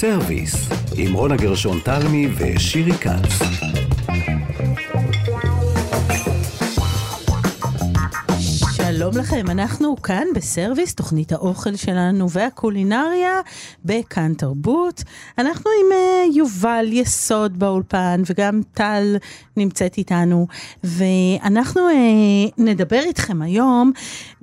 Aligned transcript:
סרוויס, 0.00 0.68
עם 0.96 1.12
רונה 1.12 1.36
גרשון 1.36 1.78
תלמי 1.84 2.28
ושירי 2.36 2.92
כץ. 2.92 3.42
שלום 9.00 9.16
לכם, 9.16 9.44
אנחנו 9.50 10.02
כאן 10.02 10.26
בסרוויס, 10.34 10.94
תוכנית 10.94 11.32
האוכל 11.32 11.76
שלנו 11.76 12.30
והקולינריה 12.30 13.40
בכאן 13.84 14.34
תרבות. 14.34 15.02
אנחנו 15.38 15.70
עם 15.80 15.92
uh, 15.92 16.36
יובל 16.36 16.86
יסוד 16.92 17.58
באולפן 17.58 18.22
וגם 18.26 18.60
טל 18.74 19.16
נמצאת 19.56 19.98
איתנו, 19.98 20.46
ואנחנו 20.84 21.80
uh, 21.88 22.52
נדבר 22.58 23.00
איתכם 23.00 23.42
היום 23.42 23.92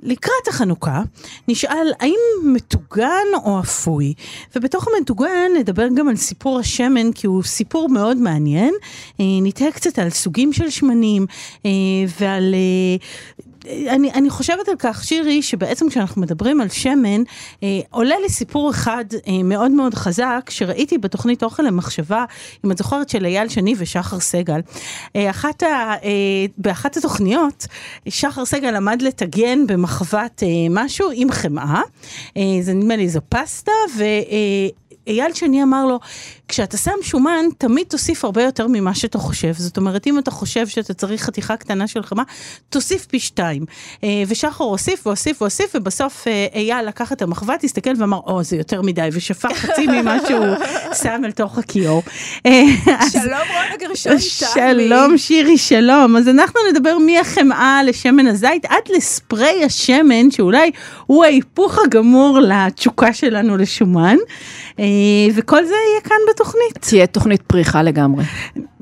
לקראת 0.02 0.48
החנוכה. 0.48 1.02
נשאל 1.48 1.92
האם 2.00 2.18
מטוגן 2.44 3.26
או 3.44 3.60
אפוי, 3.60 4.14
ובתוך 4.56 4.88
המטוגן 4.88 5.50
נדבר 5.58 5.88
גם 5.94 6.08
על 6.08 6.16
סיפור 6.16 6.58
השמן, 6.58 7.12
כי 7.12 7.26
הוא 7.26 7.42
סיפור 7.42 7.88
מאוד 7.88 8.16
מעניין. 8.16 8.74
Uh, 8.82 9.22
נתהה 9.42 9.72
קצת 9.72 9.98
על 9.98 10.10
סוגים 10.10 10.52
של 10.52 10.70
שמנים 10.70 11.26
ועל... 12.20 12.54
אני, 13.88 14.12
אני 14.12 14.30
חושבת 14.30 14.68
על 14.68 14.74
כך, 14.78 15.04
שירי, 15.04 15.42
שבעצם 15.42 15.88
כשאנחנו 15.88 16.22
מדברים 16.22 16.60
על 16.60 16.68
שמן, 16.68 17.22
אה, 17.62 17.68
עולה 17.90 18.14
לי 18.22 18.28
סיפור 18.28 18.70
אחד 18.70 19.04
אה, 19.26 19.42
מאוד 19.44 19.70
מאוד 19.70 19.94
חזק, 19.94 20.50
שראיתי 20.50 20.98
בתוכנית 20.98 21.42
אוכל 21.42 21.62
למחשבה, 21.62 22.24
אם 22.64 22.70
את 22.70 22.78
זוכרת, 22.78 23.08
של 23.08 23.24
אייל 23.24 23.48
שני 23.48 23.74
ושחר 23.78 24.20
סגל. 24.20 24.60
אה, 25.16 25.30
אחת 25.30 25.62
ה, 25.62 25.66
אה, 25.66 26.46
באחת 26.58 26.96
התוכניות, 26.96 27.66
שחר 28.08 28.44
סגל 28.44 28.76
עמד 28.76 29.02
לטגן 29.02 29.66
במחבת 29.66 30.42
אה, 30.42 30.48
משהו 30.70 31.08
עם 31.14 31.30
חמאה, 31.30 31.82
אה, 32.36 32.42
זה 32.60 32.72
נדמה 32.72 32.96
לי 32.96 33.08
זו 33.08 33.20
פסטה, 33.28 33.72
ו... 33.96 34.02
אה, 34.02 34.68
שני 35.34 35.62
אמר 35.62 35.86
לו, 35.86 36.00
כשאתה 36.48 36.76
שם 36.76 36.92
שומן, 37.02 37.44
תמיד 37.58 37.86
תוסיף 37.86 38.24
הרבה 38.24 38.42
יותר 38.42 38.66
ממה 38.68 38.94
שאתה 38.94 39.18
חושב. 39.18 39.52
זאת 39.56 39.76
אומרת, 39.76 40.06
אם 40.06 40.18
אתה 40.18 40.30
חושב 40.30 40.68
שאתה 40.68 40.94
צריך 40.94 41.22
חתיכה 41.22 41.56
קטנה 41.56 41.86
של 41.86 42.02
חמה, 42.02 42.22
תוסיף 42.68 43.06
פי 43.06 43.20
שתיים. 43.20 43.64
אה, 44.04 44.22
ושחר 44.28 44.64
הוסיף 44.64 45.06
והוסיף 45.06 45.42
והוסיף, 45.42 45.72
ובסוף 45.74 46.28
אה, 46.28 46.46
אייל 46.54 46.86
לקח 46.88 47.12
את 47.12 47.22
המחבת, 47.22 47.64
הסתכל 47.64 47.90
ואמר, 47.98 48.20
או, 48.26 48.42
זה 48.42 48.56
יותר 48.56 48.82
מדי, 48.82 49.08
ושפך 49.12 49.52
חצי 49.52 49.86
ממה 49.86 50.16
שהוא 50.28 50.46
שם 51.02 51.22
אל 51.24 51.30
תוך 51.30 51.58
הכיור. 51.58 52.02
אה, 52.46 52.62
שלום 53.12 53.48
רונה 53.54 53.76
גרשון 53.80 54.18
שלום 54.18 55.18
שירי, 55.18 55.58
שלום. 55.58 56.16
אז 56.16 56.28
אנחנו 56.28 56.60
נדבר 56.70 56.98
מהחמאה 56.98 57.82
לשמן 57.82 58.26
הזית 58.26 58.64
עד 58.64 58.82
לספרי 58.96 59.64
השמן, 59.64 60.30
שאולי 60.30 60.70
הוא 61.06 61.24
ההיפוך 61.24 61.78
הגמור 61.84 62.38
לתשוקה 62.40 63.12
שלנו 63.12 63.56
לשומן. 63.56 64.16
וכל 65.34 65.64
זה 65.64 65.74
יהיה 65.90 66.00
כאן 66.04 66.16
בתוכנית. 66.38 66.78
תהיה 66.80 67.06
תוכנית 67.06 67.42
פריחה 67.42 67.82
לגמרי. 67.82 68.24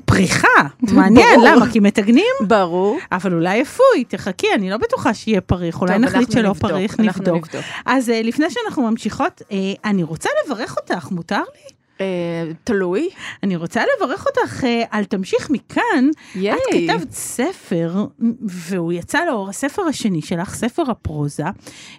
פריחה, 0.05 0.47
מעניין, 0.95 1.39
למה? 1.45 1.71
כי 1.71 1.79
מתגנים? 1.79 2.25
ברור. 2.47 2.97
אבל 3.11 3.33
אולי 3.33 3.61
אפוי, 3.61 4.03
תחכי, 4.07 4.47
אני 4.55 4.69
לא 4.69 4.77
בטוחה 4.77 5.13
שיהיה 5.13 5.41
פריך, 5.41 5.81
אולי 5.81 5.99
נחליט 5.99 6.31
שלא 6.31 6.53
פריך, 6.59 6.99
נבדוק. 6.99 7.47
אז 7.85 8.09
לפני 8.09 8.45
שאנחנו 8.49 8.91
ממשיכות, 8.91 9.41
אני 9.85 10.03
רוצה 10.03 10.29
לברך 10.45 10.77
אותך, 10.77 11.11
מותר 11.11 11.41
לי? 11.55 11.76
אה, 12.01 12.51
תלוי. 12.63 13.09
אני 13.43 13.55
רוצה 13.55 13.81
לברך 13.97 14.25
אותך 14.25 14.63
אה, 14.63 14.83
על 14.91 15.05
תמשיך 15.05 15.49
מכאן. 15.49 16.09
ייי. 16.35 16.53
את 16.53 16.91
כתבת 16.93 17.11
ספר, 17.11 18.05
והוא 18.41 18.93
יצא 18.93 19.25
לאור 19.25 19.49
הספר 19.49 19.81
השני 19.81 20.21
שלך, 20.21 20.55
ספר 20.55 20.83
הפרוזה. 20.91 21.43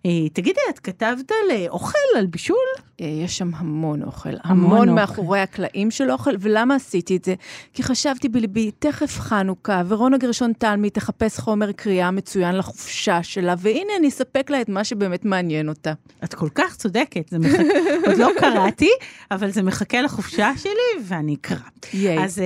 אה, 0.07 0.29
תגידי, 0.33 0.61
את 0.71 0.79
כתבת 0.79 1.31
על 1.31 1.57
אוכל, 1.69 1.99
על 2.17 2.27
בישול? 2.27 2.57
יש 2.99 3.39
שם 3.39 3.51
המון 3.55 4.03
אוכל, 4.03 4.29
המון, 4.45 4.73
המון 4.73 4.95
מאחורי 4.95 5.41
הקלעים 5.41 5.91
של 5.91 6.11
אוכל, 6.11 6.35
ולמה 6.41 6.75
עשיתי 6.75 7.17
את 7.17 7.25
זה? 7.25 7.35
כי 7.73 7.83
חשבתי 7.83 8.29
בלבי, 8.29 8.71
תכף 8.79 9.21
חנוכה, 9.21 9.83
ורונה 9.89 10.19
גרשון 10.19 10.53
תלמי 10.53 10.91
תחפש 10.91 11.39
חומר 11.39 11.73
קריאה 11.73 12.11
מצוין 12.11 12.57
לחופשה 12.57 13.23
שלה, 13.23 13.55
והנה 13.59 13.93
אני 13.99 14.09
אספק 14.09 14.51
לה 14.51 14.61
את 14.61 14.69
מה 14.69 14.85
שבאמת 14.85 15.25
מעניין 15.25 15.69
אותה. 15.69 15.93
את 16.25 16.35
כל 16.35 16.49
כך 16.55 16.77
צודקת, 16.77 17.29
זה 17.29 17.39
מחכה, 17.39 17.63
עוד 18.07 18.19
לא 18.19 18.31
קראתי, 18.39 18.91
אבל 19.31 19.51
זה 19.51 19.63
מחכה 19.63 19.88
לחופשה 19.95 20.51
שלי, 20.57 21.05
ואני 21.05 21.35
אקרא. 21.35 21.57
ייי. 21.93 22.25
אז 22.25 22.39
uh, 22.39 22.43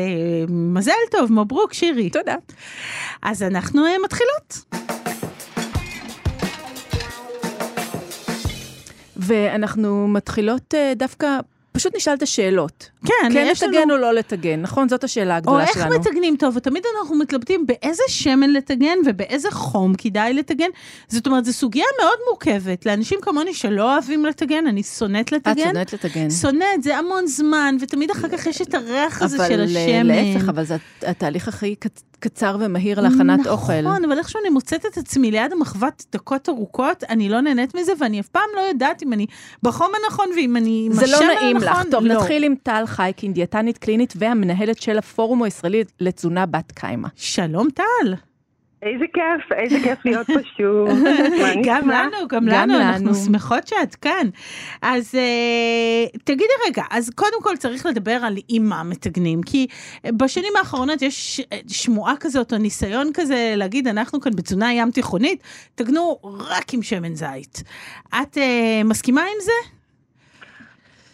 מזל 0.53 0.93
טוב, 1.11 1.33
מברוק 1.33 1.73
שירי. 1.73 2.11
תודה. 2.11 2.37
אז 3.23 3.43
אנחנו 3.43 3.87
uh, 3.87 4.05
מתחילות. 4.05 4.77
ואנחנו 9.17 10.09
מתחילות 10.09 10.75
uh, 10.75 10.99
דווקא 10.99 11.39
פשוט 11.73 11.97
נשאל 11.97 12.15
את 12.15 12.23
השאלות. 12.23 12.91
כן, 13.07 13.15
כן 13.33 13.47
יש 13.47 13.63
לנו... 13.63 13.93
או 13.93 13.99
לא 13.99 14.15
לטגן, 14.15 14.61
נכון? 14.61 14.89
זאת 14.89 15.05
השאלה 15.05 15.37
הגדולה 15.37 15.65
או 15.65 15.73
שלנו. 15.73 15.93
איך 15.93 16.01
מתגנים 16.01 16.37
טוב, 16.37 16.57
ותמיד 16.57 16.83
אנחנו 17.01 17.17
מתלבטים 17.17 17.67
באיזה 17.67 18.03
שמן 18.09 18.51
לטגן 18.51 18.99
ובאיזה 19.07 19.51
חום 19.51 19.95
כדאי 19.99 20.35
לטגן. 20.35 20.69
זאת 21.09 21.27
אומרת, 21.27 21.45
זו 21.45 21.53
סוגיה 21.53 21.85
מאוד 22.01 22.19
מורכבת. 22.29 22.87
לאנשים 22.87 23.19
כמוני 23.23 23.55
שלא 23.55 23.93
אוהבים 23.93 24.25
לטגן, 24.25 24.67
אני 24.67 24.83
שונאת 24.83 25.33
לטגן. 25.33 25.53
את 25.53 25.59
שונאת 25.59 25.93
לטגן. 25.93 26.31
שונאת, 26.31 26.83
זה 26.83 26.97
המון 26.97 27.27
זמן, 27.27 27.77
ותמיד 27.81 28.11
אחר 28.11 28.29
כך 28.29 28.47
יש 28.47 28.63
את 28.63 28.75
הריח 28.75 29.23
הזה 29.23 29.37
של 29.37 29.43
אבל 29.43 29.63
השמן. 29.65 30.07
להפך, 30.07 30.49
אבל 30.49 30.65
זה 30.65 30.77
התהליך 31.03 31.49
הכי 31.49 31.75
קצר 32.23 32.57
ומהיר 32.61 33.01
להכנת 33.01 33.41
נכון, 33.41 33.53
אוכל. 33.53 33.81
נכון, 33.81 34.05
אבל 34.05 34.19
איכשהו 34.19 34.41
אני 34.41 34.51
מוצאת 34.51 34.87
את 34.87 34.97
עצמי 34.97 35.31
ליד 35.31 35.53
המחבת 35.53 36.05
דקות 36.13 36.49
ארוכות, 36.49 37.05
אני 37.05 37.29
לא 37.29 37.41
נהנית 37.41 37.75
מזה, 37.75 37.93
ואני 38.01 38.21
אף 38.21 38.29
פעם 38.29 38.49
לא 38.57 38.61
יודעת 38.61 39.03
אם 39.03 39.13
אני 39.13 39.27
בחום 39.63 39.91
הנכון 40.05 40.27
ואם 40.37 40.57
אני 40.57 40.83
עם 40.87 40.93
זה 40.93 41.05
השמן 41.05 41.19
לא 41.19 41.25
הנכון. 41.27 41.43
נעים 41.45 41.57
לך. 41.57 41.79
טוב, 41.91 42.05
לא. 42.05 42.15
נתחיל 42.15 42.45
עם 42.45 42.55
טל 42.63 42.83
חייקין, 42.87 43.33
דיאטנית 43.33 43.79
קלינית 43.79 44.15
והמנהלת 44.17 44.83
של 44.83 44.99
הפורום 44.99 45.43
הישראלי 45.43 45.85
לתזונה 46.01 46.47
בת 46.47 46.73
קיימא. 46.73 47.09
שלום 47.17 47.69
טל. 47.71 48.15
איזה 48.83 49.05
כיף, 49.15 49.53
איזה 49.59 49.77
כיף 49.85 49.99
להיות 50.05 50.27
פה 50.27 50.39
שוב. 50.57 50.89
גם? 51.67 51.89
לנו, 51.89 52.29
גם 52.29 52.49
לנו, 52.49 52.81
אנחנו. 52.81 53.15
שמחות 53.15 53.67
שאת 53.69 53.95
כאן. 53.95 54.29
אז 54.83 55.15
אה, 55.15 56.19
תגידי 56.25 56.53
רגע, 56.69 56.83
אז 56.91 57.11
קודם 57.11 57.43
כל 57.43 57.57
צריך 57.57 57.87
לדבר 57.87 58.19
על 58.23 58.37
עם 58.49 58.65
מה 58.65 58.83
מתגנים, 58.83 59.43
כי 59.43 59.67
בשנים 60.07 60.53
האחרונות 60.59 61.03
יש 61.03 61.41
אה, 61.53 61.59
שמועה 61.69 62.15
כזאת 62.21 62.53
או 62.53 62.59
ניסיון 62.59 63.11
כזה 63.15 63.55
להגיד, 63.57 63.89
אנחנו 63.89 64.21
כאן 64.21 64.33
בתזונה 64.37 64.73
ים 64.73 64.91
תיכונית, 64.91 65.43
תגנו 65.75 66.19
רק 66.25 66.75
עם 66.75 66.83
שמן 66.83 67.15
זית. 67.15 67.63
את 68.09 68.39
אה, 68.39 68.83
מסכימה 68.85 69.23
עם 69.23 69.41
זה? 69.41 69.82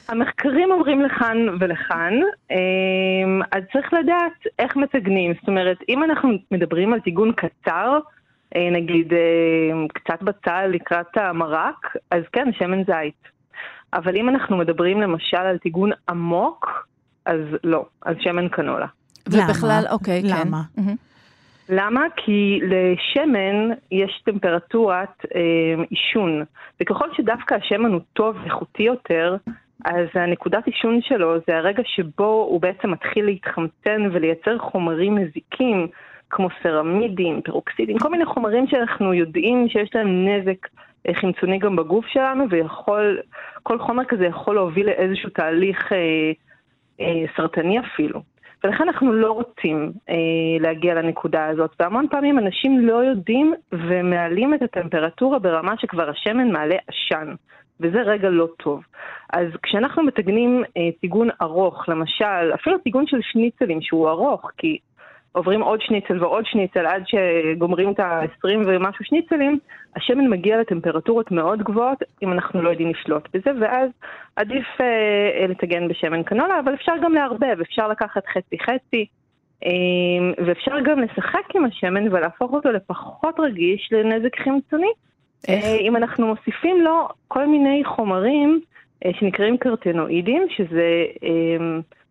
המחקרים 0.08 0.70
אומרים 0.70 1.02
לכאן 1.02 1.36
ולכאן, 1.60 2.14
אמ, 2.50 3.40
אז 3.52 3.62
צריך 3.72 3.92
לדעת 3.92 4.46
איך 4.58 4.76
מתגנים. 4.76 5.32
זאת 5.34 5.48
אומרת, 5.48 5.78
אם 5.88 6.04
אנחנו 6.04 6.30
מדברים 6.50 6.92
על 6.92 7.00
טיגון 7.00 7.32
קצר, 7.32 7.98
אה, 8.56 8.70
נגיד 8.72 9.12
אה, 9.12 9.18
קצת 9.94 10.22
בצל 10.22 10.66
לקראת 10.66 11.16
המרק, 11.16 11.96
אז 12.10 12.22
כן, 12.32 12.48
שמן 12.58 12.84
זית. 12.84 13.38
אבל 13.94 14.16
אם 14.16 14.28
אנחנו 14.28 14.56
מדברים 14.56 15.00
למשל 15.00 15.36
על 15.36 15.58
טיגון 15.58 15.90
עמוק, 16.08 16.86
אז 17.24 17.40
לא, 17.64 17.86
אז 18.02 18.16
שמן 18.20 18.48
קנולה. 18.48 18.86
ובכלל, 19.28 19.80
למה? 19.80 19.90
אוקיי, 19.90 20.22
כן. 20.22 20.28
למה? 20.28 20.60
מהמם. 20.76 20.96
למה? 21.68 22.00
כי 22.16 22.60
לשמן 22.62 23.74
יש 23.90 24.22
טמפרטורת 24.24 25.24
אה, 25.34 25.84
עישון, 25.90 26.44
וככל 26.80 27.08
שדווקא 27.16 27.54
השמן 27.54 27.92
הוא 27.92 28.00
טוב 28.12 28.36
ואיכותי 28.42 28.82
יותר, 28.82 29.36
אז 29.84 30.06
הנקודת 30.14 30.66
עישון 30.66 31.00
שלו 31.02 31.34
זה 31.46 31.56
הרגע 31.56 31.82
שבו 31.86 32.46
הוא 32.48 32.60
בעצם 32.60 32.90
מתחיל 32.90 33.24
להתחמצן 33.24 34.08
ולייצר 34.12 34.58
חומרים 34.58 35.14
מזיקים, 35.14 35.86
כמו 36.30 36.48
סרמידים, 36.62 37.40
פרוקסידים, 37.42 37.98
כל 37.98 38.08
מיני 38.08 38.24
חומרים 38.24 38.66
שאנחנו 38.66 39.14
יודעים 39.14 39.68
שיש 39.68 39.90
להם 39.94 40.28
נזק 40.28 40.68
אה, 41.08 41.14
חמצוני 41.14 41.58
גם 41.58 41.76
בגוף 41.76 42.06
שלנו, 42.06 42.44
ויכול, 42.50 43.18
כל 43.62 43.78
חומר 43.78 44.04
כזה 44.04 44.26
יכול 44.26 44.54
להוביל 44.54 44.86
לאיזשהו 44.86 45.30
תהליך 45.30 45.92
אה, 45.92 46.32
אה, 47.00 47.24
סרטני 47.36 47.80
אפילו. 47.80 48.20
ולכן 48.64 48.84
אנחנו 48.84 49.12
לא 49.12 49.32
רוצים 49.32 49.92
אה, 50.08 50.14
להגיע 50.60 50.94
לנקודה 50.94 51.46
הזאת, 51.46 51.76
והמון 51.80 52.06
פעמים 52.10 52.38
אנשים 52.38 52.86
לא 52.86 53.04
יודעים 53.04 53.54
ומעלים 53.72 54.54
את 54.54 54.62
הטמפרטורה 54.62 55.38
ברמה 55.38 55.74
שכבר 55.78 56.10
השמן 56.10 56.50
מעלה 56.50 56.76
עשן, 56.86 57.34
וזה 57.80 58.02
רגע 58.02 58.28
לא 58.28 58.48
טוב. 58.62 58.82
אז 59.32 59.46
כשאנחנו 59.62 60.02
מתגנים 60.02 60.64
אה, 60.76 60.88
טיגון 61.00 61.28
ארוך, 61.42 61.88
למשל, 61.88 62.54
אפילו 62.54 62.78
טיגון 62.78 63.06
של 63.06 63.18
שניצלים 63.22 63.82
שהוא 63.82 64.08
ארוך, 64.08 64.50
כי 64.58 64.78
עוברים 65.32 65.62
עוד 65.62 65.80
שניצל 65.82 66.22
ועוד 66.22 66.46
שניצל 66.46 66.86
עד 66.86 67.02
שגומרים 67.06 67.92
את 67.92 68.00
ה-20 68.00 68.58
ומשהו 68.66 69.04
שניצלים, 69.04 69.58
השמן 69.96 70.28
מגיע 70.28 70.60
לטמפרטורות 70.60 71.30
מאוד 71.30 71.62
גבוהות 71.62 71.98
אם 72.22 72.32
אנחנו 72.32 72.62
לא 72.62 72.70
יודעים 72.70 72.90
לשלוט 72.90 73.28
בזה, 73.34 73.50
ואז 73.60 73.90
עדיף 74.36 74.66
אה, 74.80 75.46
לטגן 75.48 75.88
בשמן 75.88 76.22
קנולה, 76.22 76.60
אבל 76.60 76.74
אפשר 76.74 76.92
גם 77.02 77.12
לערבב, 77.14 77.60
אפשר 77.60 77.88
לקחת 77.88 78.26
חצי-חצי, 78.26 79.06
אה, 79.64 80.44
ואפשר 80.46 80.80
גם 80.84 81.00
לשחק 81.00 81.54
עם 81.54 81.64
השמן 81.64 82.12
ולהפוך 82.12 82.52
אותו 82.52 82.70
לפחות 82.70 83.40
רגיש 83.40 83.88
לנזק 83.92 84.36
חמצוני. 84.44 84.92
איך? 85.48 85.64
אה, 85.64 85.76
אם 85.76 85.96
אנחנו 85.96 86.26
מוסיפים 86.26 86.80
לו 86.80 87.08
כל 87.28 87.46
מיני 87.46 87.82
חומרים 87.84 88.60
שנקראים 89.12 89.56
קרטנואידים, 89.56 90.46
שזה 90.56 91.04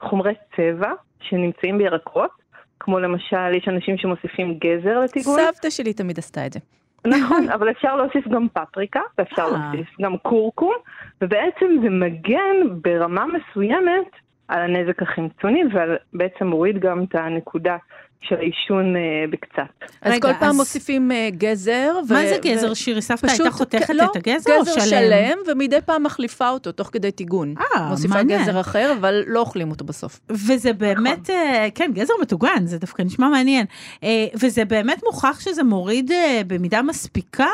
חומרי 0.01 0.33
צבע 0.55 0.91
שנמצאים 1.21 1.77
בירקות, 1.77 2.31
כמו 2.79 2.99
למשל, 2.99 3.53
יש 3.53 3.67
אנשים 3.67 3.97
שמוסיפים 3.97 4.57
גזר 4.59 4.99
לטיגון. 4.99 5.39
סבתא 5.39 5.69
שלי 5.69 5.93
תמיד 5.93 6.17
עשתה 6.17 6.45
את 6.45 6.53
זה. 6.53 6.59
נכון, 7.05 7.49
אבל 7.55 7.71
אפשר 7.71 7.95
להוסיף 7.95 8.27
גם 8.27 8.47
פפריקה, 8.53 9.01
ואפשר 9.17 9.41
אה. 9.41 9.49
להוסיף 9.49 10.01
גם 10.01 10.17
קורקום, 10.17 10.73
ובעצם 11.21 11.65
זה 11.83 11.89
מגן 11.89 12.55
ברמה 12.81 13.25
מסוימת 13.25 14.07
על 14.47 14.61
הנזק 14.61 15.01
החמצוני, 15.01 15.63
ובעצם 15.73 16.47
מוריד 16.47 16.79
גם 16.79 17.03
את 17.03 17.15
הנקודה 17.15 17.77
של 18.21 18.35
העישון 18.35 18.95
אה, 18.95 19.01
בקצת. 19.29 19.91
אז 20.01 20.13
רגע, 20.13 20.33
כל 20.33 20.39
פעם 20.39 20.49
אז- 20.49 20.55
מוסיפים 20.57 21.11
אה, 21.11 21.29
גזר. 21.31 21.93
ו- 22.09 22.13
מה 22.13 22.25
זה 22.25 22.37
ו- 22.37 22.47
גזר, 22.47 22.73
שירי? 22.73 23.01
סבתא 23.01 23.27
פשוט, 23.27 23.39
הייתה 23.39 23.51
חותכת 23.57 23.89
לא, 23.93 24.03
את 24.03 24.15
הגזר 24.15 24.53
או 24.57 24.61
גזר 24.61 24.71
שלם? 24.79 24.83
שלם, 24.89 25.37
ומדי 25.47 25.81
פעם 25.85 26.03
מחליפה 26.03 26.49
אותו 26.49 26.71
תוך 26.71 26.89
כדי 26.93 27.11
טיגון. 27.11 27.53
אה, 27.75 27.89
מוסיפה 27.89 28.13
מעניין. 28.13 28.41
גזר 28.41 28.59
אחר, 28.59 28.93
אבל 28.99 29.23
לא 29.27 29.39
אוכלים 29.39 29.71
אותו 29.71 29.85
בסוף. 29.85 30.19
וזה 30.29 30.73
באמת, 30.73 31.29
אה, 31.29 31.67
כן, 31.75 31.91
גזר 31.93 32.13
מטוגן, 32.21 32.65
זה 32.65 32.77
דווקא 32.79 33.01
נשמע 33.01 33.29
מעניין. 33.29 33.65
אה, 34.03 34.09
וזה 34.35 34.65
באמת 34.65 35.03
מוכח 35.05 35.39
שזה 35.39 35.63
מוריד 35.63 36.11
אה, 36.11 36.41
במידה 36.47 36.81
מספיקה 36.81 37.47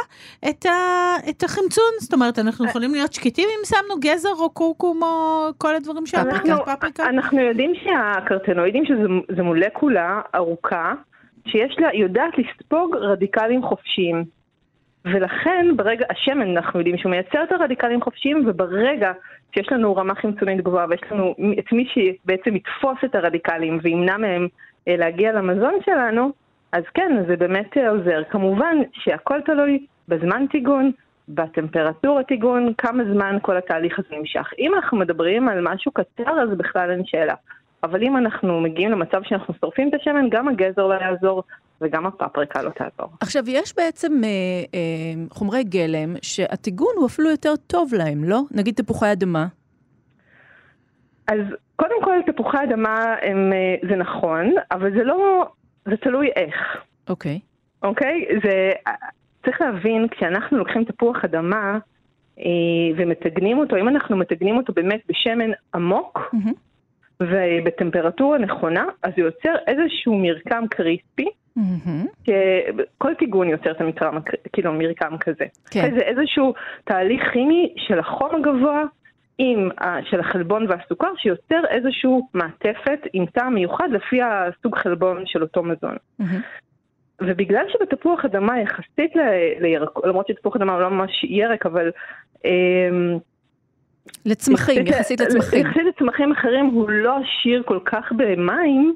את, 0.50 0.66
ה, 0.66 0.72
את 1.30 1.44
החמצון? 1.44 1.84
זאת 2.00 2.14
אומרת, 2.14 2.40
אנחנו 2.40 2.66
יכולים 2.66 2.92
להיות 2.94 3.14
שקטים 3.14 3.50
אם 3.60 3.66
שמנו 3.66 4.00
גזר 4.00 4.30
או 4.40 4.50
קורקום 4.50 5.04
או 5.04 5.08
כל 5.58 5.76
הדברים 5.76 6.06
שהפריקה, 6.06 6.52
אנחנו, 6.52 6.66
פפריקה? 6.66 7.10
אנחנו 7.10 7.40
יודעים 7.40 7.74
שהקרטנואידים, 7.84 8.84
שזה 8.86 9.44
מולקולה 9.44 10.22
ארוכה, 10.54 10.94
שיש 11.48 11.76
לה, 11.80 11.96
יודעת 11.96 12.34
לספוג 12.38 12.96
רדיקלים 12.96 13.64
חופשיים. 13.64 14.24
ולכן 15.06 15.66
ברגע, 15.76 16.06
השמן 16.10 16.58
אנחנו 16.58 16.80
יודעים 16.80 16.98
שהוא 16.98 17.10
מייצר 17.10 17.44
את 17.44 17.52
הרדיקלים 17.52 18.02
חופשיים, 18.02 18.44
וברגע 18.48 19.12
שיש 19.56 19.72
לנו 19.72 19.96
רמה 19.96 20.16
חמצונית 20.16 20.62
גבוהה 20.62 20.86
ויש 20.90 21.02
לנו 21.12 21.36
את 21.60 21.72
מי 21.72 21.86
שבעצם 21.94 22.56
יתפוס 22.56 22.98
את 23.06 23.16
הרדיקלים 23.16 23.80
וימנע 23.82 24.18
מהם 24.18 24.48
אה, 24.88 24.96
להגיע 24.98 25.34
למזון 25.34 25.74
שלנו, 25.86 26.32
אז 26.72 26.84
כן, 26.94 27.24
זה 27.28 27.36
באמת 27.36 27.78
אה, 27.78 27.90
עוזר. 27.90 28.22
כמובן 28.30 28.78
שהכל 28.94 29.42
תלוי 29.46 29.86
בזמן 30.08 30.46
טיגון, 30.52 30.92
בטמפרטורת 31.30 32.28
טיגון, 32.28 32.74
כמה 32.78 33.04
זמן 33.14 33.38
כל 33.42 33.58
התהליך 33.58 34.00
הזה 34.00 34.08
נמשך. 34.20 34.50
אם 34.60 34.72
אנחנו 34.76 34.98
מדברים 34.98 35.50
על 35.50 35.60
משהו 35.62 35.92
קצר, 35.92 36.42
אז 36.42 36.58
בכלל 36.58 36.92
אין 36.92 37.06
שאלה. 37.06 37.36
אבל 37.84 38.04
אם 38.04 38.18
אנחנו 38.18 38.62
מגיעים 38.62 38.92
למצב 38.92 39.24
שאנחנו 39.24 39.54
שורפים 39.62 39.90
את 39.90 39.94
השמן, 39.94 40.30
גם 40.30 40.48
הגזר 40.48 40.88
לא 40.88 40.94
יעזור 40.94 41.44
וגם 41.82 42.06
הפפריקה 42.06 42.62
לא 42.62 42.70
תעזור. 42.70 43.14
עכשיו, 43.22 43.44
יש 43.48 43.76
בעצם 43.76 44.24
אה, 44.24 44.30
אה, 44.74 45.24
חומרי 45.30 45.64
גלם 45.64 46.16
שהטיגון 46.22 46.94
הוא 46.98 47.06
אפילו 47.06 47.30
יותר 47.30 47.56
טוב 47.68 47.94
להם, 47.94 48.24
לא? 48.24 48.42
נגיד 48.52 48.76
תפוחי 48.76 49.12
אדמה. 49.12 49.48
אז 51.28 51.40
קודם 51.76 52.04
כל, 52.04 52.20
תפוחי 52.32 52.58
אדמה 52.64 53.16
הם, 53.22 53.54
אה, 53.54 53.90
זה 53.90 53.96
נכון, 53.96 54.54
אבל 54.72 54.92
זה 54.98 55.04
לא, 55.04 55.46
זה 55.86 55.98
תלוי 55.98 56.30
איך, 56.36 56.56
אוקיי. 57.10 57.40
אוקיי? 57.84 58.26
זה, 58.44 58.72
צריך 59.46 59.62
להבין, 59.62 60.08
כשאנחנו 60.12 60.58
לוקחים 60.58 60.84
תפוח 60.84 61.26
אדמה 61.26 61.78
אה, 62.40 62.44
ומטגנים 62.98 63.58
אותו, 63.58 63.76
אם 63.76 63.90
אנחנו 63.90 64.18
מטגנים 64.18 64.58
אותו 64.58 64.74
באמת 64.74 65.02
בשמן 65.10 65.52
עמוק, 65.76 66.20
מהמם. 66.34 66.54
ובטמפרטורה 67.30 68.38
נכונה, 68.38 68.86
אז 69.04 69.12
זה 69.16 69.22
יוצר 69.22 69.56
איזשהו 69.68 70.16
מרקם 70.20 70.64
קריספי, 70.70 71.30
מהמם. 71.56 72.06
כל 72.98 73.14
טיגון 73.14 73.50
יוצר 73.50 73.72
את 73.72 73.82
המרקם, 73.82 74.18
כאילו 74.54 74.74
מרקם 74.74 75.18
כזה. 75.18 75.46
כן. 75.72 75.96
זה 75.96 76.02
איזשהו 76.02 76.54
תהליך 76.84 77.24
כימי 77.34 77.74
של 77.78 78.00
החום 78.00 78.36
הגבוה 78.36 78.84
עם, 79.38 79.70
ה- 79.82 80.04
של 80.10 80.20
החלבון 80.20 80.66
והסוכר, 80.70 81.12
שיוצר 81.18 81.62
איזשהו 81.70 82.28
מעטפת 82.34 83.00
עם 83.14 83.26
טעם 83.26 83.54
מיוחד 83.54 83.90
לפי 83.92 84.20
הסוג 84.22 84.76
חלבון 84.78 85.24
של 85.26 85.42
אותו 85.42 85.64
מזון. 85.64 85.96
מהמם. 86.20 86.42
ובגלל 87.22 87.66
שבתפוח 87.70 88.26
אדמה 88.26 88.60
יחסית 88.60 89.16
ל- 89.16 89.62
לירק, 89.62 90.06
למרות 90.06 90.28
שתפוח 90.28 90.56
אדמה 90.56 90.74
הוא 90.74 90.82
לא 90.82 90.90
ממש 90.90 91.24
ירק, 91.24 91.66
אבל... 91.66 91.92
אמ, 92.46 93.18
לצמחים, 94.26 94.88
יחסית 94.88 95.20
לצמחים. 95.20 95.66
יחסית 95.66 95.84
לצמחים 95.86 96.32
אחרים 96.32 96.66
הוא 96.66 96.90
לא 96.90 97.18
עשיר 97.18 97.64
כל 97.66 97.80
כך 97.86 98.12
במים. 98.12 98.94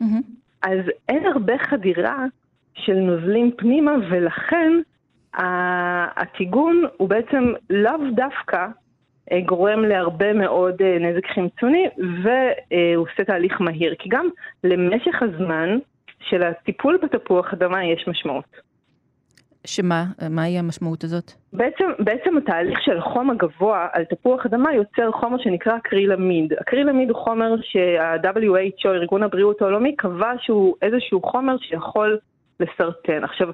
אז 0.61 0.79
אין 1.09 1.25
הרבה 1.25 1.53
חדירה 1.57 2.25
של 2.73 2.93
נוזלים 2.93 3.51
פנימה, 3.57 3.91
ולכן 4.09 4.71
הטיגון 6.17 6.83
הוא 6.97 7.09
בעצם 7.09 7.53
לאו 7.69 8.11
דווקא 8.15 8.67
אה, 9.31 9.41
גורם 9.41 9.85
להרבה 9.85 10.33
מאוד 10.33 10.81
אה, 10.81 10.97
נזק 10.99 11.27
חמצוני, 11.35 11.85
והוא 11.97 13.07
עושה 13.11 13.23
תהליך 13.23 13.61
מהיר, 13.61 13.95
כי 13.99 14.09
גם 14.09 14.27
למשך 14.63 15.21
הזמן 15.21 15.77
של 16.29 16.43
הטיפול 16.43 16.99
בתפוח 17.03 17.53
אדמה 17.53 17.85
יש 17.85 18.07
משמעות. 18.07 18.67
שמה? 19.67 20.05
מהי 20.29 20.59
המשמעות 20.59 21.03
הזאת? 21.03 21.31
בעצם, 21.53 21.85
בעצם 21.99 22.37
התהליך 22.37 22.81
של 22.81 22.97
החום 22.97 23.29
הגבוה 23.29 23.87
על 23.93 24.03
תפוח 24.03 24.45
אדמה 24.45 24.73
יוצר 24.73 25.11
חומר 25.11 25.37
שנקרא 25.37 25.77
אקרילמיד. 25.77 26.53
אקרילמיד 26.53 27.09
הוא 27.09 27.17
חומר 27.17 27.55
שה-WHO, 27.61 28.87
ארגון 28.87 29.23
הבריאות 29.23 29.61
העולמי, 29.61 29.95
קבע 29.95 30.31
שהוא 30.39 30.75
איזשהו 30.81 31.21
חומר 31.21 31.55
שיכול 31.57 32.17
לסרטן. 32.59 33.23
עכשיו, 33.23 33.47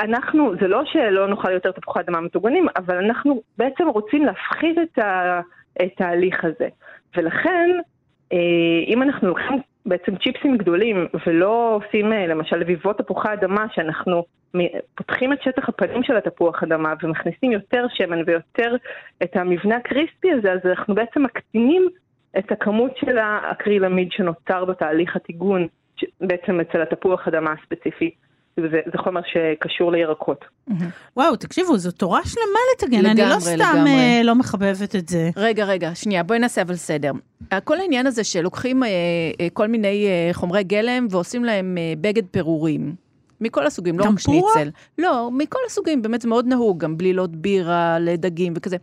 אנחנו, 0.00 0.52
זה 0.60 0.68
לא 0.68 0.82
שלא 0.84 1.28
נאכל 1.28 1.52
יותר 1.52 1.72
תפוחי 1.72 2.00
אדמה 2.00 2.20
מטוגנים, 2.20 2.66
אבל 2.76 2.96
אנחנו 3.04 3.42
בעצם 3.58 3.88
רוצים 3.88 4.24
להפחית 4.24 4.78
את 5.82 6.00
ההליך 6.00 6.44
הזה. 6.44 6.68
ולכן, 7.16 7.70
אה, 8.32 8.38
אם 8.86 9.02
אנחנו 9.02 9.28
לוקחים 9.28 9.60
בעצם 9.86 10.16
צ'יפסים 10.16 10.56
גדולים 10.56 11.06
ולא 11.26 11.80
עושים 11.80 12.12
אה, 12.12 12.26
למשל 12.26 12.56
לביבות 12.56 12.98
תפוחי 12.98 13.32
אדמה 13.32 13.66
שאנחנו 13.74 14.24
פותחים 14.94 15.32
את 15.32 15.42
שטח 15.42 15.68
הפנים 15.68 16.02
של 16.02 16.16
התפוח 16.16 16.62
אדמה 16.62 16.94
ומכניסים 17.02 17.52
יותר 17.52 17.86
שמן 17.94 18.22
ויותר 18.26 18.76
את 19.22 19.36
המבנה 19.36 19.76
הקריספי 19.76 20.32
הזה, 20.32 20.52
אז 20.52 20.58
אנחנו 20.64 20.94
בעצם 20.94 21.22
מקטינים 21.22 21.88
את 22.38 22.52
הכמות 22.52 22.96
של 22.96 23.18
האקרילמיד 23.18 24.12
שנותר 24.12 24.64
בתהליך 24.64 25.16
הטיגון 25.16 25.66
בעצם 26.20 26.60
אצל 26.60 26.82
התפוח 26.82 27.28
אדמה 27.28 27.52
הספציפי. 27.52 28.10
זה, 28.60 28.80
זה 28.92 28.98
חומר 28.98 29.20
שקשור 29.26 29.92
לירקות. 29.92 30.44
וואו, 31.16 31.36
תקשיבו, 31.36 31.76
זו 31.76 31.92
תורה 31.92 32.20
שלמה 32.24 32.58
לתגן, 32.74 33.06
אני 33.06 33.20
לא 33.20 33.26
לגמרי, 33.26 33.40
סתם 33.40 33.54
לגמרי. 33.54 33.90
אה, 33.90 34.20
לא 34.24 34.34
מחבבת 34.34 34.96
את 34.96 35.08
זה. 35.08 35.30
רגע, 35.36 35.64
רגע, 35.64 35.94
שנייה, 35.94 36.22
בואי 36.22 36.38
נעשה 36.38 36.62
אבל 36.62 36.74
סדר. 36.74 37.12
כל 37.64 37.76
העניין 37.80 38.06
הזה 38.06 38.24
שלוקחים 38.24 38.82
אה, 38.82 38.88
אה, 39.40 39.46
כל 39.52 39.68
מיני 39.68 40.06
אה, 40.06 40.30
חומרי 40.32 40.64
גלם 40.64 41.06
ועושים 41.10 41.44
להם 41.44 41.78
אה, 41.78 41.92
בגד 42.00 42.26
פירורים. 42.30 42.94
מכל 43.40 43.66
הסוגים, 43.66 43.98
לא 43.98 44.04
רק? 44.04 44.18
שניצל. 44.18 44.68
לא, 44.98 45.30
מכל 45.32 45.58
הסוגים, 45.66 46.02
באמת 46.02 46.20
זה 46.20 46.28
מאוד 46.28 46.46
נהוג, 46.46 46.78
גם 46.78 46.96
בלילות 46.96 47.36
בירה 47.36 47.98
לדגים 48.00 48.52
וכזה. 48.56 48.76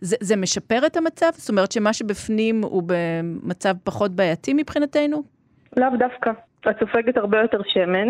זה, 0.00 0.16
זה 0.20 0.36
משפר 0.36 0.86
את 0.86 0.96
המצב? 0.96 1.30
זאת 1.32 1.48
אומרת 1.48 1.72
שמה 1.72 1.92
שבפנים 1.92 2.62
הוא 2.62 2.82
במצב 2.86 3.74
פחות 3.84 4.10
בעייתי 4.10 4.54
מבחינתנו? 4.54 5.22
לאו 5.76 5.88
דווקא. 5.98 6.30
את 6.70 6.76
סופגת 6.80 7.16
הרבה 7.16 7.38
יותר 7.38 7.60
שמן, 7.66 8.08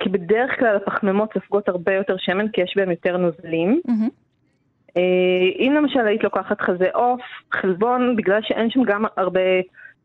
כי 0.00 0.08
בדרך 0.08 0.58
כלל 0.58 0.76
הפחמימות 0.76 1.32
סופגות 1.34 1.68
הרבה 1.68 1.94
יותר 1.94 2.16
שמן, 2.18 2.48
כי 2.48 2.60
יש 2.60 2.74
בהם 2.76 2.90
יותר 2.90 3.16
נוזלים. 3.16 3.80
אה, 4.96 5.02
אם 5.58 5.72
למשל 5.76 6.06
היית 6.06 6.24
לוקחת 6.24 6.60
חזה 6.60 6.88
עוף, 6.94 7.20
חלבון, 7.52 8.16
בגלל 8.16 8.40
שאין 8.42 8.70
שם 8.70 8.82
גם 8.82 9.04
הרבה 9.16 9.40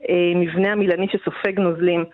אה, 0.09 0.33
מבנה 0.35 0.71
המילני 0.71 1.07
שסופג 1.07 1.59
נוזלים, 1.59 2.05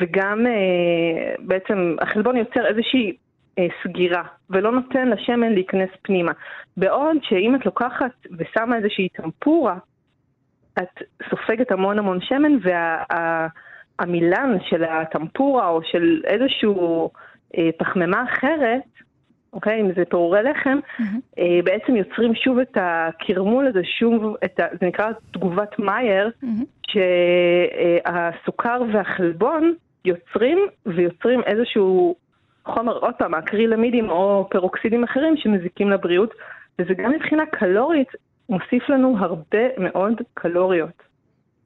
וגם 0.00 0.46
אה, 0.46 1.34
בעצם 1.38 1.96
החלבון 2.00 2.36
יוצר 2.36 2.66
איזושהי 2.66 3.16
אה, 3.58 3.66
סגירה, 3.84 4.22
ולא 4.50 4.72
נותן 4.72 5.08
לשמן 5.08 5.52
להיכנס 5.52 5.90
פנימה. 6.02 6.32
בעוד 6.76 7.16
שאם 7.22 7.54
את 7.54 7.66
לוקחת 7.66 8.12
ושמה 8.38 8.76
איזושהי 8.76 9.08
טמפורה, 9.08 9.76
את 10.78 11.02
סופגת 11.30 11.72
המון 11.72 11.98
המון 11.98 12.20
שמן, 12.20 12.58
והמילן 14.00 14.56
של 14.68 14.84
הטמפורה 14.84 15.68
או 15.68 15.80
של 15.82 16.22
איזשהו 16.24 17.10
אה, 17.58 17.70
פחמימה 17.78 18.24
אחרת, 18.24 18.82
אוקיי, 19.52 19.80
אם 19.80 19.92
זה 19.96 20.04
פירורי 20.04 20.42
לחם, 20.42 20.78
מהמם. 20.98 21.20
אה, 21.38 21.60
בעצם 21.64 21.96
יוצרים 21.96 22.34
שוב 22.34 22.58
את 22.58 22.76
הקרמול 22.80 23.66
הזה, 23.66 23.80
שוב, 23.98 24.36
את 24.44 24.60
ה, 24.60 24.64
זה 24.80 24.86
נקרא 24.86 25.10
תגובת 25.32 25.78
מאייר, 25.78 26.30
מהמם. 26.42 26.64
שהסוכר 26.86 28.82
והחלבון 28.92 29.74
יוצרים 30.04 30.58
ויוצרים 30.86 31.40
איזשהו 31.46 32.14
חומר, 32.64 32.98
עוד 32.98 33.14
פעם, 33.14 33.34
אקרילמידים 33.34 34.10
או 34.10 34.46
פרוקסידים 34.50 35.04
אחרים 35.04 35.36
שמזיקים 35.36 35.90
לבריאות, 35.90 36.34
וזה 36.78 36.94
גם 36.94 37.10
מבחינה 37.10 37.46
קלורית 37.46 38.08
מוסיף 38.48 38.88
לנו 38.88 39.16
הרבה 39.18 39.58
מאוד 39.78 40.22
קלוריות. 40.34 41.02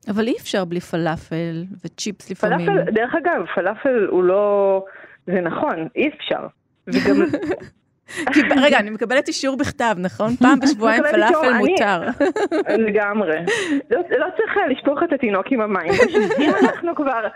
אבל 0.09 0.27
אי 0.27 0.35
אפשר 0.41 0.65
בלי 0.65 0.81
פלאפל 0.81 1.65
וצ'יפס 1.85 2.31
לפעמים. 2.31 2.67
פלאפל, 2.67 2.91
דרך 2.91 3.15
אגב, 3.15 3.47
פלאפל 3.55 4.07
הוא 4.11 4.25
לא... 4.25 4.85
זה 5.27 5.41
נכון, 5.41 5.89
אי 5.97 6.09
אפשר. 6.09 6.47
וגם... 6.87 7.17
כי 8.33 8.41
רגע, 8.63 8.79
אני 8.79 8.91
מקבלת 8.91 9.29
אישור 9.29 9.57
בכתב, 9.57 9.95
נכון? 9.99 10.37
פעם 10.37 10.61
בשבועיים 10.61 11.03
פלאפל 11.11 11.53
מותר. 11.53 12.03
לגמרי. 12.87 13.37
לא, 13.91 14.01
לא 14.19 14.27
צריך 14.37 14.57
לשפוך 14.71 15.03
את 15.05 15.13
התינוק 15.13 15.47
עם 15.51 15.61
המים. 15.61 15.93
אם 16.39 16.51
אנחנו 16.63 16.95
כבר... 16.95 17.29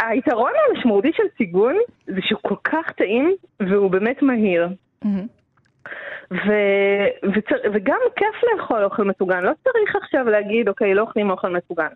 היתרון 0.00 0.52
המשמעותי 0.68 1.10
של 1.14 1.22
ציגון 1.36 1.74
זה 2.06 2.20
שהוא 2.20 2.40
כל 2.42 2.54
כך 2.64 2.92
טעים 2.96 3.34
והוא 3.60 3.90
באמת 3.90 4.22
מהיר. 4.22 4.68
ו... 6.32 6.52
וצר... 7.34 7.56
וגם 7.72 7.98
כיף 8.16 8.44
לאכול 8.52 8.84
אוכל 8.84 9.04
מטוגן, 9.04 9.44
לא 9.44 9.52
צריך 9.64 9.96
עכשיו 9.96 10.24
להגיד, 10.24 10.68
אוקיי, 10.68 10.94
לא 10.94 11.02
אוכלים 11.02 11.30
אוכל 11.30 11.48
מטוגן. 11.48 11.88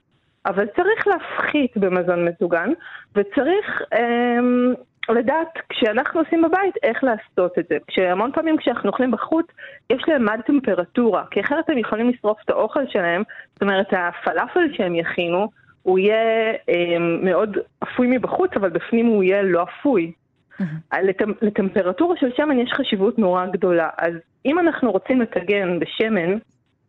אבל 0.47 0.67
צריך 0.67 1.07
להפחית 1.07 1.77
במזון 1.77 2.25
מטוגן, 2.29 2.71
וצריך 3.17 3.83
אמ, 3.95 4.75
לדעת 5.09 5.49
כשאנחנו 5.69 6.21
עושים 6.21 6.43
בבית 6.43 6.75
איך 6.83 7.05
לעשות 7.05 7.59
את 7.59 7.67
זה. 7.69 7.77
כשהמון 7.87 8.33
פעמים 8.33 8.57
כשאנחנו 8.57 8.89
אוכלים 8.89 9.11
בחוץ, 9.11 9.47
יש 9.91 10.03
להם 10.09 10.25
מד 10.25 10.41
טמפרטורה, 10.47 11.25
כי 11.31 11.41
אחרת 11.41 11.71
הם 11.71 11.79
יכולים 11.79 12.11
לשרוף 12.11 12.39
את 12.45 12.51
האוכל 12.51 12.87
שלהם, 12.89 13.23
זאת 13.53 13.63
אומרת 13.63 13.87
הפלאפל 13.93 14.73
שהם 14.73 14.95
יכינו, 14.95 15.49
הוא 15.83 15.99
יהיה 15.99 16.53
אמ, 16.69 17.25
מאוד 17.25 17.59
אפוי 17.83 18.07
מבחוץ, 18.11 18.51
אבל 18.57 18.71
בפנים 18.71 19.07
הוא 19.07 19.23
יהיה 19.23 19.43
לא 19.43 19.63
אפוי. 19.63 20.13
Mm-hmm. 20.61 20.97
לטמפרטורה 21.43 22.17
של 22.17 22.31
שמן 22.37 22.59
יש 22.59 22.73
חשיבות 22.73 23.19
נורא 23.19 23.47
גדולה, 23.47 23.89
אז 23.99 24.15
אם 24.47 24.59
אנחנו 24.59 24.93
רוצים 24.93 25.21
לטגן 25.21 25.79
בשמן, 25.79 26.39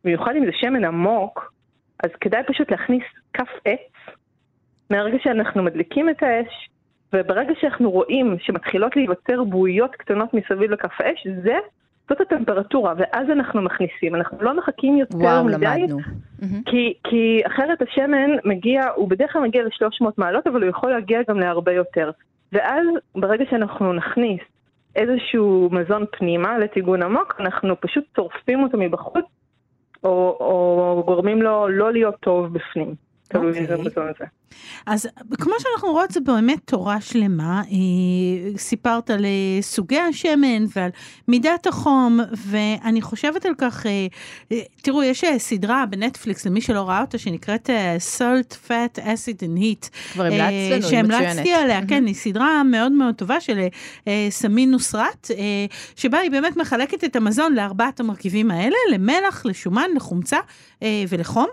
במיוחד 0.03 0.35
אם 0.37 0.45
זה 0.45 0.51
שמן 0.53 0.85
עמוק, 0.85 1.53
אז 2.03 2.09
כדאי 2.21 2.43
פשוט 2.47 2.71
להכניס 2.71 3.03
כף 3.33 3.49
עץ 3.65 4.15
מהרגע 4.89 5.17
שאנחנו 5.23 5.63
מדליקים 5.63 6.09
את 6.09 6.23
האש, 6.23 6.69
וברגע 7.13 7.53
שאנחנו 7.61 7.91
רואים 7.91 8.35
שמתחילות 8.39 8.95
להיווצר 8.95 9.43
בועיות 9.43 9.95
קטנות 9.95 10.33
מסביב 10.33 10.71
לכף 10.71 11.01
האש, 11.01 11.27
זה, 11.43 11.57
זאת 12.09 12.21
הטמפרטורה, 12.21 12.93
ואז 12.97 13.29
אנחנו 13.29 13.61
מכניסים. 13.61 14.15
אנחנו 14.15 14.37
לא 14.41 14.57
מחכים 14.57 14.97
יותר 14.97 15.17
וואו, 15.17 15.45
מדי. 15.45 15.65
וואו, 15.65 15.77
למדנו. 15.77 15.97
כי, 16.65 16.93
כי 17.03 17.41
אחרת 17.47 17.81
השמן 17.81 18.29
מגיע, 18.45 18.83
הוא 18.95 19.09
בדרך 19.09 19.33
כלל 19.33 19.41
מגיע 19.41 19.63
ל-300 19.63 20.05
מעלות, 20.17 20.47
אבל 20.47 20.61
הוא 20.61 20.69
יכול 20.69 20.91
להגיע 20.91 21.19
גם 21.29 21.39
להרבה 21.39 21.71
יותר. 21.71 22.11
ואז 22.53 22.85
ברגע 23.15 23.45
שאנחנו 23.49 23.93
נכניס 23.93 24.41
איזשהו 24.95 25.69
מזון 25.71 26.05
פנימה 26.11 26.57
לטיגון 26.57 27.03
עמוק, 27.03 27.35
אנחנו 27.39 27.81
פשוט 27.81 28.03
צורפים 28.15 28.63
אותו 28.63 28.77
מבחוץ, 28.77 29.25
או, 30.03 30.37
או 30.39 31.03
גורמים 31.05 31.41
לו 31.41 31.67
לא 31.67 31.91
להיות 31.91 32.15
טוב 32.19 32.53
בפנים. 32.53 32.95
תלוי 33.33 33.57
איזה 33.59 33.73
אוקיי. 33.73 33.91
מזון 33.91 34.11
זה. 34.19 34.25
אז 34.85 35.07
כמו 35.39 35.53
שאנחנו 35.59 35.91
רואות, 35.91 36.11
זה 36.11 36.19
באמת 36.19 36.59
תורה 36.65 37.01
שלמה. 37.01 37.61
אה, 37.71 38.57
סיפרת 38.57 39.09
על 39.09 39.25
אה, 39.25 39.61
סוגי 39.61 39.99
השמן 39.99 40.65
ועל 40.75 40.89
מידת 41.27 41.67
החום, 41.67 42.19
ואני 42.47 43.01
חושבת 43.01 43.45
על 43.45 43.53
כך, 43.57 43.85
אה, 43.85 44.07
תראו, 44.81 45.03
יש 45.03 45.23
סדרה 45.37 45.85
בנטפליקס, 45.85 46.45
למי 46.45 46.61
שלא 46.61 46.89
ראה 46.89 47.01
אותה, 47.01 47.17
שנקראת 47.17 47.69
Salt, 48.17 48.69
Fat, 48.69 48.99
Acid 48.99 49.39
and 49.39 49.59
Heat. 49.59 49.89
כבר 50.13 50.25
המלצת 50.25 50.39
לנו, 50.39 50.49
היא 50.49 50.77
מצוינת. 50.77 51.11
שהמלצתי 51.11 51.53
עליה, 51.53 51.81
כן, 51.87 52.05
היא 52.05 52.15
סדרה 52.15 52.63
מאוד 52.63 52.91
מאוד 52.91 53.15
טובה 53.15 53.41
של 53.41 53.67
סמין 54.29 54.71
נוסרת, 54.71 55.31
שבה 55.95 56.19
היא 56.19 56.31
באמת 56.31 56.57
מחלקת 56.57 57.03
את 57.03 57.15
המזון 57.15 57.53
לארבעת 57.53 57.99
המרכיבים 57.99 58.51
האלה, 58.51 58.75
למלח, 58.91 59.45
לשומן, 59.45 59.89
לחומצה 59.95 60.37
ולחום, 61.09 61.47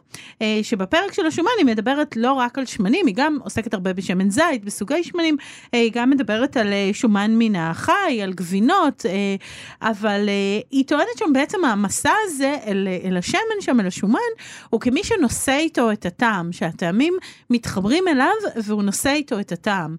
שבפרק 0.63 1.13
של 1.13 1.27
השומן 1.27 1.51
היא 1.59 1.67
מדברת 1.71 2.17
לא 2.17 2.33
רק 2.33 2.59
על 2.59 2.67
שמנים, 2.67 3.07
היא 3.07 3.15
גם 3.15 3.39
עוסקת 3.45 3.75
הרבה 3.75 3.93
בשמן 3.93 4.31
זית, 4.31 4.65
בסוגי 4.65 5.05
שמנים, 5.05 5.37
אה, 5.75 5.79
היא 5.81 5.91
גם 5.95 6.11
מדברת 6.11 6.57
על 6.57 6.73
אה, 6.73 6.91
שומן 6.93 7.31
מן 7.39 7.57
החי, 7.57 8.21
על 8.23 8.33
גבינות, 8.33 9.07
אה, 9.07 9.37
אבל 9.91 10.29
היא 10.71 10.85
טוענת 10.87 11.19
שם 11.19 11.33
בעצם 11.33 11.65
המסע 11.65 12.13
הזה 12.25 12.57
אל, 12.67 12.89
אל 13.05 13.17
השמן 13.17 13.61
שם, 13.61 13.81
אל 13.81 13.87
השומן, 13.87 14.19
הוא 14.71 14.81
כמי 14.81 15.05
שנושא 15.05 15.57
איתו 15.57 15.93
את 15.93 16.07
הטעם, 16.07 16.53
שהטעמים 16.53 17.15
מתחברים 17.51 18.09
אליו 18.09 18.35
והוא 18.65 18.83
נושא 18.83 19.11
איתו 19.11 19.41
את 19.41 19.53
הטעם. 19.53 19.97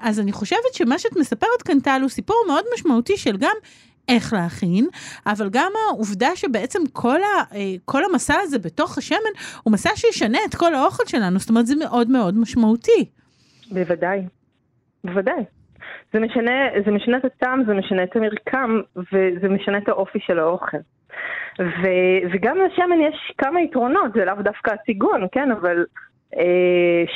אז 0.00 0.20
אני 0.20 0.32
חושבת 0.32 0.74
שמה 0.74 0.98
שאת 0.98 1.16
מספרת 1.16 1.62
כאן, 1.64 1.80
טל, 1.80 1.98
הוא 2.02 2.10
סיפור 2.10 2.44
מאוד 2.46 2.64
משמעותי 2.74 3.16
של 3.16 3.36
גם 3.36 3.56
איך 4.08 4.32
להכין, 4.32 4.86
אבל 5.26 5.48
גם 5.52 5.72
העובדה 5.88 6.28
שבעצם 6.34 6.78
כל, 6.92 7.20
ה, 7.22 7.54
אה, 7.54 7.74
כל 7.84 8.04
המסע 8.04 8.34
הזה 8.42 8.58
בתוך 8.58 8.98
השמן 8.98 9.34
הוא 9.62 9.72
מסע 9.72 9.90
שישנה 9.94 10.38
את 10.48 10.54
כל 10.54 10.74
האוכל 10.74 11.04
שלנו, 11.06 11.38
זאת 11.38 11.50
אומרת 11.50 11.66
זה 11.66 11.74
מאוד 11.76 12.10
מאוד 12.10 12.38
משמעותי. 12.38 13.10
בוודאי, 13.70 14.20
בוודאי. 15.04 15.44
זה 16.12 16.20
משנה, 16.20 16.52
זה 16.84 16.90
משנה 16.90 17.16
את 17.16 17.24
הטעם, 17.24 17.64
זה 17.66 17.74
משנה 17.74 18.02
את 18.02 18.16
המרקם, 18.16 18.80
וזה 18.96 19.48
משנה 19.48 19.78
את 19.78 19.88
האופי 19.88 20.18
של 20.26 20.38
האוכל. 20.38 20.76
ו, 21.60 21.86
וגם 22.32 22.56
לשמן 22.56 23.00
יש 23.08 23.32
כמה 23.38 23.60
יתרונות, 23.60 24.12
זה 24.14 24.24
לאו 24.24 24.42
דווקא 24.42 24.70
הציגון, 24.70 25.26
כן, 25.32 25.50
אבל 25.50 25.84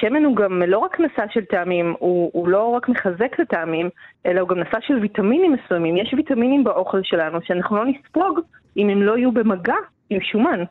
שמן 0.01 0.25
הוא 0.25 0.37
גם 0.37 0.63
לא 0.63 0.79
רק 0.79 1.01
נשא 1.01 1.25
של 1.31 1.45
טעמים, 1.45 1.95
הוא, 1.99 2.31
הוא 2.35 2.49
לא 2.49 2.65
רק 2.65 2.89
מחזק 2.89 3.35
את 3.35 3.41
הטעמים, 3.41 3.89
אלא 4.27 4.41
הוא 4.41 4.49
גם 4.49 4.59
נשא 4.59 4.79
של 4.81 4.95
ויטמינים 4.95 5.53
מסוימים. 5.53 5.97
יש 5.97 6.15
ויטמינים 6.17 6.65
באוכל 6.65 7.01
שלנו 7.03 7.39
שאנחנו 7.45 7.77
לא 7.77 7.85
נספוג 7.85 8.41
אם 8.77 8.89
הם 8.89 9.03
לא 9.03 9.19
יהיו 9.19 9.33
במגע 9.33 9.75
עם 10.11 10.21
שומן. 10.21 10.65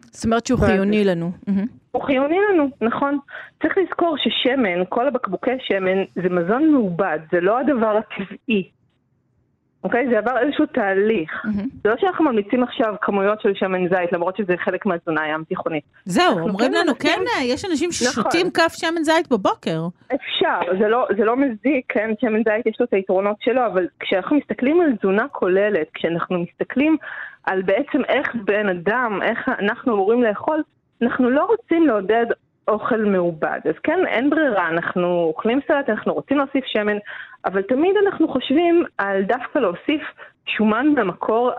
זאת 0.00 0.24
אומרת 0.24 0.46
שהוא 0.46 0.60
חיוני 0.60 1.04
לנו. 1.04 1.30
הוא 1.92 2.02
חיוני 2.02 2.36
לנו, 2.52 2.68
נכון. 2.80 3.18
צריך 3.62 3.78
לזכור 3.78 4.16
ששמן, 4.18 4.84
כל 4.88 5.08
הבקבוקי 5.08 5.50
שמן, 5.60 6.04
זה 6.14 6.28
מזון 6.28 6.72
מעובד, 6.72 7.18
זה 7.32 7.40
לא 7.40 7.58
הדבר 7.58 7.96
הטבעי. 7.96 8.70
אוקיי? 9.86 10.06
זה 10.10 10.18
עבר 10.18 10.38
איזשהו 10.38 10.66
תהליך. 10.66 11.30
Mm-hmm. 11.44 11.68
זה 11.84 11.88
לא 11.88 11.94
שאנחנו 11.98 12.24
ממליצים 12.24 12.62
עכשיו 12.62 12.94
כמויות 13.02 13.40
של 13.40 13.54
שמן 13.54 13.88
זית, 13.88 14.12
למרות 14.12 14.36
שזה 14.36 14.54
חלק 14.64 14.86
מהתזונה 14.86 15.22
הים 15.22 15.44
תיכונית. 15.44 15.84
זהו, 16.04 16.38
אומרים 16.38 16.72
כן 16.72 16.78
לנו, 16.78 16.92
מנסים... 16.92 17.10
כן, 17.10 17.42
יש 17.44 17.64
אנשים 17.64 17.92
ששותים 17.92 18.46
נכון. 18.46 18.68
כף 18.68 18.72
שמן 18.72 19.02
זית 19.02 19.28
בבוקר. 19.30 19.80
אפשר, 20.14 20.60
זה 20.80 20.88
לא, 20.88 21.06
זה 21.18 21.24
לא 21.24 21.36
מזיק, 21.36 21.84
כן, 21.88 22.10
שמן 22.20 22.42
זית 22.44 22.66
יש 22.66 22.76
לו 22.80 22.86
את 22.86 22.94
היתרונות 22.94 23.36
שלו, 23.40 23.66
אבל 23.66 23.86
כשאנחנו 24.00 24.36
מסתכלים 24.36 24.80
על 24.80 24.96
תזונה 24.96 25.28
כוללת, 25.32 25.86
כשאנחנו 25.94 26.38
מסתכלים 26.38 26.96
על 27.44 27.62
בעצם 27.62 28.04
איך 28.08 28.34
בן 28.44 28.68
אדם, 28.68 29.20
איך 29.22 29.48
אנחנו 29.48 29.94
אמורים 29.94 30.22
לאכול, 30.22 30.62
אנחנו 31.02 31.30
לא 31.30 31.44
רוצים 31.44 31.86
לעודד 31.86 32.26
אוכל 32.68 33.04
מעובד. 33.04 33.60
אז 33.64 33.74
כן, 33.82 34.06
אין 34.06 34.30
ברירה, 34.30 34.68
אנחנו 34.68 35.24
אוכלים 35.28 35.60
סלט, 35.68 35.90
אנחנו 35.90 36.14
רוצים 36.14 36.38
להוסיף 36.38 36.64
שמן, 36.64 36.96
אבל 37.44 37.62
תמיד 37.62 37.96
אנחנו 38.06 38.28
חושבים 38.28 38.84
על 38.98 39.22
דווקא 39.22 39.58
להוסיף 39.58 40.02
שומן 40.46 40.94
במקור 40.94 41.50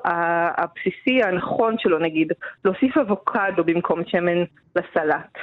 הבסיסי 0.58 1.24
הנכון 1.24 1.76
שלו, 1.80 2.00
נגיד, 2.00 2.32
להוסיף 2.66 2.98
אבוקדו 2.98 3.64
במקום 3.66 4.02
שמן 4.06 4.44
לסלט. 4.76 5.38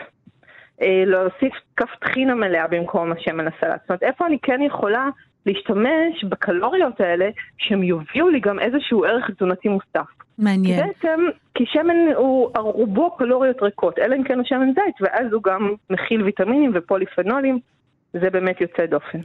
אה, 0.82 1.02
להוסיף 1.06 1.54
כף 1.76 1.90
טחינה 2.00 2.34
מלאה 2.34 2.66
במקום 2.66 3.12
השמן 3.12 3.44
לסלט. 3.44 3.80
זאת 3.80 3.90
אומרת, 3.90 4.02
איפה 4.02 4.26
אני 4.26 4.38
כן 4.42 4.62
יכולה 4.62 5.08
להשתמש 5.46 6.24
בקלוריות 6.28 7.00
האלה, 7.00 7.30
שהם 7.58 7.82
יובילו 7.82 8.28
לי 8.28 8.40
גם 8.40 8.58
איזשהו 8.58 9.04
ערך 9.04 9.30
תזונתי 9.30 9.68
מוסף. 9.68 10.23
מעניין. 10.38 10.80
כי 10.80 10.86
בעצם, 10.86 11.20
כי 11.54 11.64
שמן 11.66 11.96
הוא 12.16 12.50
רובו 12.54 13.10
קלוריות 13.10 13.62
ריקות, 13.62 13.98
אלא 13.98 14.16
אם 14.16 14.24
כן 14.24 14.38
הוא 14.38 14.44
שמן 14.44 14.72
זית, 14.74 14.94
ואז 15.00 15.32
הוא 15.32 15.42
גם 15.42 15.74
מכיל 15.90 16.22
ויטמינים 16.22 16.70
ופוליפנולים. 16.74 17.58
זה 18.20 18.30
באמת 18.30 18.60
יוצא 18.60 18.86
דופן. 18.86 19.18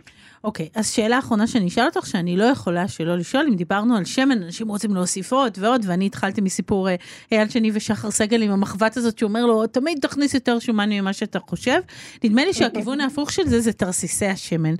אוקיי, 0.43 0.69
okay, 0.75 0.79
אז 0.79 0.91
שאלה 0.91 1.19
אחרונה 1.19 1.48
שאני 1.48 1.67
אשאל 1.67 1.86
אותך, 1.86 2.08
שאני 2.08 2.38
לא 2.38 2.43
יכולה 2.43 2.88
שלא 2.88 3.15
לשאול, 3.15 3.46
אם 3.50 3.55
דיברנו 3.55 3.96
על 3.98 4.05
שמן, 4.05 4.43
אנשים 4.43 4.67
רוצים 4.67 4.93
להוסיף 4.93 5.34
עוד 5.34 5.58
ועוד, 5.62 5.86
ואני 5.88 6.05
התחלתי 6.05 6.41
מסיפור 6.41 6.89
אה, 6.89 6.96
אייל 7.31 7.50
שני 7.50 7.72
ושחר 7.74 8.12
סגל 8.12 8.41
עם 8.41 8.51
המחבת 8.51 8.98
הזאת, 8.98 9.17
שאומר 9.17 9.46
לו, 9.46 9.67
תמיד 9.67 10.00
תכניס 10.01 10.34
יותר 10.34 10.60
שומן 10.60 10.89
ממה 10.89 11.13
שאתה 11.13 11.39
חושב. 11.39 11.79
נדמה 12.24 12.46
לי 12.46 12.53
שהכיוון 12.53 13.01
ההפוך 13.01 13.31
של 13.31 13.48
זה, 13.48 13.60
זה 13.60 13.74
תרסיסי 13.74 14.25
השמן. 14.25 14.74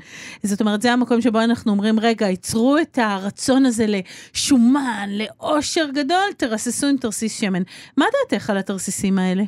זאת 0.44 0.62
אומרת, 0.62 0.82
זה 0.82 0.94
המקום 0.94 1.22
שבו 1.22 1.39
אנחנו 1.39 1.72
אומרים, 1.72 2.00
רגע, 2.00 2.28
ייצרו 2.28 2.78
את 2.78 2.98
הרצון 3.01 3.66
הזה 3.66 3.86
לשומן, 3.88 5.10
לאושר 5.10 5.86
גדול, 5.94 6.34
תרססו 6.38 6.88
עם 6.88 6.98
תרסיס 6.98 7.39
שמן. 7.39 7.63
מה 7.98 8.06
דעתך 8.30 8.50
על 8.50 8.58
התרסיסים 8.58 9.20
האלה? 9.20 9.44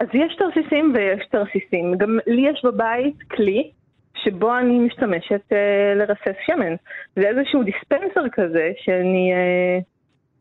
אז 0.00 0.06
יש 0.14 0.36
תרסיסים 0.38 0.92
ויש 0.94 1.26
תרסיסים. 1.30 1.94
גם 1.98 2.18
לי 2.26 2.48
יש 2.48 2.64
בבית 2.64 3.22
כלי 3.30 3.70
שבו 4.14 4.58
אני 4.58 4.78
משתמשת 4.78 5.52
אה, 5.52 5.94
לרסס 5.94 6.38
שמן. 6.46 6.74
זה 7.16 7.28
איזשהו 7.28 7.62
דיספנסר 7.62 8.28
כזה 8.32 8.72
שאני... 8.82 9.32
אה, 9.32 9.78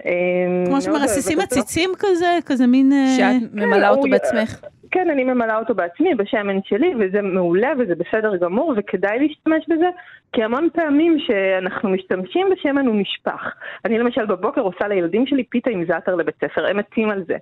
אה, 0.06 0.66
כמו 0.66 0.82
שמרססים 0.82 1.39
עציצים 1.39 1.89
כזה, 2.00 2.38
כזה 2.46 2.68
מין... 2.68 2.92
אה... 2.94 3.16
שאת 3.18 3.54
ממלאה 3.54 3.80
כן, 3.80 3.88
אותו 3.88 4.01
הוא... 4.01 4.12
בעצמך. 4.12 4.66
כן, 4.92 5.10
אני 5.10 5.24
ממלאה 5.24 5.58
אותו 5.58 5.75
בעצמי, 5.75 6.16
בשמן 6.16 6.60
שלי, 6.63 6.94
וזה 7.00 7.22
מעולה 7.22 7.70
וזה 7.80 7.94
בסדר 7.96 8.36
גמור, 8.36 8.74
וכדאי 8.78 9.20
להשתמש 9.20 9.66
בזה, 9.70 9.89
כי 10.34 10.44
המון 10.44 10.68
פעמים 10.74 11.18
שאנחנו 11.20 11.89
משתמשים 11.89 12.48
בשמן 12.51 12.88
הוא 12.88 12.96
נשפך. 12.96 13.54
אני 13.86 14.00
למשל 14.00 14.25
בבוקר 14.25 14.62
עושה 14.62 14.88
לילדים 14.88 15.25
שלי 15.28 15.44
פיתה 15.44 15.70
עם 15.70 15.86
זאטר 15.86 16.16
לבית 16.16 16.36
ספר, 16.36 16.68
הם 16.68 16.78
מתים 16.78 17.10
על 17.10 17.24
זה. 17.28 17.36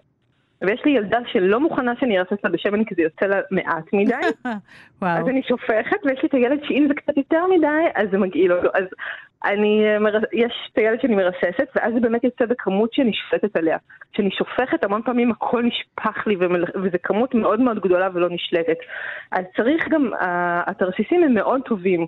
ויש 0.61 0.85
לי 0.85 0.91
ילדה 0.91 1.19
שלא 1.31 1.59
מוכנה 1.59 1.93
שאני 1.99 2.19
ארסס 2.19 2.43
לה 2.43 2.49
בשמן 2.49 2.83
כי 2.83 2.95
זה 2.95 3.01
יוצא 3.01 3.25
לה 3.25 3.39
מעט 3.51 3.93
מדי, 3.93 4.13
אז 5.01 5.27
אני 5.27 5.41
שופכת, 5.43 6.05
ויש 6.05 6.19
לי 6.23 6.27
את 6.29 6.33
הילד 6.33 6.59
שאם 6.63 6.85
זה 6.87 6.93
קצת 6.93 7.17
יותר 7.17 7.45
מדי, 7.57 7.87
אז 7.95 8.07
זה 8.11 8.17
מגעיל 8.17 8.53
אותו. 8.53 8.69
אז 8.73 8.85
אני, 9.45 9.85
יש 10.33 10.69
את 10.73 10.77
הילד 10.77 11.01
שאני 11.01 11.15
מרססת, 11.15 11.67
ואז 11.75 11.93
זה 11.93 11.99
באמת 11.99 12.23
יוצא 12.23 12.45
בכמות 12.45 12.93
שאני 12.93 13.13
שופטת 13.13 13.55
עליה. 13.55 13.77
כשאני 14.13 14.31
שופכת, 14.31 14.83
המון 14.83 15.01
פעמים 15.01 15.31
הכל 15.31 15.63
נשפך 15.63 16.27
לי, 16.27 16.35
וזה 16.83 16.97
כמות 17.03 17.35
מאוד 17.35 17.59
מאוד 17.59 17.79
גדולה 17.79 18.09
ולא 18.13 18.29
נשלטת. 18.29 18.77
אז 19.31 19.45
צריך 19.57 19.87
גם, 19.89 20.11
התרסיסים 20.67 21.23
הם 21.23 21.33
מאוד 21.33 21.61
טובים, 21.65 22.05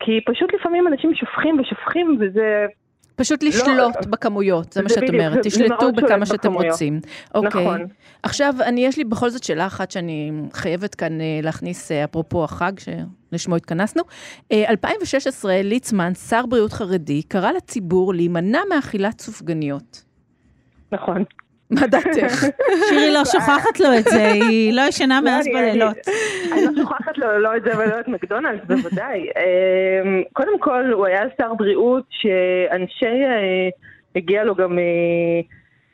כי 0.00 0.20
פשוט 0.26 0.54
לפעמים 0.54 0.88
אנשים 0.88 1.14
שופכים 1.14 1.60
ושופכים, 1.60 2.18
וזה... 2.20 2.66
פשוט 3.16 3.42
לא, 3.42 3.48
לשלוט 3.48 3.96
לא, 3.96 4.10
בכמויות, 4.10 4.72
זה 4.72 4.82
מה 4.82 4.88
שאת 4.88 5.08
אומרת, 5.08 5.38
תשלטו 5.42 5.92
בכמה 5.92 6.26
שאתם 6.26 6.48
בכמויות. 6.48 6.72
רוצים. 6.72 7.00
אוקיי. 7.34 7.64
נכון. 7.64 7.86
עכשיו, 8.22 8.54
אני, 8.60 8.86
יש 8.86 8.96
לי 8.96 9.04
בכל 9.04 9.30
זאת 9.30 9.42
שאלה 9.42 9.66
אחת 9.66 9.90
שאני 9.90 10.32
חייבת 10.52 10.94
כאן 10.94 11.20
אה, 11.20 11.40
להכניס, 11.42 11.92
אה, 11.92 12.04
אפרופו 12.04 12.44
החג, 12.44 12.72
שלשמו 12.78 13.56
התכנסנו. 13.56 14.02
2016, 14.52 15.52
אה, 15.52 15.62
ליצמן, 15.62 16.14
שר 16.14 16.46
בריאות 16.46 16.72
חרדי, 16.72 17.22
קרא 17.22 17.52
לציבור 17.52 18.14
להימנע 18.14 18.60
מאכילת 18.74 19.20
סופגניות. 19.20 20.04
נכון. 20.92 21.24
מה 21.72 21.86
דעתך? 21.86 22.44
שירי 22.88 23.12
לא 23.12 23.24
שוכחת 23.24 23.80
לו 23.80 23.88
את 23.98 24.04
זה, 24.04 24.26
היא 24.32 24.72
לא 24.72 24.82
ישנה 24.88 25.20
לא, 25.20 25.30
מאז 25.30 25.46
בלילות. 25.46 25.96
אני 26.52 26.64
לא 26.64 26.82
שוכחת 26.82 27.18
לו 27.18 27.38
לא 27.38 27.56
את 27.56 27.62
זה 27.62 27.78
ולא 27.78 28.00
את 28.00 28.08
מקדונלדס, 28.08 28.64
בוודאי. 28.66 29.20
אמ, 29.20 30.22
קודם 30.32 30.58
כל, 30.58 30.92
הוא 30.92 31.06
היה 31.06 31.22
שר 31.40 31.54
בריאות 31.54 32.04
שאנשי, 32.10 33.24
אה, 33.24 33.68
הגיע 34.16 34.44
לו 34.44 34.54
גם... 34.54 34.78
אה, 34.78 35.40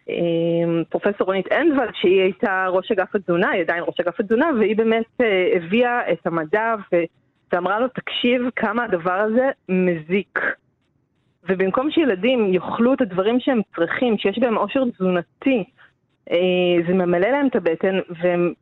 אמ, 0.09 0.83
פרופסור 0.89 1.27
רונית 1.27 1.53
אנדוולד, 1.53 1.91
שהיא 1.95 2.23
הייתה 2.23 2.67
ראש 2.69 2.93
אגף 2.93 3.15
התזונה, 3.15 3.51
היא 3.51 3.63
עדיין 3.63 3.85
ראש 3.87 4.01
אגף 4.01 4.21
התזונה, 4.21 4.51
והיא 4.59 4.77
באמת 4.77 5.21
אה, 5.21 5.49
הביאה 5.57 6.13
את 6.13 6.27
המדע 6.27 6.75
ואמרה 7.53 7.81
לו, 7.81 7.89
תקשיב 7.89 8.43
כמה 8.57 8.85
הדבר 8.85 9.13
הזה 9.13 9.51
מזיק. 9.69 10.39
ובמקום 11.49 11.91
שילדים 11.91 12.55
יאכלו 12.55 12.95
את 12.95 13.01
הדברים 13.01 13.41
שהם 13.41 13.61
צריכים, 13.77 14.19
שיש 14.19 14.39
בהם 14.39 14.55
עושר 14.55 14.85
תזונתי, 14.91 15.65
אה, 16.31 16.87
זה 16.89 16.95
ממלא 16.95 17.29
להם 17.29 17.47
את 17.47 17.57
הבטן, 17.57 17.99
והם 18.23 18.53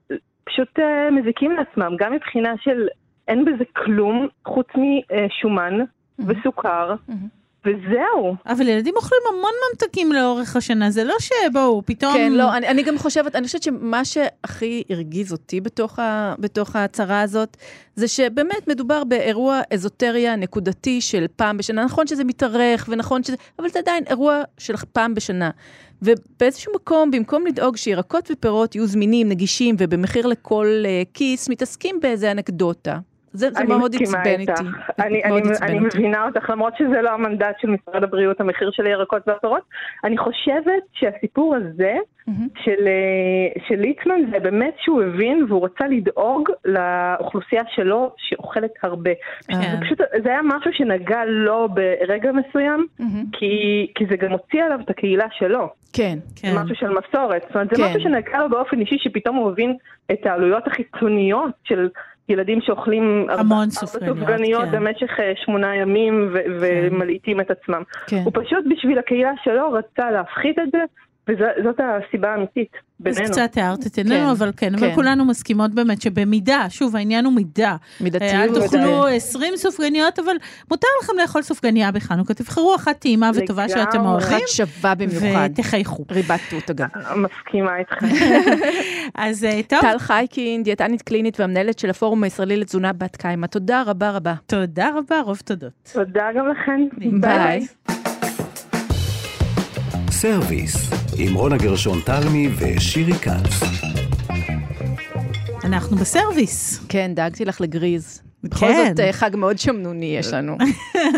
פשוט 0.44 0.78
אה, 0.78 1.10
מזיקים 1.10 1.52
לעצמם, 1.52 1.96
גם 1.98 2.12
מבחינה 2.12 2.54
של 2.60 2.88
אין 3.28 3.44
בזה 3.44 3.64
כלום 3.72 4.28
חוץ 4.44 4.66
משומן. 4.76 5.78
וסוכר. 6.18 6.94
Mm-hmm. 7.08 7.45
וזהו. 7.66 8.36
אבל 8.46 8.68
ילדים 8.68 8.96
אוכלים 8.96 9.20
המון 9.28 9.50
ממתקים 9.70 10.12
לאורך 10.12 10.56
השנה, 10.56 10.90
זה 10.90 11.04
לא 11.04 11.14
שבואו, 11.20 11.82
פתאום... 11.86 12.12
כן, 12.14 12.32
לא, 12.32 12.56
אני, 12.56 12.68
אני 12.68 12.82
גם 12.82 12.98
חושבת, 12.98 13.36
אני 13.36 13.46
חושבת 13.46 13.62
שמה 13.62 14.04
שהכי 14.04 14.82
הרגיז 14.90 15.32
אותי 15.32 15.60
בתוך, 15.60 15.98
ה, 15.98 16.34
בתוך 16.38 16.76
ההצהרה 16.76 17.20
הזאת, 17.20 17.56
זה 17.96 18.08
שבאמת 18.08 18.68
מדובר 18.68 19.04
באירוע 19.04 19.60
אזוטריה 19.72 20.36
נקודתי 20.36 21.00
של 21.00 21.26
פעם 21.36 21.56
בשנה. 21.56 21.84
נכון 21.84 22.06
שזה 22.06 22.24
מתארך, 22.24 22.88
ונכון 22.90 23.22
שזה... 23.22 23.36
אבל 23.58 23.68
זה 23.68 23.78
עדיין 23.78 24.04
אירוע 24.08 24.42
של 24.58 24.74
פעם 24.92 25.14
בשנה. 25.14 25.50
ובאיזשהו 26.02 26.72
מקום, 26.74 27.10
במקום 27.10 27.46
לדאוג 27.46 27.76
שירקות 27.76 28.30
ופירות 28.32 28.74
יהיו 28.74 28.86
זמינים, 28.86 29.28
נגישים 29.28 29.76
ובמחיר 29.78 30.26
לכל 30.26 30.66
uh, 30.84 31.08
כיס, 31.14 31.48
מתעסקים 31.48 32.00
באיזה 32.00 32.30
אנקדוטה. 32.30 32.98
זה, 33.36 33.50
זה 33.50 33.64
מאוד 33.64 33.94
עצבן 33.94 34.40
איתי. 34.40 34.52
אני, 34.98 35.24
אני, 35.24 35.40
אני 35.62 35.78
מבינה 35.78 36.24
אותך, 36.26 36.50
למרות 36.50 36.76
שזה 36.78 37.02
לא 37.02 37.10
המנדט 37.10 37.56
של 37.60 37.68
משרד 37.70 38.02
הבריאות, 38.02 38.40
המחיר 38.40 38.70
של 38.72 38.86
הירקות 38.86 39.22
והפירות. 39.26 39.62
אני 40.04 40.18
חושבת 40.18 40.82
שהסיפור 40.92 41.54
הזה 41.56 41.94
mm-hmm. 42.28 42.64
של, 42.64 42.86
אה, 42.86 43.62
של 43.68 43.74
ליצמן 43.74 44.20
זה 44.30 44.38
באמת 44.38 44.74
שהוא 44.80 45.02
הבין 45.02 45.46
והוא 45.48 45.64
רצה 45.64 45.88
לדאוג 45.88 46.50
לאוכלוסייה 46.64 47.62
שלו 47.74 48.12
שאוכלת 48.16 48.70
הרבה. 48.82 49.10
כן. 49.48 49.54
זה 49.54 49.80
פשוט, 49.80 49.98
זה 50.22 50.28
היה 50.28 50.40
משהו 50.44 50.72
שנגע 50.72 51.24
לו 51.24 51.68
ברגע 51.68 52.30
מסוים, 52.32 52.86
mm-hmm. 53.00 53.04
כי, 53.32 53.86
כי 53.94 54.06
זה 54.10 54.16
גם 54.16 54.32
הוציא 54.32 54.64
עליו 54.64 54.80
את 54.84 54.90
הקהילה 54.90 55.26
שלו. 55.30 55.68
כן, 55.92 56.18
כן. 56.36 56.52
משהו 56.54 56.76
של 56.76 56.88
מסורת. 56.88 57.42
זאת 57.46 57.54
אומרת, 57.54 57.68
זה 57.70 57.76
כן. 57.76 57.82
משהו 57.88 58.00
שנגע 58.00 58.38
לו 58.38 58.50
באופן 58.50 58.80
אישי, 58.80 58.96
שפתאום 58.98 59.36
הוא 59.36 59.50
הבין 59.50 59.76
את 60.12 60.26
העלויות 60.26 60.66
החיצוניות 60.66 61.52
של... 61.64 61.88
ילדים 62.28 62.60
שאוכלים 62.60 63.26
המון 63.30 63.70
סופגניות, 63.70 64.64
כן. 64.64 64.70
במשך 64.70 65.20
אה, 65.20 65.32
שמונה 65.44 65.76
ימים 65.76 66.28
ו- 66.32 66.38
כן. 66.44 66.50
ומלעיטים 66.60 67.40
את 67.40 67.50
עצמם. 67.50 67.82
כן. 68.06 68.22
הוא 68.24 68.32
פשוט 68.34 68.64
בשביל 68.70 68.98
הקהילה 68.98 69.32
שלו 69.44 69.72
רצה 69.72 70.10
להפחית 70.10 70.58
את 70.58 70.70
זה, 70.72 70.78
וזאת 71.28 71.80
הסיבה 71.80 72.28
האמיתית 72.28 72.72
בינינו. 73.00 73.24
אז 73.24 73.30
קצת 73.30 73.56
הערת 73.56 73.86
את 73.86 73.96
עינינו, 73.96 74.24
כן, 74.24 74.30
אבל 74.30 74.52
כן, 74.56 74.70
כן, 74.70 74.74
אבל 74.74 74.94
כולנו 74.94 75.24
מסכימות 75.24 75.74
באמת 75.74 76.02
שבמידה, 76.02 76.66
שוב, 76.68 76.96
העניין 76.96 77.24
הוא 77.24 77.32
מידה. 77.32 77.76
מידתיות. 78.00 78.32
אל 78.32 78.60
תאכלו 78.60 79.06
20 79.06 79.56
סופגניות, 79.56 80.18
אבל 80.18 80.36
מותר 80.70 80.86
לכם 81.02 81.12
לאכול 81.22 81.42
סופגניה 81.42 81.92
בחנוכה, 81.92 82.34
תבחרו 82.34 82.74
אחת 82.74 82.98
טעימה 82.98 83.30
וטובה 83.34 83.68
שאתם 83.68 84.06
אוהבים. 84.06 84.28
אחת 84.28 84.48
שווה 84.48 84.94
במיוחד. 84.94 85.48
ותחייכו. 85.52 86.04
ריבת 86.10 86.40
תות, 86.50 86.70
אגב. 86.70 86.86
מסכימה 87.16 87.76
איתך. 87.78 87.96
אז 89.14 89.44
אה, 89.44 89.60
טוב. 89.68 89.80
טל 89.80 89.98
חייקין, 89.98 90.62
דיאטנית 90.62 91.02
קלינית 91.02 91.40
והמנהלת 91.40 91.78
של 91.78 91.90
הפורום 91.90 92.22
הישראלי 92.24 92.56
לתזונה 92.56 92.92
בת 92.92 93.16
קיימא. 93.16 93.46
תודה 93.46 93.82
רבה 93.86 94.10
רבה. 94.10 94.34
תודה 94.46 94.90
רבה, 94.98 95.20
רוב 95.20 95.38
תודות. 95.44 95.72
תודה 95.92 96.28
גם 96.36 96.48
לכן. 96.48 96.80
ביי. 97.20 97.66
סרוויס, 100.10 100.90
עם 101.18 101.34
רונה 101.34 101.56
גרשון 101.56 102.00
תלמי 102.00 102.48
ושירי 102.58 103.12
כץ. 103.12 103.62
אנחנו 105.64 105.96
בסרוויס. 105.96 106.80
כן, 106.88 107.12
דאגתי 107.14 107.44
לך 107.44 107.60
לגריז. 107.60 108.22
בכל 108.44 108.66
כן. 108.66 108.88
זאת 108.88 109.00
אה, 109.00 109.12
חג 109.12 109.30
מאוד 109.36 109.58
שמנוני 109.58 110.16
יש 110.18 110.26
לנו. 110.26 110.56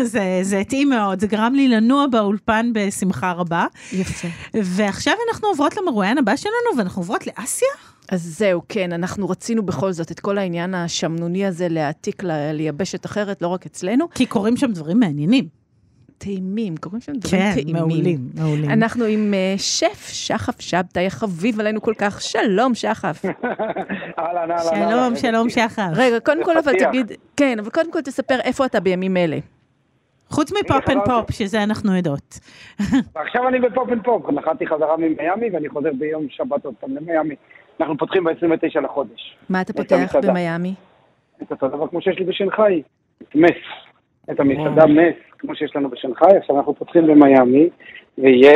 זה 0.41 0.59
התאים 0.59 0.89
מאוד, 0.89 1.19
זה 1.19 1.27
גרם 1.27 1.53
לי 1.55 1.67
לנוע 1.67 2.07
באולפן 2.07 2.71
בשמחה 2.73 3.31
רבה. 3.31 3.65
יפה. 3.93 4.27
ועכשיו 4.53 5.13
אנחנו 5.29 5.47
עוברות 5.47 5.77
למרואיין 5.77 6.17
הבא 6.17 6.35
שלנו, 6.35 6.77
ואנחנו 6.77 7.01
עוברות 7.01 7.27
לאסיה. 7.27 7.67
אז 8.11 8.23
זהו, 8.37 8.61
כן, 8.69 8.93
אנחנו 8.93 9.29
רצינו 9.29 9.65
בכל 9.65 9.91
זאת 9.91 10.11
את 10.11 10.19
כל 10.19 10.37
העניין 10.37 10.75
השמנוני 10.75 11.45
הזה 11.45 11.67
להעתיק 11.69 12.23
ליבשת 12.53 13.05
אחרת, 13.05 13.41
לא 13.41 13.47
רק 13.47 13.65
אצלנו. 13.65 14.05
כי 14.15 14.25
קורים 14.25 14.57
שם 14.57 14.71
דברים 14.71 14.99
מעניינים. 14.99 15.58
טעימים, 16.19 16.77
קורים 16.77 17.01
שם 17.01 17.11
דברים 17.11 17.43
כן, 17.43 17.53
טעימים. 17.53 17.75
כן, 17.75 17.81
מעולים, 17.81 18.19
מעולים. 18.35 18.69
אנחנו 18.69 19.05
עם 19.05 19.33
uh, 19.33 19.61
שף 19.61 20.07
שחף 20.07 20.61
שבתאי, 20.61 21.07
החביב 21.07 21.59
עלינו 21.59 21.81
כל 21.81 21.93
כך. 21.97 22.21
שלום, 22.21 22.75
שחף. 22.75 23.25
אהלן, 24.19 24.51
אהלן. 24.51 24.89
שלום, 24.89 25.15
שלום, 25.15 25.49
שחף. 25.49 25.91
רגע, 25.95 26.19
קודם 26.19 26.43
כל 26.43 26.57
אבל 26.57 26.73
תגיד, 26.79 27.11
כן, 27.37 27.59
אבל 27.59 27.69
קודם 27.69 27.91
כל 27.91 28.01
תספר 28.01 28.39
איפה 28.43 28.65
אתה 28.65 28.79
בימים 28.79 29.17
אלה. 29.17 29.37
חוץ 30.29 30.51
מפופ 30.51 30.89
אנד 30.89 31.01
פופ, 31.05 31.31
שזה 31.31 31.63
אנחנו 31.63 31.95
יודעות. 31.95 32.39
עכשיו 33.15 33.47
אני 33.47 33.59
בפופ 33.59 33.89
אנד 33.89 34.03
פופ, 34.03 34.29
נחתתי 34.29 34.67
חזרה 34.67 34.97
ממיאמי 34.97 35.49
ואני 35.53 35.69
חוזר 35.69 35.89
ביום 35.99 36.27
שבת 36.29 36.65
עוד 36.65 36.73
פעם 36.79 36.95
למיאמי. 36.95 37.35
אנחנו 37.79 37.97
פותחים 37.97 38.23
ב-29 38.23 38.79
לחודש. 38.81 39.37
מה 39.49 39.61
אתה 39.61 39.73
פותח 39.73 40.15
במיאמי? 40.27 40.73
את 41.43 41.51
אותו 41.51 41.67
דבר 41.67 41.87
כמו 41.87 42.01
שיש 42.01 42.19
לי 42.19 42.25
בשנגחאי, 42.25 42.81
מס. 43.35 43.88
את 44.31 44.39
המסעדה 44.39 44.85
מס, 44.85 45.15
כמו 45.39 45.55
שיש 45.55 45.75
לנו 45.75 45.89
בשנגחאי, 45.89 46.37
עכשיו 46.37 46.57
אנחנו 46.57 46.75
פותחים 46.75 47.07
במיאמי, 47.07 47.69
ויהיה 48.17 48.53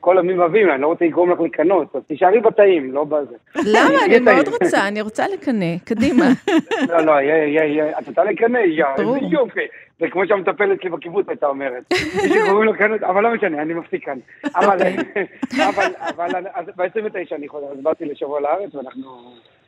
כל 0.00 0.16
ימים 0.18 0.40
אביב, 0.40 0.68
אני 0.68 0.82
לא 0.82 0.86
רוצה 0.86 1.04
לגרום 1.04 1.30
לך 1.30 1.40
לקנות, 1.40 1.96
אז 1.96 2.02
תישארי 2.06 2.40
בתאים, 2.40 2.92
לא 2.92 3.04
בזה. 3.04 3.36
למה? 3.56 4.04
אני 4.04 4.18
מאוד 4.18 4.48
רוצה, 4.48 4.88
אני 4.88 5.00
רוצה 5.00 5.24
לקנא, 5.28 5.76
קדימה. 5.84 6.24
לא, 6.90 7.00
לא, 7.00 7.12
יהיה, 7.12 7.36
יהיה, 7.36 7.64
יהיה, 7.64 7.98
את 7.98 8.08
רוצה 8.08 8.24
לקנא? 8.24 8.58
איזה 8.58 9.26
יופי. 9.30 9.60
זה 10.00 10.06
כמו 10.10 10.26
שהמטפלת 10.26 10.80
שלי 10.82 10.90
בקיבוץ 10.90 11.28
הייתה 11.28 11.46
אומרת. 11.46 11.94
שקוראים 12.34 12.62
לו 12.62 12.74
קנות, 12.74 13.02
אבל 13.02 13.22
לא 13.22 13.34
משנה, 13.34 13.62
אני 13.62 13.74
מפסיק 13.74 14.04
כאן. 14.04 14.18
אבל, 14.56 14.78
אבל, 15.68 15.90
אבל, 16.16 16.44
ב-29 16.76 17.36
אני 17.36 17.48
חוזר, 17.48 17.66
אז 17.66 17.82
באתי 17.82 18.04
לשבוע 18.04 18.40
לארץ, 18.40 18.74
ואנחנו... 18.74 19.10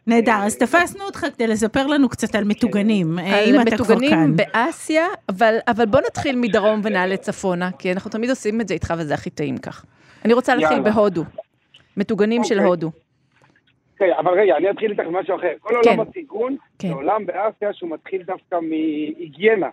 נהדר, 0.08 0.38
אז 0.42 0.58
תפסנו 0.58 1.04
אותך 1.04 1.26
כדי 1.34 1.46
לספר 1.46 1.86
לנו 1.86 2.08
קצת 2.08 2.34
על 2.34 2.44
מטוגנים, 2.44 3.18
אה, 3.18 3.44
אם 3.44 3.60
אתה 3.60 3.76
כבר 3.76 3.86
כאן. 3.86 3.94
על 3.94 3.98
מטוגנים 3.98 4.36
באסיה, 4.36 5.06
אבל, 5.28 5.54
אבל 5.68 5.86
בוא 5.86 6.00
נתחיל 6.00 6.36
מדרום 6.36 6.80
ונעלה 6.84 7.16
צפונה, 7.16 7.70
כי 7.78 7.92
אנחנו 7.92 8.10
תמיד 8.10 8.30
עושים 8.30 8.60
את 8.60 8.68
זה 8.68 8.74
איתך 8.74 8.94
וזה 8.98 9.14
הכי 9.14 9.30
טעים 9.30 9.58
כך. 9.58 9.84
אני 10.24 10.32
רוצה 10.32 10.54
להתחיל 10.54 10.80
בהודו, 10.80 11.24
מטוגנים 11.96 12.44
של 12.44 12.54
אוקיי. 12.54 12.68
הודו. 12.68 12.90
כן, 13.98 14.10
אבל 14.18 14.32
רגע, 14.40 14.56
אני 14.56 14.70
אתחיל 14.70 14.90
איתך 14.90 15.02
ממשהו 15.02 15.36
אחר. 15.36 15.52
כל 15.60 15.74
עולם 15.74 15.96
כן. 15.96 16.00
הציגון 16.00 16.56
כן. 16.78 16.88
זה 16.88 16.94
עולם 16.94 17.26
באסיה 17.26 17.72
שהוא 17.72 17.90
מתחיל 17.90 18.22
דווקא 18.22 18.56
מהיגיינה. 18.62 19.68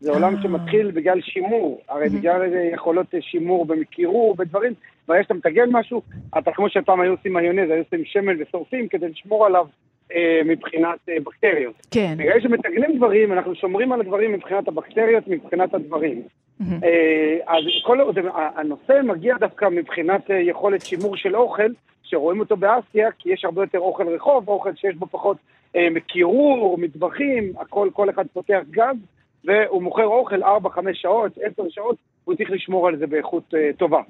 זה 0.00 0.10
עולם 0.10 0.36
אה. 0.36 0.42
שמתחיל 0.42 0.90
בגלל 0.90 1.20
שימור, 1.20 1.80
הרי 1.88 2.08
בגלל 2.08 2.42
יכולות 2.72 3.06
שימור 3.20 3.66
בקירור, 3.66 4.36
בדברים, 4.36 4.72
ברגע 5.08 5.22
שאתה 5.22 5.34
מטגן 5.34 5.68
משהו, 5.72 6.02
אתה 6.38 6.52
כמו 6.52 6.68
שפעם 6.68 7.00
היו 7.00 7.12
עושים 7.12 7.36
מיונז, 7.36 7.70
היו 7.70 7.82
עושים 7.82 8.04
שמן 8.04 8.36
ושורפים 8.42 8.88
כדי 8.88 9.08
לשמור 9.08 9.46
עליו 9.46 9.66
אה, 10.14 10.40
מבחינת 10.44 10.98
אה, 11.08 11.16
בקטריות. 11.24 11.74
כן. 11.90 12.14
בגלל 12.18 12.40
שמתגנים 12.40 12.96
דברים, 12.96 13.32
אנחנו 13.32 13.54
שומרים 13.54 13.92
על 13.92 14.00
הדברים 14.00 14.32
מבחינת 14.32 14.68
הבקטריות, 14.68 15.28
מבחינת 15.28 15.74
הדברים. 15.74 16.22
אה, 16.60 17.36
אז 17.46 17.64
כל, 17.86 17.98
הנושא 18.56 19.00
מגיע 19.04 19.36
דווקא 19.40 19.68
מבחינת 19.68 20.30
אה, 20.30 20.36
יכולת 20.40 20.82
שימור 20.82 21.16
של 21.16 21.36
אוכל, 21.36 21.68
שרואים 22.02 22.40
אותו 22.40 22.56
באסיה, 22.56 23.10
כי 23.18 23.32
יש 23.32 23.44
הרבה 23.44 23.62
יותר 23.62 23.78
אוכל 23.78 24.08
רחוב, 24.08 24.48
אוכל 24.48 24.74
שיש 24.76 24.96
בו 24.96 25.06
פחות 25.06 25.36
אה, 25.76 25.88
קירור, 26.06 26.78
מטבחים, 26.78 27.52
הכל, 27.58 27.88
כל 27.92 28.10
אחד 28.10 28.26
פותח 28.32 28.60
גז, 28.70 28.96
והוא 29.44 29.82
מוכר 29.82 30.04
אוכל 30.04 30.42
4-5 30.42 30.46
שעות, 30.92 31.32
10 31.42 31.62
שעות, 31.68 31.96
הוא 32.24 32.34
צריך 32.34 32.50
לשמור 32.50 32.88
על 32.88 32.96
זה 32.96 33.06
באיכות 33.06 33.54
אה, 33.54 33.70
טובה. 33.76 34.00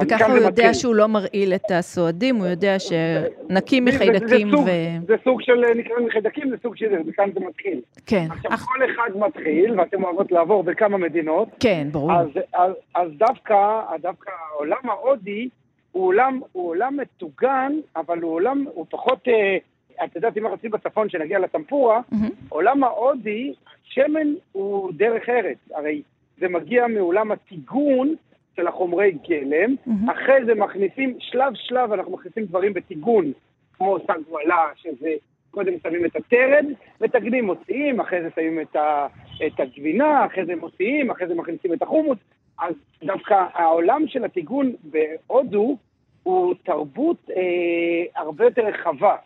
וככה 0.00 0.26
הוא 0.26 0.36
יודע 0.36 0.48
מתחיל. 0.48 0.72
שהוא 0.72 0.94
לא 0.94 1.06
מרעיל 1.06 1.54
את 1.54 1.70
הסועדים, 1.70 2.36
הוא 2.36 2.46
יודע 2.46 2.76
שנקים 2.78 3.84
מחיידקים 3.84 4.54
ו... 4.54 4.68
זה 5.06 5.14
סוג 5.24 5.42
של, 5.42 5.64
נקרא 5.76 5.94
מחיידקים, 6.06 6.50
זה 6.50 6.56
סוג 6.62 6.76
של 6.76 6.90
זה, 6.90 6.96
וכאן 7.06 7.30
זה 7.34 7.40
מתחיל. 7.40 7.80
כן. 8.06 8.26
עכשיו, 8.30 8.54
אך... 8.54 8.60
כל 8.60 8.84
אחד 8.84 9.16
מתחיל, 9.16 9.80
ואתם 9.80 10.04
אוהבות 10.04 10.32
לעבור 10.32 10.62
בכמה 10.62 10.98
מדינות. 10.98 11.48
כן, 11.60 11.88
ברור. 11.92 12.12
אז, 12.12 12.28
אז, 12.54 12.72
אז 12.94 13.10
דווקא, 13.18 13.80
דווקא 14.02 14.30
העולם 14.50 14.90
ההודי 14.90 15.48
הוא 15.92 16.06
עולם, 16.06 16.40
הוא 16.52 16.68
עולם 16.68 16.96
מטוגן, 16.96 17.72
אבל 17.96 18.20
הוא 18.20 18.32
עולם, 18.32 18.64
הוא 18.74 18.86
פחות... 18.90 19.28
אה, 19.28 19.56
את 20.04 20.16
יודעת, 20.16 20.36
אם 20.36 20.42
אנחנו 20.42 20.56
רוצים 20.56 20.70
בצפון, 20.70 21.08
שנגיע 21.08 21.38
לטמפורה, 21.38 22.00
mm-hmm. 22.00 22.16
עולם 22.48 22.84
ההודי, 22.84 23.52
שמן 23.94 24.34
הוא 24.52 24.92
דרך 24.92 25.28
ארץ. 25.28 25.58
הרי 25.74 26.02
זה 26.38 26.48
מגיע 26.48 26.86
מעולם 26.86 27.32
הטיגון 27.32 28.14
של 28.56 28.66
החומרי 28.66 29.12
גלם, 29.28 29.74
mm-hmm. 29.74 30.12
אחרי 30.12 30.44
זה 30.44 30.54
מכניסים, 30.54 31.16
שלב 31.18 31.52
שלב 31.54 31.92
אנחנו 31.92 32.12
מכניסים 32.12 32.44
דברים 32.44 32.74
בטיגון, 32.74 33.32
כמו 33.72 33.98
סגוואלה, 34.00 34.68
שזה 34.76 35.10
קודם 35.50 35.72
שמים 35.82 36.04
את 36.04 36.16
הטרד, 36.16 36.66
מטגנים 37.00 37.44
מוציאים, 37.44 38.00
אחרי 38.00 38.22
זה 38.22 38.28
שמים 38.34 38.60
את, 38.60 38.76
ה, 38.76 39.06
את 39.46 39.60
הגבינה, 39.60 40.26
אחרי 40.26 40.46
זה 40.46 40.56
מוציאים, 40.56 41.10
אחרי 41.10 41.26
זה 41.26 41.34
מכניסים 41.34 41.72
את 41.72 41.82
החומוס. 41.82 42.18
אז 42.58 42.74
דווקא 43.04 43.44
העולם 43.54 44.02
של 44.06 44.24
הטיגון 44.24 44.72
בהודו 44.82 45.76
הוא 46.22 46.54
תרבות 46.62 47.30
אה, 47.30 48.20
הרבה 48.22 48.44
יותר 48.44 48.62
רחבה. 48.62 49.16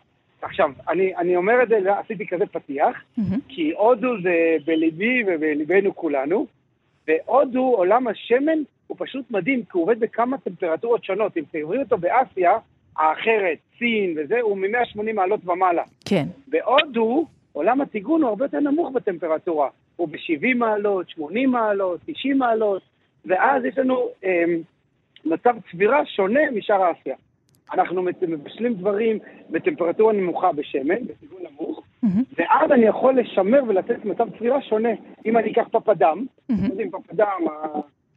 עכשיו, 0.41 0.71
אני, 0.89 1.15
אני 1.15 1.35
אומר 1.35 1.63
את 1.63 1.67
זה, 1.67 1.99
עשיתי 1.99 2.27
כזה 2.27 2.45
פתיח, 2.45 2.97
mm-hmm. 3.19 3.21
כי 3.47 3.73
הודו 3.77 4.21
זה 4.23 4.57
בליבי 4.65 5.23
ובליבנו 5.27 5.95
כולנו, 5.95 6.45
והודו, 7.07 7.73
עולם 7.75 8.07
השמן, 8.07 8.59
הוא 8.87 8.97
פשוט 8.99 9.31
מדהים, 9.31 9.61
כי 9.63 9.69
הוא 9.73 9.83
עובד 9.83 9.99
בכמה 9.99 10.37
טמפרטורות 10.37 11.03
שונות. 11.03 11.37
אם 11.37 11.43
תראו 11.51 11.75
אותו 11.75 11.97
באסיה, 11.97 12.57
האחרת, 12.97 13.57
סין 13.79 14.15
וזה, 14.17 14.39
הוא 14.41 14.57
מ-180 14.57 15.13
מעלות 15.13 15.47
ומעלה. 15.47 15.83
כן. 16.05 16.25
בהודו, 16.47 17.25
עולם 17.53 17.81
הטיגון 17.81 18.21
הוא 18.21 18.29
הרבה 18.29 18.45
יותר 18.45 18.59
נמוך 18.59 18.91
בטמפרטורה. 18.91 19.69
הוא 19.95 20.07
ב-70 20.07 20.55
מעלות, 20.55 21.09
80 21.09 21.51
מעלות, 21.51 21.99
90 22.05 22.37
מעלות, 22.37 22.81
ואז 23.25 23.65
יש 23.65 23.77
לנו 23.77 24.09
אה, 24.23 24.43
מצב 25.25 25.55
צבירה 25.71 26.05
שונה 26.05 26.39
משאר 26.55 26.91
אסיה. 26.91 27.15
אנחנו 27.73 28.03
מבשלים 28.27 28.73
דברים 28.73 29.19
בטמפרטורה 29.49 30.13
נמוכה 30.13 30.51
בשמן, 30.51 31.03
בסיגון 31.07 31.41
נמוך, 31.51 31.83
mm-hmm. 32.05 32.07
ואז 32.37 32.71
אני 32.71 32.85
יכול 32.85 33.19
לשמר 33.19 33.61
ולתת 33.67 34.05
מצב 34.05 34.37
צבירה 34.37 34.61
שונה. 34.61 34.89
אם 35.25 35.37
אני 35.37 35.51
אקח 35.51 35.67
פפדם, 35.71 36.25
mm-hmm. 36.51 36.69
יודעים, 36.69 36.91
פפדם, 36.91 37.45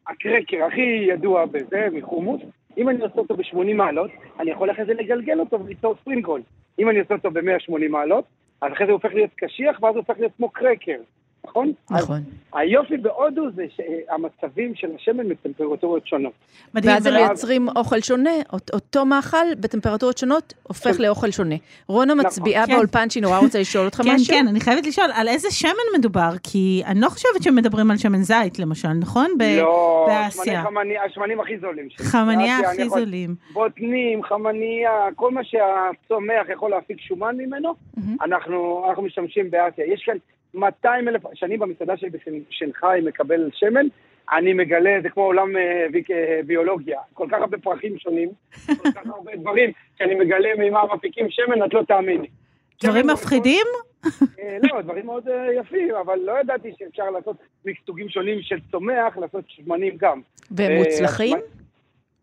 הקרקר 0.08 0.64
הכי 0.64 1.06
ידוע 1.08 1.44
בזה, 1.46 1.88
מחומוס, 1.92 2.40
אם 2.78 2.88
אני 2.88 3.02
עושה 3.02 3.14
אותו 3.18 3.36
ב-80 3.36 3.74
מעלות, 3.74 4.10
אני 4.40 4.50
יכול 4.50 4.70
אחרי 4.70 4.84
זה 4.84 4.94
לגלגל 4.94 5.40
אותו 5.40 5.64
וליצור 5.64 5.94
ספרינגול. 6.00 6.42
אם 6.78 6.90
אני 6.90 7.00
עושה 7.00 7.14
אותו 7.14 7.30
ב-180 7.30 7.88
מעלות, 7.90 8.24
אז 8.62 8.72
אחרי 8.72 8.86
זה 8.86 8.92
הוא 8.92 9.00
הופך 9.02 9.14
להיות 9.14 9.30
קשיח, 9.36 9.82
ואז 9.82 9.94
הוא 9.94 10.04
הופך 10.08 10.20
להיות 10.20 10.32
כמו 10.36 10.48
קרקר. 10.48 11.00
נכון? 11.44 11.72
נכון. 11.90 12.20
היופי 12.54 12.96
בהודו 12.96 13.42
זה 13.54 13.64
שהמצבים 13.76 14.74
של 14.74 14.88
השמן 14.96 15.28
בטמפרטורות 15.28 16.06
שונות. 16.06 16.32
מדהים, 16.74 16.94
ואז 16.94 17.06
הם 17.06 17.14
מייצרים 17.14 17.68
אוכל 17.76 18.00
שונה, 18.00 18.30
אותו 18.72 19.04
מאכל 19.04 19.54
בטמפרטורות 19.60 20.18
שונות 20.18 20.54
הופך 20.62 20.96
כן. 20.96 21.02
לאוכל 21.02 21.30
שונה. 21.30 21.54
רונה 21.86 22.14
נכון. 22.14 22.26
מצביעה 22.26 22.66
כן. 22.66 22.74
באולפן 22.74 23.10
שהיא 23.10 23.22
נורא 23.22 23.38
רוצה 23.38 23.60
לשאול 23.60 23.84
אותך 23.88 24.02
כן, 24.02 24.14
משהו. 24.14 24.26
כן, 24.26 24.40
כן, 24.40 24.48
אני 24.48 24.60
חייבת 24.60 24.86
לשאול, 24.86 25.10
על 25.14 25.28
איזה 25.28 25.50
שמן 25.50 25.98
מדובר? 25.98 26.30
כי 26.42 26.82
אני 26.86 27.00
לא 27.00 27.08
חושבת 27.08 27.42
שמדברים 27.42 27.90
על 27.90 27.96
שמן 27.96 28.22
זית, 28.22 28.58
למשל, 28.58 28.88
נכון? 28.88 29.30
לא, 29.60 30.08
השמנים 31.04 31.40
הכי 31.40 31.58
זולים. 31.58 31.88
חמניה 31.96 32.58
הכי 32.58 32.88
זולים. 32.88 33.34
בוטנים, 33.52 34.22
חמניה, 34.22 34.90
כל 35.16 35.30
מה 35.30 35.40
שהצומח 35.44 36.48
יכול 36.52 36.70
להפיק 36.70 37.00
שומן 37.00 37.36
ממנו, 37.36 37.74
אנחנו 38.22 38.84
משתמשים 39.02 39.50
באסיה. 39.50 39.84
יש 39.92 40.02
כאן... 40.06 40.16
200 40.54 41.08
אלף, 41.08 41.22
כשאני 41.32 41.56
במסעדה 41.56 41.96
שלי 41.96 42.10
בשנגחאי 42.48 43.00
מקבל 43.00 43.50
שמן, 43.52 43.86
אני 44.32 44.52
מגלה, 44.52 44.98
זה 45.02 45.08
כמו 45.08 45.22
עולם 45.22 45.56
אה, 45.56 45.86
אה, 46.10 46.40
ביולוגיה, 46.46 47.00
כל 47.14 47.26
כך 47.30 47.38
הרבה 47.40 47.58
פרחים 47.58 47.98
שונים, 47.98 48.28
כל 48.66 48.92
כך 48.94 49.06
הרבה 49.06 49.36
דברים 49.36 49.72
שאני 49.98 50.14
מגלה 50.14 50.48
ממה 50.58 50.80
מפיקים 50.94 51.26
שמן, 51.30 51.64
את 51.64 51.74
לא 51.74 51.82
תאמיני. 51.88 52.28
דברים 52.82 53.06
מפחידים? 53.06 53.66
אה, 54.40 54.56
לא, 54.62 54.82
דברים 54.82 55.06
מאוד 55.06 55.28
יפים, 55.60 55.94
אבל 55.94 56.18
לא 56.24 56.40
ידעתי 56.40 56.72
שאפשר 56.78 57.10
לעשות 57.10 57.36
מסוגים 57.64 58.08
שונים 58.08 58.42
של 58.42 58.58
צומח, 58.70 59.16
לעשות 59.16 59.44
שמנים 59.48 59.96
גם. 59.96 60.20
והם 60.50 60.76
מוצלחים? 60.76 61.38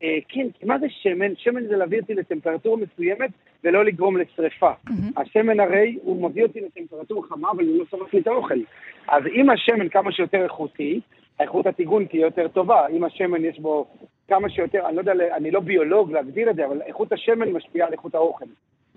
אה, 0.03 0.17
כן, 0.27 0.47
כי 0.59 0.65
מה 0.65 0.79
זה 0.79 0.85
שמן? 0.89 1.35
שמן 1.35 1.67
זה 1.67 1.75
להביא 1.75 1.99
אותי 2.01 2.13
לטמפרטורה 2.13 2.77
מסוימת 2.77 3.29
ולא 3.63 3.85
לגרום 3.85 4.17
לשריפה. 4.17 4.71
Mm-hmm. 4.71 5.21
השמן 5.21 5.59
הרי, 5.59 5.97
הוא 6.01 6.29
מביא 6.29 6.43
אותי 6.43 6.59
לטמפרטורה 6.61 7.27
חמה, 7.27 7.51
אבל 7.51 7.67
הוא 7.67 7.77
לא 7.77 7.85
שורף 7.85 8.13
לי 8.13 8.19
את 8.19 8.27
האוכל. 8.27 8.59
אז 9.07 9.23
אם 9.35 9.49
השמן 9.49 9.89
כמה 9.89 10.11
שיותר 10.11 10.43
איכותי, 10.43 10.99
איכות 11.39 11.67
הטיגון 11.67 12.05
תהיה 12.05 12.21
יותר 12.21 12.47
טובה. 12.47 12.87
אם 12.87 13.03
השמן 13.03 13.45
יש 13.45 13.59
בו 13.59 13.87
כמה 14.27 14.49
שיותר, 14.49 14.87
אני 14.87 14.95
לא 14.95 15.01
יודע, 15.01 15.13
אני 15.35 15.51
לא 15.51 15.59
ביולוג 15.59 16.11
להגדיר 16.11 16.49
את 16.49 16.55
זה, 16.55 16.65
אבל 16.65 16.81
איכות 16.81 17.11
השמן 17.11 17.49
משפיעה 17.49 17.87
על 17.87 17.93
איכות 17.93 18.15
האוכל. 18.15 18.45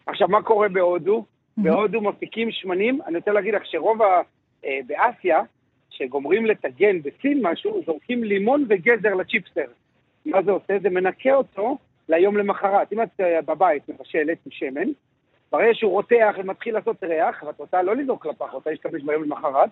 עכשיו, 0.07 0.29
מה 0.29 0.43
קורה 0.43 0.69
בהודו? 0.69 1.19
Mm-hmm. 1.19 1.63
בהודו 1.63 2.01
מפיקים 2.01 2.51
שמנים, 2.51 3.01
אני 3.07 3.17
רוצה 3.17 3.33
להגיד 3.33 3.55
לך 3.55 3.67
שרוב 3.67 4.03
ה... 4.03 4.21
אה, 4.65 4.79
באסיה, 4.87 5.41
שגומרים 5.91 6.47
לטגן 6.47 7.03
בסין 7.03 7.41
משהו, 7.43 7.83
זורקים 7.87 8.25
לימון 8.25 8.67
וגזר 8.69 9.15
לצ'יפסטר. 9.15 9.67
מה 10.27 10.43
זה 10.43 10.51
עושה? 10.51 10.79
זה 10.83 10.91
מנקה 10.91 11.35
אותו 11.35 11.79
ליום 12.09 12.37
למחרת. 12.37 12.93
אם 12.93 13.03
את 13.03 13.21
אה, 13.21 13.43
בבית 13.43 13.89
מבשלת 13.89 14.39
עם 14.47 14.53
שמן, 14.53 14.89
ברגע 15.53 15.75
שהוא 15.75 15.93
רותח 15.93 16.35
ומתחיל 16.39 16.75
לעשות 16.75 17.03
ריח, 17.03 17.43
ואת 17.43 17.59
רוצה 17.59 17.83
לא 17.83 17.97
לזרוק 17.97 18.27
לפח, 18.27 18.51
רוצה 18.53 18.71
להשתמש 18.71 19.03
ביום 19.03 19.23
למחרת, 19.25 19.71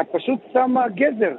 את 0.00 0.06
פשוט 0.12 0.40
שמה 0.52 0.88
גזר, 0.88 1.36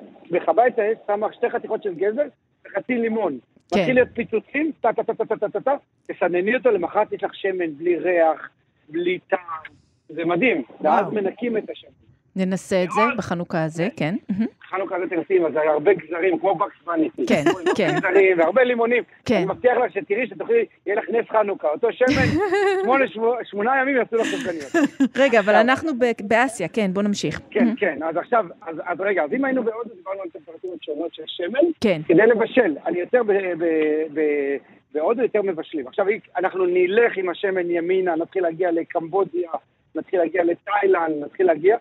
את 0.68 0.80
האש, 0.80 0.98
שמה 1.08 1.34
שתי 1.34 1.50
חתיכות 1.50 1.84
של 1.84 1.94
גזר 1.94 2.28
וחצי 2.66 2.96
לימון. 2.96 3.40
כן. 3.72 3.80
מתחיל 3.80 3.96
להיות 3.96 4.10
פיצוצים, 4.14 4.72
טה 4.82 4.94
טה 4.94 5.04
טה 5.04 5.14
טה 5.14 5.36
טה 5.36 5.50
טה 5.50 5.60
טה, 5.60 5.76
תסנני 6.08 6.56
אותו, 6.56 6.72
למחרת 6.72 7.14
יש 7.14 7.24
לך 7.24 7.36
שמן 7.36 7.74
בלי 7.78 7.98
ריח, 7.98 8.50
בלי 8.90 9.20
טעם, 9.20 9.74
זה 10.10 10.26
מדהים, 10.26 10.64
ואז 10.82 11.06
מנקים 11.14 11.58
את 11.58 11.70
השמן. 11.70 12.07
ננסה 12.38 12.84
את 12.84 12.92
זה 12.92 13.02
בחנוכה 13.18 13.64
הזה, 13.64 13.88
כן. 13.96 14.16
חנוכה 14.70 14.96
הזה 14.96 15.06
תנסים, 15.10 15.46
אז 15.46 15.52
הרבה 15.56 15.94
גזרים, 15.94 16.40
כמו 16.40 16.56
בקס. 16.56 16.78
כן, 17.28 17.44
כן. 17.78 17.96
גזרים 17.98 18.40
והרבה 18.40 18.64
לימונים. 18.64 19.04
כן. 19.26 19.36
אני 19.36 19.46
מבטיח 19.46 19.78
לך 19.78 19.94
שתראי 19.94 20.28
שתוכלי, 20.28 20.66
יהיה 20.86 20.98
לך 20.98 21.06
נס 21.10 21.26
חנוכה. 21.30 21.68
אותו 21.68 21.88
שמן, 21.92 22.24
שמונה 23.50 23.82
ימים 23.82 23.96
יעשו 23.96 24.16
לך 24.16 24.26
סופגניות. 24.26 24.90
רגע, 25.16 25.40
אבל 25.40 25.56
אנחנו 25.56 25.92
באסיה, 26.24 26.68
כן, 26.68 26.94
בוא 26.94 27.04
נמשיך. 27.04 27.40
כן, 27.52 27.68
כן, 27.78 28.00
אז 28.04 28.18
עכשיו, 28.18 28.46
אז 28.86 29.00
רגע, 29.00 29.24
אז 29.24 29.34
אם 29.34 29.46
היינו 29.46 29.64
בהודו, 29.64 29.90
דיברנו 29.96 30.22
על 30.22 30.30
טמפרטורות 30.30 30.84
שונות 30.84 31.14
של 31.14 31.24
שמן, 31.28 31.60
כן. 31.82 32.02
כדי 32.08 32.28
לבשל. 32.28 32.76
אני 32.86 33.00
יותר 33.00 33.22
בהודו 34.94 35.22
יותר 35.22 35.42
מבשלים. 35.42 35.88
עכשיו, 35.88 36.06
אנחנו 36.38 36.66
נלך 36.66 37.18
עם 37.18 37.30
השמן 37.30 37.72
ימינה, 37.72 38.16
נתחיל 38.16 38.44
להגיע 38.44 38.72
לקמבודיה, 38.72 39.52
נתחיל 39.96 40.20
להגיע 40.20 40.44
לתאילנד, 40.44 41.24
נתחיל 41.24 41.46
להגיע. 41.46 41.78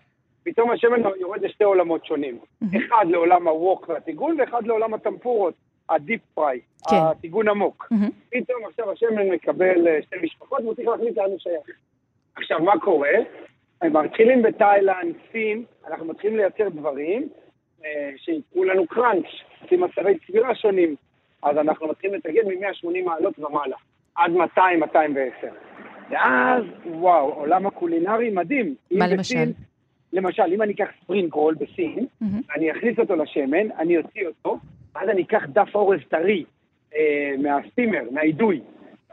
פתאום 0.47 0.71
השמן 0.71 1.01
יורד 1.19 1.41
לשתי 1.41 1.63
עולמות 1.63 2.05
שונים. 2.05 2.37
אחד 2.77 3.05
לעולם 3.09 3.47
הווק 3.47 3.89
והטיגון, 3.89 4.35
ואחד 4.39 4.67
לעולם 4.67 4.93
הטמפורות, 4.93 5.53
הדיפ 5.89 6.21
פריי, 6.33 6.59
כן. 6.89 6.95
הטיגון 6.95 7.47
עמוק. 7.47 7.91
פתאום 8.29 8.65
עכשיו 8.69 8.91
השמן 8.91 9.29
מקבל 9.29 9.87
אה, 9.87 10.01
שתי 10.01 10.15
משפחות, 10.23 10.59
והוא 10.61 10.73
צריך 10.73 10.87
להחליט 10.87 11.17
לאן 11.17 11.29
הוא 11.29 11.39
שייך. 11.39 11.77
עכשיו, 12.35 12.59
מה 12.59 12.79
קורה? 12.79 13.09
הם 13.81 13.97
מתחילים 13.97 14.41
בתאילנד, 14.41 15.15
סין, 15.31 15.63
אנחנו 15.87 16.05
מתחילים 16.05 16.37
לייצר 16.37 16.69
דברים 16.69 17.29
אה, 17.85 18.11
שיקרו 18.17 18.63
לנו 18.63 18.87
קראנץ', 18.87 19.25
עושים 19.63 19.81
מצבי 19.81 20.19
צבירה 20.27 20.55
שונים. 20.55 20.95
אז 21.43 21.57
אנחנו 21.57 21.87
מתחילים 21.87 22.15
לטגן 22.15 22.47
מ-180 22.47 23.05
מעלות 23.05 23.39
ומעלה, 23.39 23.75
עד 24.15 24.31
200-210. 24.57 24.59
ואז, 26.09 26.63
וואו, 26.85 27.33
עולם 27.33 27.67
הקולינרי 27.67 28.29
מדהים. 28.29 28.75
מה 28.91 29.07
למשל? 29.07 29.35
בסין, 29.35 29.53
למשל, 30.13 30.43
אם 30.53 30.61
אני 30.61 30.73
אקח 30.73 30.87
spring 31.03 31.33
roll 31.33 31.55
בסין, 31.55 32.05
mm-hmm. 32.23 32.55
אני 32.55 32.71
אכניס 32.71 32.99
אותו 32.99 33.15
לשמן, 33.15 33.71
אני 33.79 33.97
אוציא 33.97 34.27
אותו, 34.27 34.57
ואז 34.95 35.09
אני 35.09 35.21
אקח 35.21 35.43
דף 35.49 35.75
אורז 35.75 35.99
טרי 36.09 36.43
אה, 36.95 37.33
מה 37.37 37.50
steamer, 37.50 38.01
מהאידוי, 38.11 38.61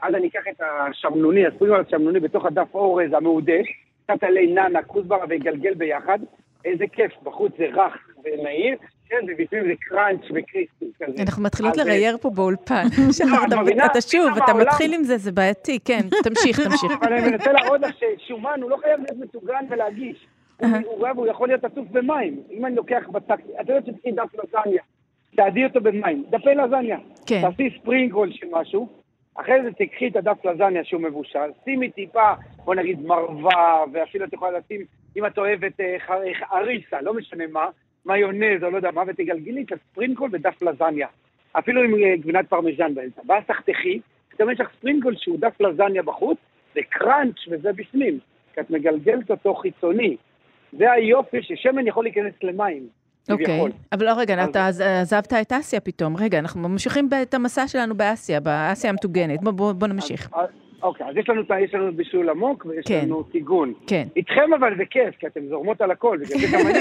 ואז 0.02 0.14
אני 0.14 0.28
אקח 0.28 0.42
את 0.50 0.60
השמנוני, 0.60 1.46
ה 1.46 1.50
spring 1.50 1.72
roll 1.72 1.84
השמנוני 1.88 2.20
בתוך 2.20 2.44
הדף 2.46 2.74
אורז 2.74 3.12
המאודה, 3.12 3.66
קצת 4.04 4.22
עלי 4.22 4.46
נאנה, 4.46 4.82
כוסברה 4.82 5.24
ואגלגל 5.28 5.74
ביחד, 5.74 6.18
איזה 6.64 6.84
כיף, 6.92 7.12
בחוץ 7.22 7.52
זה 7.58 7.64
רך 7.64 8.08
ונעים, 8.24 8.76
כן, 9.08 9.16
ובפנים 9.28 9.64
זה 9.64 9.72
crunch 9.80 10.24
ו 10.24 10.33
crispy 10.33 10.86
כזה. 11.00 11.22
אנחנו 11.22 11.42
מתחילות 11.42 11.76
לרייר 11.76 12.16
פה 12.20 12.30
באולפן. 12.30 12.86
אתה 13.90 14.00
שוב, 14.00 14.30
אתה 14.44 14.54
מתחיל 14.54 14.94
עם 14.94 15.02
זה, 15.04 15.16
זה 15.16 15.32
בעייתי, 15.32 15.78
כן, 15.84 16.00
תמשיך, 16.22 16.60
תמשיך. 16.68 16.92
אבל 17.00 17.12
אני 17.12 17.30
מנסה 17.30 17.52
להראות 17.52 17.80
לך 17.80 17.94
ששומן 17.96 18.58
הוא 18.62 18.70
לא 18.70 18.76
חייב 18.76 19.00
להיות 19.00 19.18
מטוגן 19.18 19.64
ולהגיש. 19.70 20.26
הוא 21.16 21.26
יכול 21.26 21.48
להיות 21.48 21.64
עטוף 21.64 21.88
במים. 21.90 22.42
אם 22.50 22.66
אני 22.66 22.74
לוקח 22.74 23.08
בצק, 23.12 23.40
אתה 23.60 23.72
יודעת 23.72 23.86
שצריך 23.86 24.14
דף 24.14 24.34
לזניה. 24.34 24.82
תעדי 25.36 25.64
אותו 25.64 25.80
במים. 25.80 26.24
דפי 26.30 26.54
לזניה. 26.54 26.98
כן. 27.26 27.40
תעשי 27.40 27.70
ספרינגול 27.80 28.32
של 28.32 28.46
משהו. 28.50 28.88
אחרי 29.34 29.62
זה 29.62 29.72
תקחי 29.72 30.08
את 30.08 30.16
הדף 30.16 30.44
לזניה 30.44 30.84
שהוא 30.84 31.02
מבושל, 31.02 31.50
שימי 31.64 31.90
טיפה, 31.90 32.32
בוא 32.64 32.74
נגיד 32.74 33.06
מרווה, 33.06 33.84
ואפילו 33.92 34.24
את 34.24 34.32
יכולה 34.32 34.58
לשים, 34.58 34.80
אם 35.16 35.26
את 35.26 35.38
אוהבת 35.38 35.80
אה, 35.80 35.96
אריסה, 36.52 37.00
לא 37.00 37.14
משנה 37.14 37.44
מה, 37.46 37.68
מיונז 38.06 38.62
או 38.62 38.70
לא 38.70 38.76
יודע 38.76 38.90
מה, 38.90 39.02
ותגלגלי 39.06 39.62
את 39.62 39.72
ה 39.72 39.78
spring 39.78 40.09
roll 40.09 40.30
בדף 40.32 40.62
לזניה. 40.62 41.08
אפילו 41.52 41.82
עם 41.82 41.94
אה, 41.94 42.16
גבינת 42.16 42.48
פרמיז'ן 42.48 42.94
באמצע. 42.94 43.20
ואז 43.28 43.42
תחתכי, 43.46 44.00
פתאום 44.28 44.50
יש 44.50 44.60
לך 44.60 44.68
spring 44.78 45.00
roll 45.00 45.14
שהוא 45.16 45.38
דף 45.38 45.60
לזניה 45.60 46.02
בחוץ, 46.02 46.38
זה 46.74 46.80
crunch 46.88 47.48
וזה 47.50 47.72
בפנים, 47.72 48.18
כי 48.54 48.60
את 48.60 48.70
מגלגלת 48.70 49.30
אותו 49.30 49.54
חיצוני. 49.54 50.16
זה 50.78 50.92
היופי 50.92 51.42
ששמן 51.42 51.86
יכול 51.86 52.04
להיכנס 52.04 52.32
למים. 52.42 52.86
אוקיי, 53.30 53.60
okay. 53.60 53.72
אבל 53.92 54.06
לא, 54.06 54.12
רגע, 54.16 54.44
אתה 54.44 54.66
עזבת 55.00 55.32
את 55.32 55.52
אסיה 55.52 55.80
פתאום. 55.80 56.16
רגע, 56.16 56.38
אנחנו 56.38 56.68
ממשיכים 56.68 57.08
את 57.22 57.34
המסע 57.34 57.68
שלנו 57.68 57.94
באסיה, 57.94 58.40
באסיה 58.40 58.90
המטוגנת. 58.90 59.42
בוא, 59.42 59.52
בוא, 59.52 59.72
בוא 59.72 59.88
נמשיך. 59.88 60.30
אוקיי, 60.82 61.06
אז 61.06 61.16
יש 61.16 61.28
לנו, 61.28 61.42
יש 61.64 61.74
לנו 61.74 61.92
בישול 61.92 62.30
עמוק 62.30 62.66
ויש 62.66 62.84
כן. 62.86 63.00
לנו 63.04 63.22
טיגון. 63.22 63.72
כן. 63.86 64.08
איתכם 64.16 64.54
אבל 64.58 64.76
זה 64.76 64.82
כיף, 64.90 65.14
כי 65.18 65.26
אתם 65.26 65.40
זורמות 65.48 65.80
על 65.80 65.90
הכל, 65.90 66.18
בגלל 66.18 66.38
זה 66.38 66.46
גם 66.52 66.66
אני, 66.66 66.78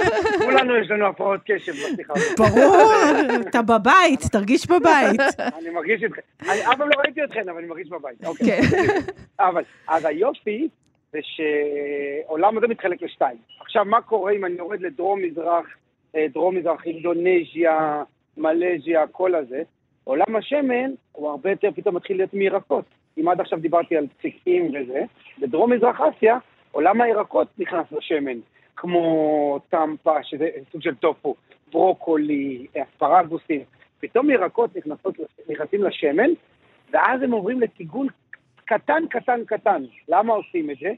כולנו 0.44 0.76
יש 0.76 0.90
לנו 0.90 1.06
הפרעות 1.06 1.40
קשב 1.46 1.72
בשיחה. 1.72 2.12
ברור, 2.38 2.92
אתה 3.40 3.62
בבית, 3.62 4.20
תרגיש 4.32 4.66
בבית. 4.66 5.20
אני 5.60 5.70
מרגיש 5.70 6.02
אתכם. 6.02 6.20
אני 6.42 6.60
אף 6.60 6.78
פעם 6.78 6.88
לא 6.88 7.00
ראיתי 7.04 7.24
אתכם, 7.24 7.40
אבל 7.50 7.58
אני 7.58 7.66
מרגיש 7.66 7.88
בבית. 7.88 8.24
אוקיי. 8.24 8.62
כן. 8.62 8.88
אבל, 9.40 9.62
אז 9.88 10.04
היופי 10.04 10.68
זה 11.12 11.18
שעולם 11.22 12.58
הזה 12.58 12.66
מתחלק 12.66 13.02
לשתיים. 13.02 13.36
עכשיו, 13.60 13.84
מה 13.84 14.02
קורה 14.02 14.32
אם 14.32 14.44
אני 14.44 14.54
יורד 14.54 14.80
לדרום-מזרח, 14.80 15.66
אה, 16.16 16.26
דרום-מזרח, 16.32 16.86
אינדונזיה, 16.86 18.02
מלזיה, 18.36 19.06
כל 19.06 19.34
הזה? 19.34 19.62
עולם 20.04 20.36
השמן 20.36 20.90
הוא 21.12 21.30
הרבה 21.30 21.50
יותר 21.50 21.70
פתאום 21.74 21.96
מתחיל 21.96 22.16
להיות 22.16 22.34
מירקות. 22.34 22.84
אם 23.18 23.28
עד 23.28 23.40
עכשיו 23.40 23.58
דיברתי 23.58 23.96
על 23.96 24.06
פסיקים 24.18 24.66
וזה, 24.74 25.00
בדרום-מזרח 25.38 26.00
אסיה 26.00 26.38
עולם 26.72 27.00
הירקות 27.00 27.48
נכנס 27.58 27.86
לשמן, 27.92 28.38
כמו 28.76 29.60
טמפה, 29.68 30.22
שזה 30.22 30.48
סוג 30.72 30.82
של 30.82 30.94
טופו, 30.94 31.34
ברוקולי, 31.72 32.66
אספרגוסים. 32.82 33.60
פתאום 34.00 34.30
ירקות 34.30 34.76
נכנסות, 34.76 35.14
נכנסים 35.48 35.84
לשמן, 35.84 36.30
ואז 36.90 37.22
הם 37.22 37.30
עוברים 37.30 37.60
לטיגון 37.60 38.06
קטן, 38.66 39.02
קטן, 39.10 39.40
קטן. 39.46 39.82
למה 40.08 40.32
עושים 40.32 40.70
את 40.70 40.76
זה? 40.80 40.92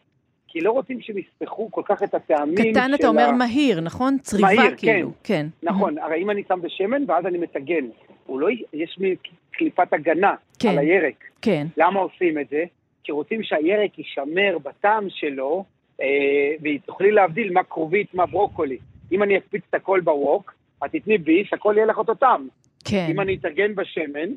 כי 0.48 0.60
לא 0.60 0.72
רוצים 0.72 1.00
שהם 1.00 1.16
יספחו 1.18 1.70
כל 1.70 1.82
כך 1.84 2.02
את 2.02 2.14
הטעמים 2.14 2.56
של 2.56 2.68
ה... 2.68 2.70
קטן 2.70 2.94
אתה 2.94 3.08
אומר 3.08 3.30
מהיר, 3.30 3.80
נכון? 3.80 4.18
צריבה 4.18 4.46
מהיר, 4.46 4.76
כאילו. 4.76 5.10
כן. 5.24 5.34
כן. 5.62 5.66
נכון, 5.68 5.98
הרי 5.98 6.22
אם 6.22 6.30
אני 6.30 6.42
שם 6.48 6.60
בשמן 6.62 7.02
ואז 7.08 7.26
אני 7.26 7.38
מטגן, 7.38 7.84
הוא 8.26 8.40
לא... 8.40 8.48
יש 8.72 8.98
מין 8.98 9.14
קליפת 9.52 9.92
הגנה 9.92 10.34
כן. 10.58 10.68
על 10.68 10.78
הירק. 10.78 11.24
כן. 11.42 11.66
למה 11.76 12.00
עושים 12.00 12.38
את 12.38 12.48
זה? 12.48 12.64
כי 13.04 13.12
רוצים 13.12 13.42
שהירק 13.42 13.98
יישמר 13.98 14.58
בטעם 14.64 15.06
שלו, 15.10 15.64
אה, 16.00 16.06
ותוכלי 16.62 17.10
להבדיל 17.10 17.52
מה 17.52 17.64
כרובית, 17.64 18.14
מה 18.14 18.26
ברוקולי. 18.26 18.78
אם 19.12 19.22
אני 19.22 19.38
אקפיץ 19.38 19.62
את 19.70 19.74
הכל 19.74 20.00
בווק, 20.00 20.54
את 20.84 20.92
תתני 20.92 21.18
ביס, 21.18 21.46
הכל 21.52 21.74
יהיה 21.76 21.86
לך 21.86 21.98
אותו 21.98 22.14
טעם. 22.14 22.48
כן. 22.84 23.06
אם 23.10 23.20
אני 23.20 23.34
אתארגן 23.34 23.74
בשמן, 23.74 24.28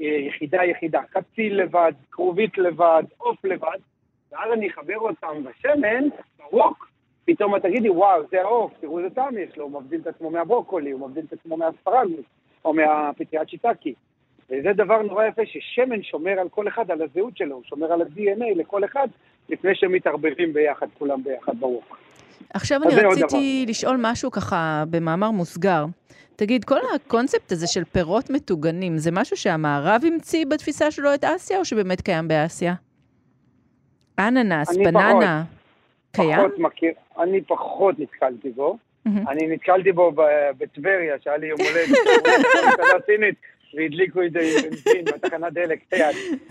אה, 0.00 0.06
יחידה 0.06 0.64
יחידה, 0.64 1.00
קציל 1.10 1.62
לבד, 1.62 1.92
כרובית 2.10 2.58
לבד, 2.58 3.02
עוף 3.18 3.44
לבד, 3.44 3.78
ואז 4.32 4.52
אני 4.52 4.70
אחבר 4.70 4.98
אותם 4.98 5.44
בשמן, 5.44 6.08
בווק, 6.38 6.90
פתאום 7.24 7.56
את 7.56 7.62
תגידי, 7.62 7.90
וואו, 7.90 8.22
זה 8.30 8.40
העוף, 8.40 8.72
תראו 8.80 8.98
איזה 8.98 9.14
טעם 9.14 9.38
יש 9.38 9.56
לו, 9.56 9.64
הוא 9.64 9.82
מבדיל 9.82 10.00
את 10.00 10.06
עצמו 10.06 10.30
מהברוקולי, 10.30 10.90
הוא 10.90 11.08
מבדיל 11.08 11.24
את 11.28 11.32
עצמו 11.32 11.56
מהספרגוס, 11.56 12.24
או 12.64 12.74
מהפטריית 12.74 13.48
שיטקי. 13.48 13.94
וזה 14.50 14.72
דבר 14.72 15.02
נורא 15.02 15.24
יפה, 15.24 15.42
ששמן 15.46 16.02
שומר 16.02 16.40
על 16.40 16.48
כל 16.48 16.68
אחד, 16.68 16.90
על 16.90 17.02
הזהות 17.02 17.36
שלו, 17.36 17.54
הוא 17.54 17.64
שומר 17.64 17.92
על 17.92 18.02
ה-DNA 18.02 18.56
לכל 18.56 18.84
אחד, 18.84 19.08
לפני 19.48 19.74
שהם 19.74 19.92
מתערבבים 19.92 20.52
ביחד, 20.52 20.86
כולם 20.98 21.22
ביחד 21.22 21.52
ברוך. 21.60 21.84
עכשיו 22.54 22.82
אני 22.82 22.94
רציתי 22.94 23.64
לשאול 23.68 23.96
משהו 24.00 24.30
ככה 24.30 24.84
במאמר 24.90 25.30
מוסגר. 25.30 25.84
תגיד, 26.40 26.64
כל 26.64 26.78
הקונספט 26.94 27.52
הזה 27.52 27.66
של 27.66 27.84
פירות 27.84 28.30
מטוגנים, 28.30 28.98
זה 28.98 29.10
משהו 29.12 29.36
שהמערב 29.36 30.02
המציא 30.06 30.46
בתפיסה 30.46 30.90
שלו 30.90 31.14
את 31.14 31.24
אסיה, 31.24 31.58
או 31.58 31.64
שבאמת 31.64 32.00
קיים 32.00 32.28
באסיה? 32.28 32.74
אננס, 34.18 34.76
בננה, 34.76 35.44
קיים? 36.12 36.36
פחות 36.36 36.58
מכיר, 36.58 36.92
אני 37.18 37.40
פחות 37.40 37.94
נתקלתי 37.98 38.50
בו. 38.50 38.76
Mm-hmm. 38.76 39.10
אני 39.30 39.46
נתקלתי 39.46 39.92
בו 39.92 40.12
בטבריה, 40.58 41.14
שהיה 41.20 41.36
לי 41.36 41.46
יום 41.46 41.58
הולדת, 41.60 41.98
והדליקו 43.74 44.22
את 44.22 44.32
זה 44.32 44.40
עם 44.40 44.70
בנזין 44.70 45.04
בתחנת 45.04 45.52
דלק, 45.52 45.78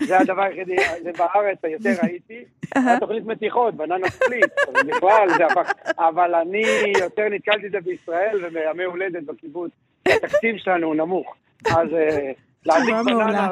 זה 0.00 0.18
הדבר 0.18 0.42
היחידי, 0.42 0.76
זה 1.02 1.10
בארץ 1.18 1.58
היותר 1.62 1.92
ראיתי, 2.02 2.44
התוכנית 2.76 3.26
מתיחות, 3.26 3.74
בננה 3.74 4.10
ספליט, 4.10 4.50
בכלל 4.86 5.28
זה 5.36 5.46
הפך, 5.46 5.72
אבל 5.98 6.34
אני 6.34 6.64
יותר 7.00 7.28
נתקלתי 7.30 7.66
את 7.66 7.72
זה 7.72 7.80
בישראל 7.80 8.44
ובימי 8.44 8.84
הולדת 8.84 9.22
בקיבוץ, 9.22 9.70
התקציב 10.06 10.56
שלנו 10.56 10.86
הוא 10.86 10.94
נמוך, 10.94 11.34
אז... 11.66 11.88
אה, 11.94 12.32
תשובה 12.62 13.02
מעולה, 13.02 13.48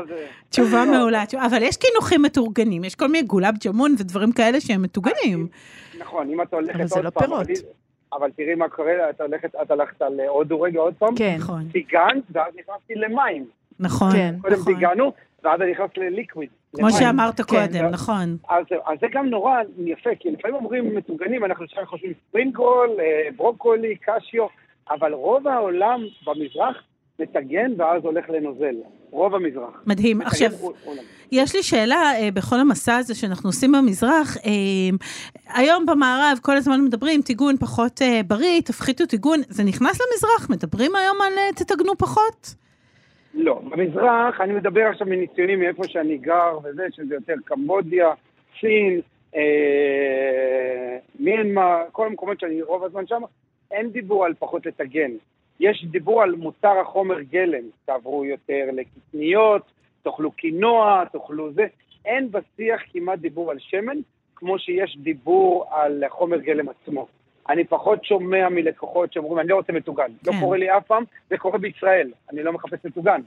תשובה 0.50 0.84
מעולה, 0.84 1.24
אבל 1.46 1.62
יש 1.62 1.76
קינוחים 1.76 2.22
מתורגנים, 2.22 2.84
יש 2.84 2.94
כל 2.94 3.08
מיני 3.08 3.26
גולאב 3.26 3.54
ג'מון 3.64 3.94
ודברים 3.98 4.32
כאלה 4.32 4.60
שהם 4.60 4.82
מטוגנים. 4.82 5.48
נכון, 5.98 6.30
אם 6.30 6.42
אתה 6.42 6.56
הולכת 6.56 6.92
עוד 6.92 7.04
לא 7.04 7.10
פעם, 7.10 7.30
אבל 8.12 8.30
תראי 8.30 8.54
מה 8.54 8.68
קורה, 8.68 9.10
את 9.10 9.20
הולכת, 9.20 9.54
את 9.62 9.70
הלכת 9.70 10.02
על 10.02 10.20
הודו 10.28 10.60
רגע 10.60 10.80
עוד 10.80 10.94
פעם, 10.98 11.16
כן, 11.16 11.36
נכון. 11.38 11.68
טיגנת, 11.72 12.22
ואז 12.30 12.52
נכנסתי 12.56 12.94
למים. 12.94 13.46
נכון, 13.80 14.12
כן, 14.12 14.34
קודם 14.40 14.54
נכון. 14.54 14.74
טיגנו, 14.74 15.12
ואז 15.44 15.60
אני 15.60 15.70
נכנס 15.70 15.90
לליקוויד. 15.96 16.48
כמו 16.76 16.90
שאמרת 16.90 17.40
כן, 17.40 17.44
קודם, 17.44 17.84
נכון. 17.84 18.36
אז, 18.48 18.64
אז 18.86 18.98
זה 19.00 19.06
גם 19.12 19.26
נורא 19.26 19.52
יפה, 19.78 20.10
כי 20.20 20.30
לפעמים 20.30 20.56
אומרים 20.56 20.96
מטוגנים, 20.96 21.44
אנחנו 21.44 21.64
עכשיו 21.64 21.86
חושבים 21.86 22.12
ספרינקול, 22.28 22.88
אה, 23.00 23.28
ברוקולי, 23.36 23.96
קשיו, 23.96 24.46
אבל 24.90 25.12
רוב 25.12 25.48
העולם 25.48 26.00
במזרח 26.26 26.76
מטגן 27.18 27.72
ואז 27.78 28.04
הולך 28.04 28.30
לנוזל. 28.30 28.74
רוב 29.10 29.34
המזרח. 29.34 29.82
מדהים. 29.86 30.22
עכשיו, 30.22 30.50
יש 31.32 31.54
לי 31.54 31.62
שאלה 31.62 32.12
אה, 32.14 32.28
בכל 32.34 32.56
המסע 32.56 32.96
הזה 32.96 33.14
שאנחנו 33.14 33.48
עושים 33.48 33.72
במזרח. 33.72 34.36
אה, 34.36 34.52
היום 35.54 35.86
במערב 35.86 36.38
כל 36.42 36.56
הזמן 36.56 36.80
מדברים 36.84 37.22
טיגון 37.22 37.56
פחות 37.56 38.02
אה, 38.02 38.20
בריא, 38.26 38.60
תפחיתו 38.60 39.06
טיגון. 39.06 39.40
זה 39.48 39.64
נכנס 39.64 40.00
למזרח? 40.00 40.50
מדברים 40.50 40.96
היום 40.96 41.16
על 41.22 41.32
אה, 41.38 41.52
תטגנו 41.56 41.98
פחות? 41.98 42.54
לא, 43.40 43.60
במזרח, 43.70 44.40
אני 44.40 44.52
מדבר 44.52 44.86
עכשיו 44.86 45.06
מניסיונים 45.06 45.60
מאיפה 45.60 45.84
שאני 45.84 46.18
גר 46.18 46.58
וזה, 46.64 46.86
שזה 46.92 47.14
יותר 47.14 47.34
קמבודיה, 47.44 48.08
סין, 48.60 49.00
אה, 49.36 50.98
מיינמה, 51.20 51.82
כל 51.92 52.06
המקומות 52.06 52.40
שאני 52.40 52.62
רוב 52.62 52.84
הזמן 52.84 53.06
שם, 53.06 53.22
אין 53.70 53.90
דיבור 53.90 54.24
על 54.24 54.34
פחות 54.38 54.66
לטגן. 54.66 55.10
יש 55.60 55.84
דיבור 55.84 56.22
על 56.22 56.34
מוצר 56.34 56.78
החומר 56.80 57.20
גלם, 57.20 57.64
תעברו 57.84 58.24
יותר 58.24 58.64
לקטניות, 58.72 59.62
תאכלו 60.02 60.30
קינוע, 60.30 61.04
תאכלו 61.12 61.52
זה. 61.52 61.66
אין 62.04 62.30
בשיח 62.30 62.80
כמעט 62.92 63.18
דיבור 63.18 63.50
על 63.50 63.58
שמן, 63.58 63.96
כמו 64.36 64.58
שיש 64.58 64.96
דיבור 64.98 65.66
על 65.70 66.04
חומר 66.08 66.38
גלם 66.38 66.68
עצמו. 66.68 67.06
אני 67.48 67.64
פחות 67.64 68.04
שומע 68.04 68.48
מלקוחות 68.48 69.12
שאומרים, 69.12 69.38
אני 69.38 69.48
לא 69.48 69.56
רוצה 69.56 69.72
מטוגן. 69.72 70.10
לא 70.26 70.32
כן. 70.32 70.38
לא 70.38 70.42
קורה 70.42 70.58
לי 70.58 70.76
אף 70.76 70.86
פעם, 70.86 71.04
זה 71.30 71.38
קורה 71.38 71.58
בישראל, 71.58 72.10
אני 72.32 72.42
לא 72.42 72.52
מחפש 72.52 72.78
מטוגן. 72.84 73.20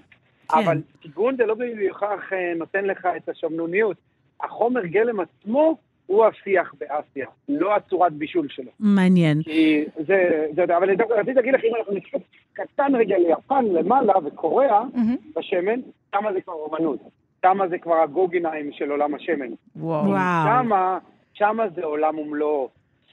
כן. 0.50 0.58
אבל 0.58 0.82
טיגון 1.02 1.38
זה 1.38 1.46
לא 1.46 1.56
בהכרח 1.56 2.34
אה, 2.34 2.54
נותן 2.56 2.86
לך 2.86 3.08
את 3.18 3.30
השמנוניות. 3.30 3.98
החומר 4.44 4.86
גלם 4.86 5.20
עצמו 5.20 5.78
הוא 6.06 6.26
השיח 6.26 6.74
באסיה, 6.80 7.28
לא 7.50 7.76
הצורת 7.76 8.14
בישול 8.14 8.48
שלו. 8.50 8.72
מעניין. 8.80 9.44
כי 9.44 9.86
זה, 10.08 10.48
זה, 10.56 10.64
אבל 10.78 10.90
רציתי 11.10 11.34
להגיד 11.34 11.54
לך, 11.54 11.62
אם 11.64 11.76
אנחנו 11.76 11.94
נקפוץ 11.94 12.22
קטן 12.54 12.96
רגע 12.96 13.18
ליפן 13.18 13.66
למעלה 13.66 14.14
וקוריאה 14.26 14.82
mm-hmm. 14.82 15.40
בשמן, 15.40 15.80
כמה 16.12 16.34
זה 16.34 16.42
כבר 16.42 16.54
אומנות. 16.54 17.00
כמה 17.42 17.68
זה 17.68 17.78
כבר 17.78 17.96
הגוגיניים 17.96 18.72
של 18.72 18.92
עולם 18.92 19.16
השמן. 19.16 19.48
וואו. 19.76 20.06
שמה, 20.06 20.98
שמה 21.34 21.70
זה 21.76 21.86
עולם 21.86 22.20
ומלואו. 22.20 22.70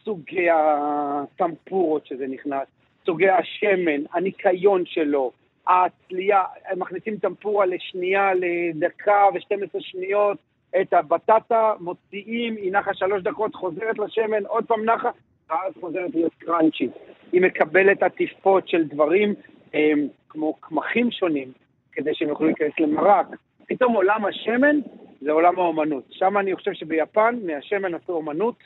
סוגי 0.09 0.49
הטמפורות 0.51 2.07
שזה 2.07 2.27
נכנס, 2.27 2.69
סוגי 3.07 3.29
השמן, 3.29 4.01
הניקיון 4.13 4.87
שלו, 4.87 5.33
הצלייה, 5.67 6.43
הם 6.67 6.79
מכניסים 6.79 7.17
טמפורה 7.17 7.67
לשנייה, 7.67 8.31
לדקה 8.35 9.25
ו-12 9.35 9.81
שניות, 9.81 10.39
את 10.81 10.93
הבטטה, 10.93 11.73
מוציאים, 11.81 12.57
היא 12.57 12.73
נחה 12.73 12.95
שלוש 12.95 13.23
דקות, 13.23 13.55
חוזרת 13.55 13.99
לשמן, 13.99 14.47
עוד 14.47 14.65
פעם 14.65 14.85
נחה, 14.85 15.11
ואז 15.51 15.73
חוזרת 15.81 16.15
להיות 16.15 16.33
קראנצ'י. 16.39 16.89
היא 17.33 17.43
מקבלת 17.43 18.03
עטיפות 18.03 18.69
של 18.69 18.85
דברים 18.85 19.35
אה, 19.75 19.93
כמו 20.29 20.55
קמחים 20.55 21.11
שונים, 21.11 21.53
כדי 21.93 22.11
שהם 22.15 22.29
יוכלו 22.29 22.47
להיכנס 22.47 22.73
למרק. 22.81 23.27
פתאום 23.67 23.95
עולם 23.95 24.25
השמן 24.25 24.77
זה 25.21 25.33
עולם 25.33 25.59
האומנות. 25.59 26.05
שם 26.11 26.39
אני 26.39 26.57
חושב 26.57 26.73
שביפן, 26.73 27.39
מהשמן 27.47 27.95
עשו 27.95 28.13
אומנות, 28.13 28.57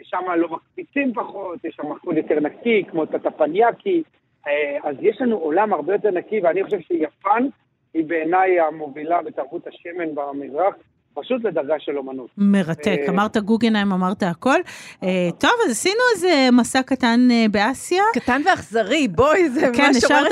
ושם 0.00 0.18
לא 0.36 0.48
מקפיצים 0.48 1.12
פחות, 1.14 1.64
יש 1.64 1.74
שם 1.76 1.86
מחקוד 1.86 2.16
יותר 2.16 2.40
נקי, 2.40 2.84
כמו 2.90 3.06
טטפניאקי, 3.06 4.02
אה, 4.46 4.78
אז 4.90 4.96
יש 5.00 5.20
לנו 5.20 5.36
עולם 5.36 5.72
הרבה 5.72 5.92
יותר 5.92 6.10
נקי, 6.10 6.40
ואני 6.40 6.64
חושב 6.64 6.80
שיפן 6.80 7.46
היא 7.94 8.04
בעיניי 8.04 8.60
המובילה 8.60 9.22
בתרבות 9.22 9.66
השמן 9.66 10.14
במזרח. 10.14 10.74
פשוט 11.14 11.44
לדרגה 11.44 11.74
של 11.78 11.98
אומנות. 11.98 12.30
מרתק, 12.38 12.98
אה, 12.98 13.08
אמרת 13.08 13.36
גוגנהיים, 13.36 13.92
אמרת 13.92 14.22
הכל. 14.22 14.58
אה, 15.02 15.28
טוב, 15.38 15.50
אז 15.66 15.70
עשינו 15.70 16.00
איזה 16.14 16.48
מסע 16.52 16.82
קטן 16.82 17.28
באסיה. 17.50 18.02
קטן 18.14 18.42
ואכזרי, 18.44 19.08
בואי, 19.08 19.48
זה 19.48 19.60
כן, 19.76 19.82
מה 19.82 19.94
שאומר 19.94 20.26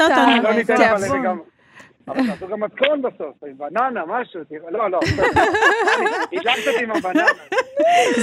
את 0.61 0.71
התיאבון. 0.71 1.39
אבל 2.09 2.27
תעשו 2.27 2.49
גם 2.49 2.61
מתכון 2.61 3.03
בסוף, 3.03 3.35
בננה, 3.57 4.03
משהו, 4.09 4.41
לא, 4.71 4.91
לא, 4.91 5.01
הדלקת 6.33 6.69
אותי 6.69 6.85
עם 6.85 6.91
הבננה. 6.91 7.25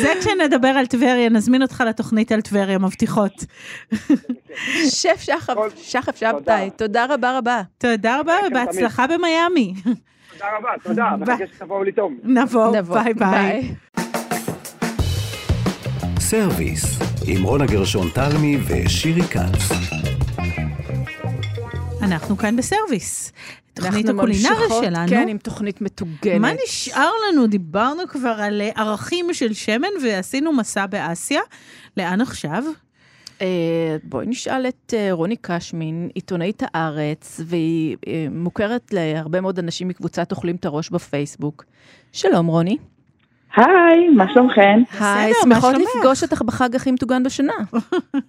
זה 0.02 0.14
כשנדבר 0.20 0.68
על 0.68 0.86
טבריה, 0.86 1.30
נזמין 1.30 1.62
אותך 1.62 1.84
לתוכנית 1.88 2.32
על 2.32 2.42
טבריה, 2.42 2.78
מבטיחות. 2.78 3.34
שף 4.90 5.26
שחף 5.76 6.16
שבתאי, 6.16 6.70
תודה 6.70 7.06
רבה 7.10 7.38
רבה. 7.38 7.62
תודה 7.78 8.20
רבה, 8.20 8.34
ובהצלחה 8.48 9.08
במיאמי. 9.08 9.74
תודה 10.34 10.46
רבה, 10.58 10.70
תודה, 10.84 11.10
מחכה 11.20 11.48
שתבואו 11.56 11.84
לטעום. 11.84 12.18
נבוא, 12.24 12.72
ביי 13.04 13.14
ביי. 13.14 13.76
סרוויס, 16.20 17.00
עם 17.28 17.44
רונה 17.44 17.66
גרשון 17.66 18.08
תלמי 18.10 18.58
ושירי 18.68 19.22
כץ. 19.22 19.72
אנחנו 22.02 22.38
כאן 22.38 22.56
בסרוויס. 22.56 23.34
תוכנית 23.74 24.10
הקולינריה 24.10 24.70
שלנו. 24.82 25.08
כן, 25.10 25.28
עם 25.28 25.38
תוכנית 25.38 25.82
מטוגנת. 25.82 26.42
מה 26.42 26.50
נשאר 26.66 27.10
לנו? 27.28 27.48
דיברנו 27.48 28.08
כבר 28.08 28.36
על 28.40 28.62
אה, 28.62 28.70
ערכים 28.76 29.34
של 29.34 29.54
שמן 29.54 29.88
ועשינו 30.04 30.54
מסע 30.54 30.86
באסיה. 30.86 31.42
לאן 31.98 32.22
עכשיו? 32.22 32.64
Uh, 33.40 33.44
בואי 34.04 34.26
נשאל 34.28 34.66
את 34.68 34.94
uh, 34.94 35.12
רוני 35.12 35.36
קשמין, 35.42 36.10
עיתונאית 36.16 36.64
הארץ, 36.74 37.42
והיא 37.46 37.98
uh, 38.06 38.10
מוכרת 38.32 38.94
להרבה 38.94 39.42
מאוד 39.42 39.60
אנשים 39.60 39.88
מקבוצת 39.88 40.32
אוכלים 40.32 40.56
את 40.56 40.66
הראש 40.66 40.90
בפייסבוק. 40.90 41.66
שלום 42.12 42.48
רוני. 42.48 42.78
היי, 43.56 44.10
מה 44.10 44.34
שלומכן? 44.34 44.80
היי, 45.00 45.34
שמחות 45.44 45.76
לפגוש 45.76 46.24
אותך 46.24 46.42
בחג 46.42 46.76
הכי 46.76 46.92
מטוגן 46.92 47.24
בשנה. 47.24 47.54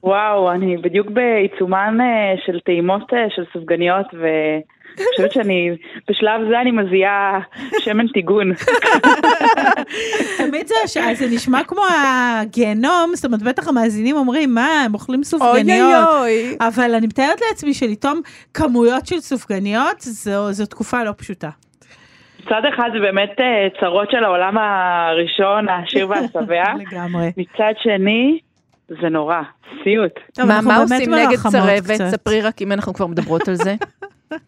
וואו, 0.03 0.53
אני 0.53 0.77
בדיוק 0.77 1.07
בעיצומן 1.11 1.99
של 2.47 2.61
טעימות 2.61 3.13
של 3.37 3.43
סופגניות, 3.53 4.07
ו... 4.15 4.27
אני 4.99 5.07
חושבת 5.17 5.33
שאני, 5.33 5.71
בשלב 6.11 6.41
זה 6.49 6.61
אני 6.61 6.71
מזיעה 6.71 7.41
שמן 7.79 8.09
טיגון. 8.09 8.53
תמיד 10.39 10.67
זה, 10.67 10.75
זה 11.15 11.27
נשמע 11.35 11.65
כמו 11.65 11.81
הגיהנום, 11.91 13.11
זאת 13.15 13.25
אומרת, 13.25 13.43
בטח 13.43 13.69
המאזינים 13.69 14.17
אומרים, 14.17 14.55
מה, 14.55 14.83
הם 14.87 14.95
אוכלים 14.95 15.25
סופגניות. 15.25 16.09
אוי 16.09 16.21
אוי. 16.21 16.57
אבל 16.61 16.95
אני 16.95 17.07
מתארת 17.07 17.41
לעצמי 17.49 17.75
שלטום 17.75 18.21
כמויות 18.55 19.07
של 19.07 19.21
סופגניות, 19.21 20.01
זו, 20.01 20.53
זו 20.53 20.67
תקופה 20.67 21.05
לא 21.05 21.13
פשוטה. 21.17 21.51
מצד 22.47 22.63
אחד 22.75 22.89
זה 22.93 23.01
באמת 23.01 23.41
אה, 23.41 23.81
צרות 23.81 24.11
של 24.11 24.25
העולם 24.25 24.59
הראשון, 24.59 25.69
העשיר 25.69 26.09
והשבע. 26.09 26.65
לגמרי. 26.93 27.33
מצד 27.37 27.73
שני, 27.83 28.39
זה 28.89 29.09
נורא, 29.09 29.41
סיוט. 29.85 30.13
מה, 30.39 30.61
מה 30.61 30.77
עושים 30.77 31.15
נגד 31.15 31.37
צרבת? 31.37 32.11
ספרי 32.11 32.41
רק 32.41 32.63
אם 32.63 32.73
אנחנו 32.73 32.95
כבר 32.95 33.07
מדברות 33.07 33.49
על 33.49 33.55
זה. 33.55 33.75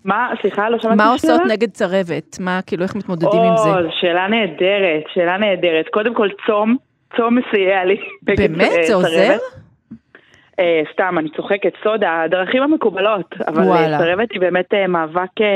מה, 0.04 0.30
סליחה, 0.42 0.70
לא 0.70 0.78
שמעתי 0.78 0.96
מה 0.96 1.12
עושות 1.12 1.40
נגד 1.48 1.70
צרבת? 1.70 2.36
מה, 2.40 2.60
כאילו, 2.66 2.82
איך 2.82 2.96
מתמודדים 2.96 3.40
עם 3.40 3.56
זה? 3.56 3.70
שאלה 4.00 4.28
נהדרת, 4.28 5.04
שאלה 5.14 5.38
נהדרת. 5.38 5.88
קודם 5.92 6.14
כל, 6.14 6.28
צום, 6.46 6.76
צום 7.16 7.38
מסייע 7.38 7.84
לי. 7.84 7.96
באמת? 8.22 8.70
זה 8.86 8.94
עוזר? 8.94 9.36
אה, 10.60 10.82
סתם, 10.92 11.18
אני 11.18 11.28
צוחקת, 11.36 11.72
סודה, 11.84 12.22
הדרכים 12.24 12.62
המקובלות, 12.62 13.34
אבל 13.48 13.64
סרבת 13.98 14.32
היא 14.32 14.40
באמת 14.40 14.74
אה, 14.74 14.86
מאבק 14.86 15.40
אה, 15.40 15.46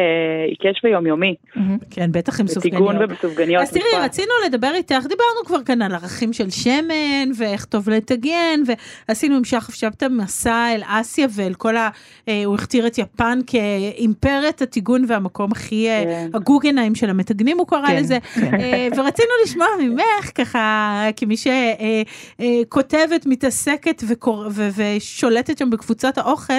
עיקש 0.49 0.85
ויומיומי. 0.85 1.35
כן, 1.91 2.13
בטח 2.13 2.41
עם 2.41 2.47
סופגניות. 2.47 2.83
בטיגון 2.83 3.05
ובסופגניות. 3.05 3.63
אז 3.63 3.73
תראי, 3.73 4.05
רצינו 4.05 4.33
לדבר 4.47 4.71
איתך, 4.75 5.03
דיברנו 5.03 5.45
כבר 5.47 5.63
כאן 5.67 5.83
על 5.83 5.95
ערכים 5.95 6.33
של 6.33 6.51
שמן, 6.51 7.31
ואיך 7.39 7.65
טוב 7.65 7.91
לטגן, 7.91 8.61
ועשינו 9.09 9.37
עם 9.37 9.45
שחף 9.45 9.75
שבתא 9.75 10.07
מסע 10.11 10.67
אל 10.75 10.81
אסיה 10.87 11.27
ואל 11.37 11.55
כל 11.55 11.77
ה... 11.77 11.89
הוא 12.45 12.55
הכתיר 12.55 12.87
את 12.87 12.99
יפן 12.99 13.39
כאימפרית 13.47 14.63
הטיגון 14.63 15.05
והמקום 15.09 15.53
הכי 15.53 15.87
כן. 16.05 16.29
הגוגנאים 16.35 16.95
של 16.95 17.11
המטגנים, 17.11 17.59
הוא 17.59 17.67
קרא 17.67 17.87
כן, 17.87 17.97
לזה. 17.97 18.19
כן. 18.21 18.91
ורצינו 18.97 19.31
לשמוע 19.45 19.67
ממך, 19.83 20.31
ככה, 20.35 21.05
כמי 21.17 21.35
שכותבת, 21.37 23.27
מתעסקת 23.27 24.03
ו... 24.51 24.90
ושולטת 24.97 25.59
שם 25.59 25.71
בקבוצת 25.71 26.19
האוכל, 26.19 26.53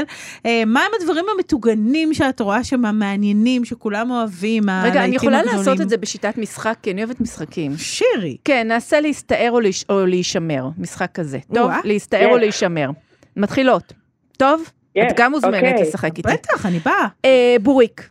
אה, 0.46 0.64
מה 0.66 0.80
הם 0.80 0.92
הדברים 1.02 1.26
המטוגנים 1.36 2.14
שאת 2.14 2.40
רואה 2.40 2.64
שם, 2.64 2.86
המעניינים, 2.86 3.66
שכולם 3.66 4.12
אוהבים, 4.12 4.64
רגע, 4.84 5.04
אני 5.04 5.16
יכולה 5.16 5.40
הגדולים. 5.40 5.60
לעשות 5.60 5.82
את 5.82 5.90
זה 5.90 5.98
בשיטת 5.98 6.38
משחק, 6.38 6.78
כי 6.82 6.92
אני 6.92 7.04
אוהבת 7.04 7.22
משחקים. 7.22 7.78
שירי. 7.78 8.38
כן, 8.46 8.68
נעשה 8.68 9.00
להסתער 9.00 9.52
או, 9.52 9.60
להיש... 9.60 9.86
או 9.90 10.06
להישמר, 10.06 10.70
משחק 10.78 11.12
כזה. 11.14 11.40
טוב? 11.54 11.72
להסתער 11.84 12.28
או 12.32 12.38
להישמר. 12.38 12.90
מתחילות. 13.38 13.94
טוב? 14.38 14.64
את 14.98 15.18
גם 15.18 15.32
מוזמנת 15.32 15.56
אוקיי. 15.56 15.82
לשחק 15.82 16.18
איתי. 16.18 16.30
בטח, 16.34 16.66
אני 16.66 16.80
באה. 16.80 17.08
אה, 17.26 17.56
בוריק. 17.62 18.10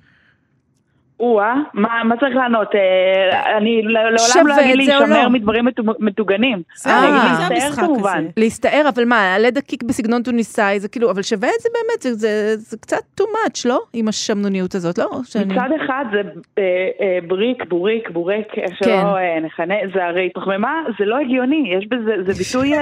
או-אה, 1.20 1.54
מה, 1.74 2.04
מה 2.04 2.16
צריך 2.16 2.37
לענות? 2.37 2.74
אה, 2.74 3.56
אני 3.56 3.83
לעולם 3.83 4.46
לא 4.46 4.61
אגיד 4.61 4.76
להישמר 4.76 5.22
לא? 5.22 5.28
מדברים 5.28 5.66
מטוגנים. 5.98 6.62
אה, 6.87 7.00
זה 7.37 7.46
המשחק 7.46 7.83
הזה? 7.98 8.28
להסתער, 8.37 8.88
אבל 8.94 9.04
מה, 9.04 9.35
הלד 9.35 9.59
הקיק 9.59 9.83
בסגנון 9.83 10.22
טוניסאי, 10.22 10.80
זה 10.80 10.88
כאילו, 10.88 11.11
אבל 11.11 11.22
שווה 11.22 11.48
את 11.48 11.61
זה 11.61 11.68
באמת, 11.74 12.18
זה, 12.18 12.76
קצת 12.80 13.20
too 13.20 13.24
much, 13.24 13.61
לא? 13.64 13.80
עם 13.92 14.09
השמנוניות 14.09 14.74
הזאת, 14.74 14.98
לא? 14.98 15.11
מצד 15.46 15.68
אחד 15.85 16.04
זה 16.12 16.20
אה, 16.59 16.62
אה, 17.00 17.18
בריק, 17.28 17.64
בוריק, 17.68 18.11
בורק, 18.11 18.46
איך 18.56 18.70
כן. 18.78 18.85
שלא 18.85 19.16
אה, 19.16 19.40
נכנה, 19.40 19.74
זה 19.94 20.04
הרי 20.04 20.30
פחמימה, 20.35 20.83
זה 20.98 21.04
לא 21.04 21.18
הגיוני, 21.18 21.74
יש 21.78 21.87
בזה, 21.87 22.12
זה 22.26 22.33
ביטוי, 22.33 22.72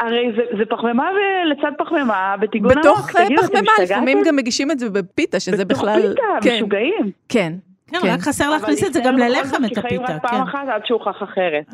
הרי 0.00 0.32
זה, 0.36 0.42
זה 0.58 0.64
פחמימה 0.68 1.08
לצד 1.50 1.72
פחמימה, 1.78 2.34
בטיגון 2.40 2.72
עמוק, 2.72 2.86
בתוך 2.86 3.10
פחמימה, 3.10 3.72
לפעמים 3.82 4.18
גם 4.26 4.36
מגישים 4.36 4.70
את 4.70 4.78
זה 4.78 4.90
בפיתה, 4.90 5.40
שזה 5.40 5.64
בכלל... 5.64 5.98
בתוך 5.98 6.10
פיתה, 6.10 6.48
כן. 6.48 6.56
משוגעים. 6.56 7.10
כן. 7.28 7.52
כן, 7.90 7.98
רק 8.02 8.20
חסר 8.20 8.50
להכניס 8.50 8.84
את 8.84 8.92
זה 8.92 9.00
גם 9.04 9.16
ללחם, 9.16 9.64
את 9.64 9.78
הפיתה. 9.78 9.80
אבל 9.80 9.82
כי 9.82 9.88
חיים 9.88 10.02
רק 10.02 10.22
פעם 10.22 10.44
כן. 10.44 10.48
אחת 10.48 10.68
עד 10.74 10.82
שהוכח 10.84 11.22
אחרת. 11.22 11.66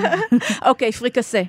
אוקיי, 0.68 0.92
פריקסה. 0.92 1.42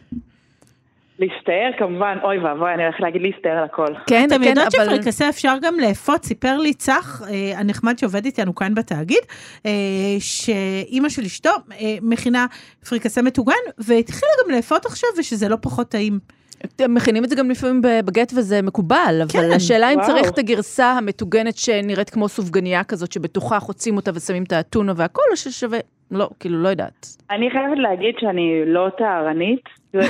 להסתער 1.19 1.71
כמובן, 1.77 2.17
אוי 2.23 2.37
ואבוי, 2.37 2.73
אני 2.73 2.83
הולכת 2.83 2.99
להגיד 2.99 3.21
להסתער 3.21 3.57
על 3.57 3.63
הכל. 3.63 3.87
כן, 4.07 4.27
אתם 4.27 4.43
יודעות 4.43 4.71
שפריקסה 4.71 5.29
אפשר 5.29 5.53
גם 5.61 5.73
לאפות, 5.79 6.23
סיפר 6.23 6.57
לי 6.57 6.73
צח, 6.73 7.21
אה, 7.29 7.59
הנחמד 7.59 7.97
שעובד 7.97 8.25
איתנו 8.25 8.55
כאן 8.55 8.75
בתאגיד, 8.75 9.23
אה, 9.65 9.71
שאימא 10.19 11.09
של 11.09 11.21
אשתו 11.21 11.49
אה, 11.49 11.95
מכינה 12.01 12.45
פריקסה 12.89 13.21
מטוגן, 13.21 13.53
והתחילה 13.77 14.31
גם 14.43 14.55
לאפות 14.55 14.85
עכשיו, 14.85 15.09
ושזה 15.19 15.49
לא 15.49 15.57
פחות 15.61 15.89
טעים. 15.89 16.19
אתם 16.65 16.93
מכינים 16.93 17.23
את 17.23 17.29
זה 17.29 17.35
גם 17.35 17.49
לפעמים 17.49 17.81
בבגט 17.81 18.33
וזה 18.37 18.61
מקובל, 18.61 19.21
אבל 19.21 19.31
כן, 19.31 19.55
השאלה 19.55 19.93
אם 19.93 20.01
צריך 20.01 20.29
את 20.29 20.37
הגרסה 20.37 20.91
המטוגנת 20.91 21.57
שנראית 21.57 22.09
כמו 22.09 22.27
סופגניה 22.27 22.83
כזאת, 22.83 23.11
שבתוכה 23.11 23.59
חוצים 23.59 23.95
אותה 23.95 24.11
ושמים 24.15 24.43
את 24.43 24.51
האתונה 24.51 24.93
והכל, 24.95 25.21
או 25.31 25.37
ששווה, 25.37 25.79
לא, 26.11 26.29
כאילו, 26.39 26.63
לא 26.63 26.69
יודעת. 26.69 27.07
אני 27.31 27.49
חייבת 27.51 27.77
להגיד 27.77 28.15
שאני 28.19 28.63
לא 28.65 28.89
טהרנית. 28.97 29.63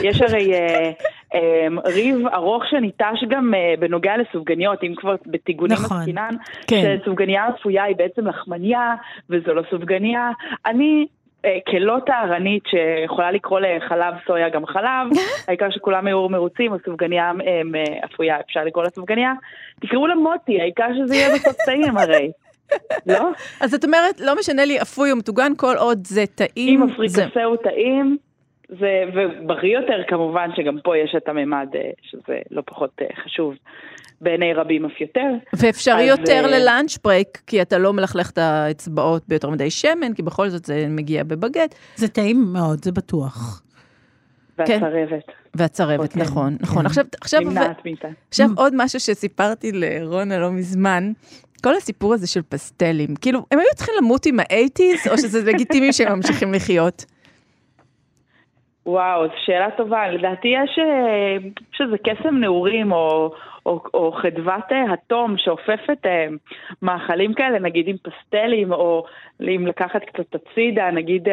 יש 0.04 0.21
הרי 0.21 0.54
אה, 0.54 0.91
אה, 1.34 1.67
ריב 1.86 2.28
ארוך 2.28 2.63
שניטש 2.69 3.24
גם 3.30 3.54
אה, 3.54 3.74
בנוגע 3.80 4.13
לסופגניות, 4.17 4.84
אם 4.84 4.93
כבר 4.98 5.15
בטיגונים 5.26 5.78
נכון, 5.78 5.98
עסקינן, 5.98 6.36
כן. 6.67 6.98
שסופגניה 7.02 7.50
אפויה 7.50 7.84
היא 7.84 7.95
בעצם 7.95 8.28
לחמניה, 8.28 8.95
וזו 9.30 9.54
לא 9.54 9.62
סופגניה. 9.69 10.32
אני 10.65 11.06
כלא 11.71 11.98
טהרנית 12.06 12.63
שיכולה 12.67 13.32
לקרוא 13.32 13.60
לחלב 13.60 14.13
סויה 14.28 14.50
גם 14.50 14.65
חלב, 14.65 15.08
העיקר 15.48 15.69
שכולם 15.71 16.08
יהיו 16.08 16.30
מרוצים, 16.30 16.74
הסופגניה 16.74 17.32
אפויה, 18.06 18.39
אפשר 18.39 18.63
לקרוא 18.63 18.84
לה 18.84 18.89
סופגניה. 18.89 19.34
תקראו 19.82 20.08
לה 20.08 20.15
מוטי, 20.15 20.62
העיקר 20.62 20.88
שזה 20.98 21.15
יהיה 21.15 21.36
בסוף 21.36 21.56
טעים 21.65 21.98
הרי. 21.98 22.32
לא? 23.07 23.30
אז 23.62 23.74
את 23.74 23.84
אומרת, 23.84 24.20
לא 24.20 24.36
משנה 24.39 24.66
לי 24.66 24.82
אפוי 24.82 25.12
או 25.12 25.16
מטוגן, 25.16 25.51
כל 25.57 25.76
עוד 25.78 26.07
זה 26.07 26.26
טעים. 26.36 26.84
אם 26.84 26.89
הפריקסה 26.89 27.43
הוא 27.43 27.55
טעים, 27.55 28.18
זה, 28.70 29.03
ובריא 29.13 29.78
יותר 29.78 30.03
כמובן, 30.07 30.49
שגם 30.55 30.78
פה 30.84 30.97
יש 30.97 31.16
את 31.18 31.30
הממד 31.30 31.68
אה, 31.76 31.89
שזה 32.01 32.39
לא 32.51 32.61
פחות 32.66 32.91
אה, 33.01 33.07
חשוב. 33.24 33.53
בעיני 34.22 34.53
רבים 34.53 34.86
אף 34.86 35.01
יותר. 35.01 35.30
ואפשרי 35.53 36.03
יותר 36.03 36.41
uh... 36.45 36.47
ללאנץ' 36.47 36.97
ברייק, 37.03 37.41
כי 37.47 37.61
אתה 37.61 37.78
לא 37.78 37.93
מלכלך 37.93 38.32
את 38.32 38.38
האצבעות 38.38 39.24
ביותר 39.28 39.49
מדי 39.49 39.70
שמן, 39.70 40.13
כי 40.13 40.22
בכל 40.22 40.49
זאת 40.49 40.66
זה 40.66 40.86
מגיע 40.89 41.24
בבגט. 41.24 41.76
זה 41.95 42.07
טעים 42.07 42.45
מאוד, 42.53 42.84
זה 42.84 42.91
בטוח. 42.91 43.61
והצרבת. 44.57 45.32
והצרבת, 45.55 46.18
נכון, 46.18 46.57
נכון. 46.59 46.86
עכשיו, 46.86 47.05
עכשיו, 47.22 47.41
עכשיו 48.30 48.49
עוד 48.57 48.74
משהו 48.76 48.99
שסיפרתי 48.99 49.72
לרונה 49.72 50.39
לא 50.39 50.51
מזמן. 50.51 51.11
כל 51.63 51.76
הסיפור 51.76 52.13
הזה 52.13 52.28
של 52.28 52.41
פסטלים, 52.49 53.16
כאילו, 53.22 53.45
הם 53.51 53.59
היו 53.59 53.68
צריכים 53.76 53.95
למות 53.97 54.26
עם 54.26 54.39
האייטיז, 54.39 55.07
או 55.11 55.18
שזה 55.18 55.51
לגיטימי 55.51 55.93
שהם 55.93 56.13
ממשיכים 56.16 56.53
לחיות? 56.53 57.05
וואו, 58.86 59.28
זו 59.28 59.34
שאלה 59.46 59.72
טובה. 59.72 60.08
לדעתי 60.08 60.48
יש, 60.48 60.80
יש 61.74 61.82
איזה 61.82 61.98
קסם 61.98 62.36
נעורים 62.36 62.92
או, 62.92 63.32
או, 63.66 63.84
או 63.94 64.12
חדוות 64.12 64.72
התום 64.94 65.38
שאופפת 65.38 66.08
מאכלים 66.82 67.34
כאלה, 67.34 67.60
נגיד 67.60 67.88
עם 67.88 67.96
פסטלים, 67.98 68.74
או 68.74 69.06
אם 69.42 69.68
לקחת 69.68 70.02
קצת 70.04 70.36
הצידה, 70.36 70.92
נגיד, 70.92 71.28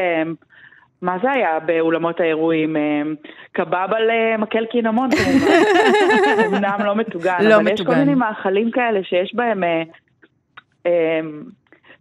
מה 1.03 1.17
זה 1.23 1.31
היה 1.31 1.61
באולמות 1.61 2.21
האירועים? 2.21 2.77
קבב 3.53 3.89
על 3.93 4.11
מקל 4.39 4.67
קינמון 4.67 5.09
כמובן. 5.11 6.47
אמנם 6.57 6.87
לא 6.87 6.95
מטוגן, 6.95 7.39
לא 7.41 7.55
אבל 7.55 7.63
מטוגן. 7.63 7.75
יש 7.75 7.81
כל 7.81 7.95
מיני 7.95 8.15
מאכלים 8.15 8.71
כאלה 8.71 9.05
שיש 9.05 9.35
בהם 9.35 9.65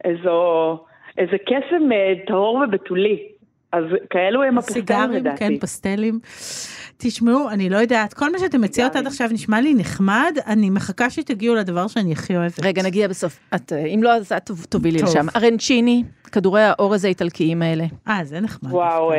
איזו, 0.04 0.78
איזה 1.18 1.38
קסם 1.38 1.90
טהור 2.28 2.56
ובתולי. 2.56 3.31
אז 3.72 3.84
כאלו 4.10 4.44
הם 4.44 4.58
הפסטלים 4.58 5.12
לדעתי. 5.12 5.38
כן, 5.38 5.58
פסטלים. 5.58 6.20
תשמעו, 6.98 7.50
אני 7.50 7.70
לא 7.70 7.78
יודעת, 7.78 8.14
כל 8.14 8.32
מה 8.32 8.40
שאתם 8.40 8.62
מציעות 8.62 8.96
עד 8.96 9.08
עכשיו 9.08 9.30
נשמע 9.32 9.62
לי 9.62 9.74
נחמד, 9.74 10.34
אני 10.48 10.70
מחכה 10.70 11.10
שתגיעו 11.10 11.56
לדבר 11.56 11.88
שאני 11.88 12.12
הכי 12.12 12.38
אוהבת. 12.38 12.60
רגע, 12.64 12.84
נגיע 12.84 13.08
בסוף. 13.08 13.40
את, 13.56 13.74
אם 13.74 14.04
לא, 14.04 14.14
אז 14.14 14.32
את 14.32 14.52
תובילי 14.70 15.02
לשם. 15.02 15.26
ארנצ'יני, 15.36 16.04
כדורי 16.32 16.62
האורז 16.62 17.06
האיטלקיים 17.06 17.62
האלה. 17.62 17.86
אה, 18.08 18.20
זה 18.24 18.40
נחמד. 18.40 18.72
וואו, 18.72 19.12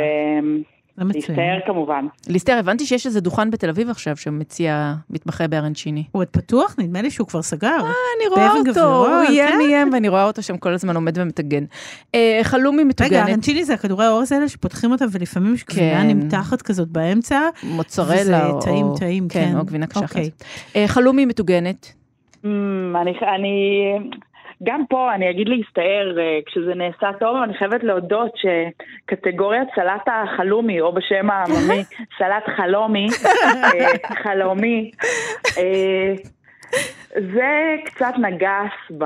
להסתער 0.99 1.59
כמובן. 1.67 2.07
להסתער, 2.29 2.59
הבנתי 2.59 2.87
שיש 2.87 3.07
איזה 3.07 3.21
דוכן 3.21 3.51
בתל 3.51 3.69
אביב 3.69 3.91
עכשיו 3.91 4.17
שמציע 4.17 4.95
מתמחה 5.11 5.49
בארנצ'יני. 5.49 6.05
הוא 6.13 6.23
עוד 6.23 6.29
פתוח? 6.29 6.75
נדמה 6.79 7.03
לי 7.03 7.11
שהוא 7.11 7.27
כבר 7.27 7.43
סגר. 7.43 7.69
אה, 7.69 7.81
אני 7.81 8.29
רואה 8.29 8.53
אותו, 8.69 9.07
הוא 9.07 9.23
איים 9.29 9.61
איים, 9.61 9.93
ואני 9.93 10.09
רואה 10.09 10.25
אותו 10.25 10.43
שם 10.43 10.59
כל 10.59 10.73
הזמן 10.73 10.95
עומד 10.95 11.19
ומטגן. 11.19 11.65
אה, 12.15 12.41
חלומי 12.43 12.85
מטוגנת. 12.85 13.13
רגע, 13.13 13.25
ארנצ'יני 13.25 13.65
זה 13.65 13.75
הכדורי 13.75 14.05
האורז 14.05 14.33
האלה 14.33 14.49
שפותחים 14.49 14.93
אותם 14.93 15.07
ולפעמים 15.13 15.55
יש 15.55 15.65
גבינה 15.65 16.01
כן. 16.01 16.09
נמתחת 16.09 16.63
כזאת 16.63 16.89
באמצע. 16.89 17.41
מוצרלה 17.63 18.47
או... 18.47 18.61
טעים, 18.61 18.87
טעים, 18.99 19.29
כן. 19.29 19.51
כן, 19.53 19.59
או 19.59 19.65
גבינה 19.65 19.87
קשחת. 19.87 20.03
אוקיי. 20.03 20.31
אה, 20.77 20.85
חלומי 20.89 21.25
מטוגנת. 21.25 21.93
Mm, 22.45 22.47
אני 22.97 23.13
גם 24.63 24.87
פה 24.87 25.15
אני 25.15 25.31
אגיד 25.31 25.49
להסתער, 25.49 26.19
אה, 26.19 26.39
כשזה 26.47 26.75
נעשה 26.75 27.11
טוב, 27.19 27.37
אני 27.43 27.55
חייבת 27.55 27.85
להודות 27.85 28.33
שקטגוריית 28.37 29.69
סלט 29.75 30.07
החלומי, 30.07 30.81
או 30.81 30.93
בשם 30.93 31.31
העממי, 31.31 31.85
סלט 32.19 32.57
חלומי, 32.57 33.07
אה, 33.45 34.15
חלומי, 34.23 34.91
אה, 35.59 36.15
זה 37.15 37.77
קצת 37.85 38.15
נגס 38.19 38.99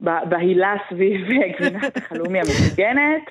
בהילה 0.00 0.74
סביב 0.90 1.26
גבינת 1.58 1.96
החלומי 1.96 2.38
המסוגנת. 2.38 3.22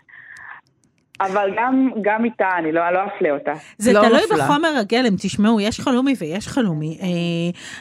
אבל 1.22 1.50
גם, 1.58 1.90
גם 2.02 2.26
איתה, 2.26 2.50
אני 2.58 2.72
לא, 2.72 2.90
לא 2.92 3.00
אפלה 3.08 3.32
אותה. 3.32 3.54
זה 3.78 3.94
לא 3.94 4.02
תלוי 4.02 4.22
מפלה. 4.26 4.46
בחומר 4.46 4.78
הגלם, 4.80 5.16
תשמעו, 5.18 5.62
יש 5.62 5.80
חלומי 5.80 6.14
ויש 6.20 6.48
חלומי. 6.48 6.98
אה, 7.02 7.08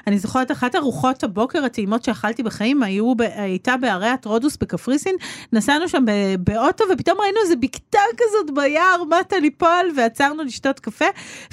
אני 0.07 0.19
זוכרת 0.19 0.51
אחת 0.51 0.75
ארוחות 0.75 1.25
הבוקר 1.25 1.65
הטעימות 1.65 2.05
שאכלתי 2.05 2.43
בחיים, 2.43 2.83
היו, 2.83 3.15
ב, 3.15 3.21
הייתה 3.21 3.77
בערי 3.77 4.09
הטרודוס 4.09 4.57
בקפריסין, 4.57 5.17
נסענו 5.53 5.89
שם 5.89 6.05
באוטו 6.39 6.85
ופתאום 6.93 7.19
ראינו 7.21 7.39
איזה 7.43 7.57
בקתה 7.57 7.99
כזאת 8.17 8.55
ביער, 8.55 9.05
מטה 9.21 9.39
ליפול, 9.39 9.93
ועצרנו 9.97 10.43
לשתות 10.43 10.81
קפה, 10.81 11.05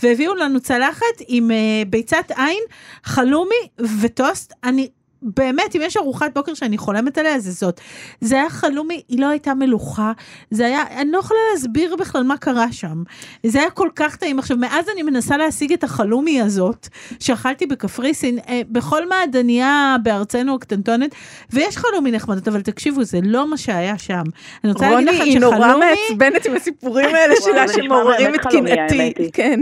והביאו 0.03 0.35
לנו 0.35 0.59
צלחת 0.59 1.05
עם 1.27 1.51
אה, 1.51 1.83
ביצת 1.87 2.31
עין, 2.37 2.63
חלומי 3.03 3.67
וטוסט. 4.01 4.53
אני 4.63 4.87
באמת, 5.21 5.75
אם 5.75 5.81
יש 5.83 5.97
ארוחת 5.97 6.31
בוקר 6.35 6.53
שאני 6.53 6.77
חולמת 6.77 7.17
עליה, 7.17 7.39
זה 7.39 7.51
זאת. 7.51 7.81
זה 8.21 8.35
היה 8.35 8.49
חלומי, 8.49 9.01
היא 9.09 9.19
לא 9.19 9.29
הייתה 9.29 9.53
מלוכה, 9.53 10.11
זה 10.51 10.65
היה, 10.65 10.83
אני 11.01 11.11
לא 11.11 11.17
יכולה 11.17 11.39
להסביר 11.53 11.95
בכלל 11.95 12.23
מה 12.23 12.37
קרה 12.37 12.71
שם. 12.71 13.03
זה 13.45 13.59
היה 13.59 13.69
כל 13.69 13.89
כך 13.95 14.15
טעים. 14.15 14.39
עכשיו, 14.39 14.57
מאז 14.57 14.85
אני 14.93 15.03
מנסה 15.03 15.37
להשיג 15.37 15.73
את 15.73 15.83
החלומי 15.83 16.41
הזאת, 16.41 16.87
שאכלתי 17.19 17.65
בקפריסין, 17.65 18.39
אה, 18.49 18.61
בכל 18.69 19.09
מעדניה 19.09 19.95
בארצנו 20.03 20.55
הקטנטונת, 20.55 21.15
ויש 21.53 21.77
חלומי 21.77 22.11
נחמדות, 22.11 22.47
אבל 22.47 22.61
תקשיבו, 22.61 23.03
זה 23.03 23.19
לא 23.23 23.47
מה 23.47 23.57
שהיה 23.57 23.97
שם. 23.97 24.23
אני 24.63 24.71
רוצה 24.71 24.89
להגיד 24.89 25.07
לך 25.07 25.15
שחלומי... 25.15 25.45
רוני, 25.45 25.55
היא 25.55 25.69
נורא 25.69 25.77
מעצבנת 25.77 26.45
עם 26.45 26.55
הסיפורים 26.55 27.15
האלה 27.15 27.35
שלה, 27.41 27.67
שמעוררים 27.67 28.35
את 28.35 28.41
קנאתי. 28.41 29.13
כן. 29.33 29.59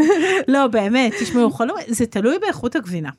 לא, 0.48 0.68
באמת, 0.68 1.14
תשמעו, 1.20 1.52
חלומי, 1.52 1.82
זה 1.88 2.06
תלוי 2.06 2.38
באיכות 2.40 2.76
הגבינה. 2.76 3.10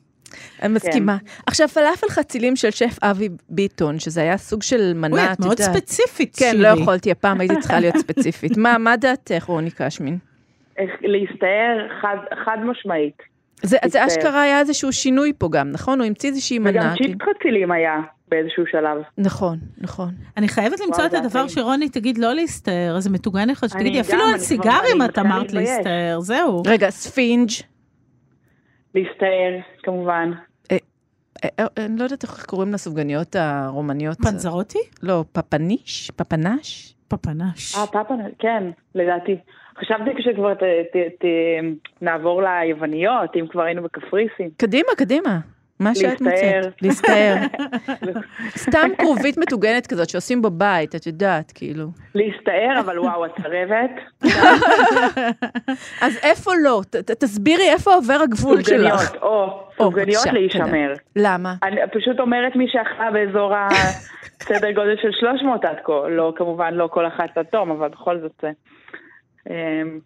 אני 0.61 0.73
מסכימה. 0.73 1.17
כן. 1.19 1.25
עכשיו, 1.45 1.67
פלאפל 1.67 2.07
חצילים 2.09 2.55
של 2.55 2.71
שף 2.71 2.97
אבי 3.03 3.29
ביטון, 3.49 3.99
שזה 3.99 4.21
היה 4.21 4.37
סוג 4.37 4.63
של 4.63 4.93
מנה, 4.93 5.07
את 5.07 5.11
יודעת. 5.11 5.19
אוי, 5.19 5.33
את 5.33 5.39
מאוד 5.39 5.59
ספציפית, 5.59 6.35
כן, 6.35 6.57
לא 6.57 6.67
יכולתי, 6.67 7.11
הפעם 7.11 7.39
הייתי 7.39 7.55
צריכה 7.59 7.79
להיות 7.79 7.97
ספציפית. 7.97 8.57
מה, 8.57 8.77
מה 8.77 8.97
דעתך, 8.97 9.43
רוני 9.43 9.71
קשמין? 9.71 10.17
להסתער 11.01 11.87
חד 12.45 12.57
משמעית. 12.63 13.17
זה, 13.63 13.77
זה 13.87 14.07
אשכרה 14.07 14.41
היה 14.41 14.59
איזשהו 14.59 14.93
שינוי 14.93 15.33
פה 15.37 15.49
גם, 15.51 15.71
נכון? 15.71 15.99
הוא 15.99 16.07
המציא 16.07 16.29
איזושהי 16.29 16.59
מנה. 16.59 16.69
וגם 16.69 16.93
צ'יפ 16.97 17.17
חצילים 17.23 17.71
היה. 17.71 17.99
באיזשהו 18.31 18.63
שלב. 18.71 18.97
נכון, 19.17 19.57
נכון. 19.77 20.09
אני 20.37 20.47
חייבת 20.47 20.79
למצוא 20.79 21.05
את 21.05 21.13
הדבר 21.13 21.47
שרוני 21.47 21.89
תגיד 21.89 22.17
לא 22.17 22.33
להסתער, 22.33 22.95
איזה 22.95 23.09
מטוגן 23.09 23.49
אחד 23.49 23.67
שתגידי, 23.67 24.01
אפילו 24.01 24.23
על 24.23 24.37
סיגרים 24.37 25.01
את 25.05 25.17
אמרת 25.17 25.53
להסתער, 25.53 26.19
זהו. 26.19 26.63
רגע, 26.67 26.89
ספינג'. 26.89 27.49
להסתער, 28.95 29.59
כמובן. 29.83 30.31
אה, 30.71 31.49
אה, 31.59 31.85
אני 31.85 31.97
לא 31.97 32.03
יודעת 32.03 32.23
איך 32.23 32.45
קוראים 32.45 32.73
לסופגניות 32.73 33.35
הרומניות. 33.35 34.17
פנזרוטי? 34.17 34.79
לא, 35.03 35.23
פפנש? 35.31 36.11
פפנש? 36.15 36.93
פפנש. 37.07 37.75
אה, 37.75 37.87
פפנש, 37.87 38.31
כן, 38.39 38.63
לדעתי. 38.95 39.37
חשבתי 39.79 40.09
כשכבר 40.17 40.53
נעבור 42.01 42.41
ליווניות, 42.43 43.35
אם 43.35 43.47
כבר 43.47 43.61
היינו 43.61 43.83
בקפריסין. 43.83 44.49
קדימה, 44.57 44.89
קדימה. 44.97 45.39
מה 45.81 45.95
שאת 45.95 46.21
מוצאת. 46.21 46.81
להסתער. 46.81 47.35
סתם 48.65 48.89
כרובית 48.97 49.37
מטוגנת 49.37 49.87
כזאת 49.87 50.09
שעושים 50.09 50.41
בבית, 50.41 50.95
את 50.95 51.07
יודעת, 51.07 51.51
כאילו. 51.55 51.87
להסתער, 52.15 52.79
אבל 52.79 52.99
וואו, 52.99 53.25
את 53.25 53.31
צרבת. 53.41 53.91
אז 56.01 56.19
איפה 56.23 56.51
לא? 56.63 56.81
תסבירי 57.19 57.69
איפה 57.69 57.93
עובר 57.93 58.17
הגבול 58.23 58.63
שלך. 58.63 59.01
סופגניות, 59.01 59.23
או, 59.23 59.63
סופגניות 59.77 60.25
להישמר. 60.33 60.93
למה? 61.15 61.55
אני 61.63 61.81
פשוט 61.93 62.19
אומרת 62.19 62.55
מי 62.55 62.65
שאכלה 62.67 63.11
באזור 63.11 63.53
הסדר 64.41 64.71
גודל 64.71 64.95
של 65.01 65.11
300 65.19 65.65
עד 65.65 65.77
כה. 65.83 66.09
לא, 66.09 66.33
כמובן 66.35 66.73
לא 66.73 66.89
כל 66.91 67.07
אחת 67.07 67.37
עד 67.37 67.45
תום, 67.45 67.71
אבל 67.71 67.89
בכל 67.89 68.19
זאת 68.19 68.31
זה. 68.41 68.51
אמ, 69.49 69.99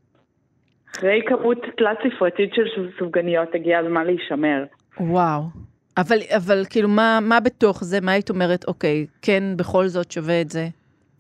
אחרי 0.96 1.22
כמות 1.28 1.58
תלת 1.78 1.98
ספרתית 2.16 2.54
של 2.54 2.90
סופגניות 3.00 3.56
הגיע 3.56 3.80
הזמן 3.80 4.06
להישמר. 4.06 4.64
וואו. 5.00 5.42
אבל, 5.98 6.18
אבל 6.38 6.64
כאילו, 6.70 6.90
מה, 6.90 7.20
מה 7.22 7.40
בתוך 7.40 7.84
זה? 7.84 8.02
מה 8.02 8.12
היית 8.12 8.30
אומרת, 8.30 8.66
אוקיי, 8.68 9.06
כן, 9.22 9.44
בכל 9.56 9.88
זאת 9.88 10.12
שווה 10.12 10.42
את 10.42 10.50
זה, 10.50 10.68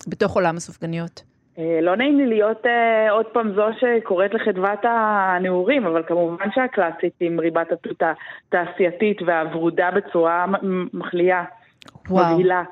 בתוך 0.07 0.35
עולם 0.35 0.57
הסופגניות? 0.57 1.23
אה, 1.59 1.79
לא 1.81 1.95
נעים 1.95 2.17
לי 2.17 2.25
להיות 2.25 2.65
אה, 2.65 3.11
עוד 3.11 3.25
פעם 3.25 3.53
זו 3.55 3.65
שקוראת 3.79 4.33
לחדוות 4.33 4.79
הנעורים, 4.83 5.85
אבל 5.85 6.03
כמובן 6.07 6.45
שהקלאסית 6.55 7.13
עם 7.19 7.39
ריבת 7.39 7.71
התות 7.71 8.01
התעשייתית 8.47 9.21
והוורודה 9.21 9.89
בצורה 9.91 10.45
מחליאה, 10.93 11.43
מבהילה. 12.09 12.63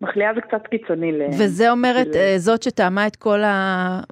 מחליאה 0.00 0.34
זה 0.34 0.40
קצת 0.40 0.66
קיצוני. 0.66 1.12
וזה 1.28 1.70
אומרת, 1.70 2.06
ל... 2.06 2.16
אה, 2.16 2.34
זאת 2.38 2.62
שטעמה 2.62 3.06
את 3.06 3.16
כל 3.16 3.40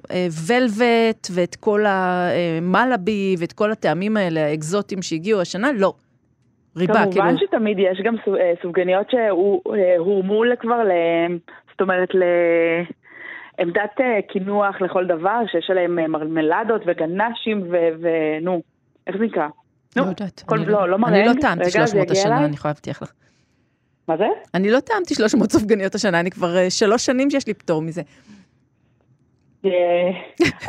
הוולווט 0.09 1.27
ואת 1.33 1.55
כל 1.55 1.83
המלאבי 1.87 3.35
ואת 3.39 3.53
כל 3.53 3.71
הטעמים 3.71 4.17
האלה, 4.17 4.45
האקזוטיים 4.45 5.01
שהגיעו 5.01 5.41
השנה, 5.41 5.71
לא. 5.71 5.93
ריבה, 6.77 6.93
כמובן 6.93 7.11
כאילו... 7.11 7.25
כמובן 7.25 7.37
שתמיד 7.37 7.79
יש 7.79 8.01
גם 8.03 8.15
אה, 8.39 8.53
סופגניות 8.61 9.11
שהורמו 9.11 10.41
כבר, 10.59 10.83
ל... 10.83 10.91
זאת 11.71 11.81
אומרת, 11.81 12.09
לעמדת 13.59 14.01
אה, 14.01 14.19
קינוח 14.31 14.81
לכל 14.81 15.05
דבר, 15.05 15.39
שיש 15.51 15.69
עליהם 15.69 15.99
אה, 15.99 16.07
מרמלדות 16.07 16.81
וגנשים 16.85 17.71
ונו, 17.71 18.61
איך 19.07 19.17
זה 19.17 19.23
נקרא? 19.23 19.47
לא 19.95 20.01
יודעת. 20.01 20.43
כל... 20.45 20.55
לא, 20.55 20.65
לא, 20.65 20.89
לא 20.89 20.97
מרנג. 20.97 21.15
אני 21.15 21.27
לא 21.27 21.33
טעמתי 21.41 21.71
300 21.71 22.11
השנה, 22.11 22.45
אני 22.45 22.53
יכולה 22.53 22.71
להבטיח 22.71 23.01
לך. 23.01 23.11
מה 24.07 24.17
זה? 24.17 24.25
אני 24.53 24.71
לא 24.71 24.79
טעמתי 24.79 25.15
300 25.15 25.51
סופגניות 25.51 25.95
השנה, 25.95 26.19
אני 26.19 26.31
כבר 26.31 26.69
שלוש 26.69 27.05
שנים 27.05 27.29
שיש 27.29 27.47
לי 27.47 27.53
פטור 27.53 27.81
מזה. 27.81 28.01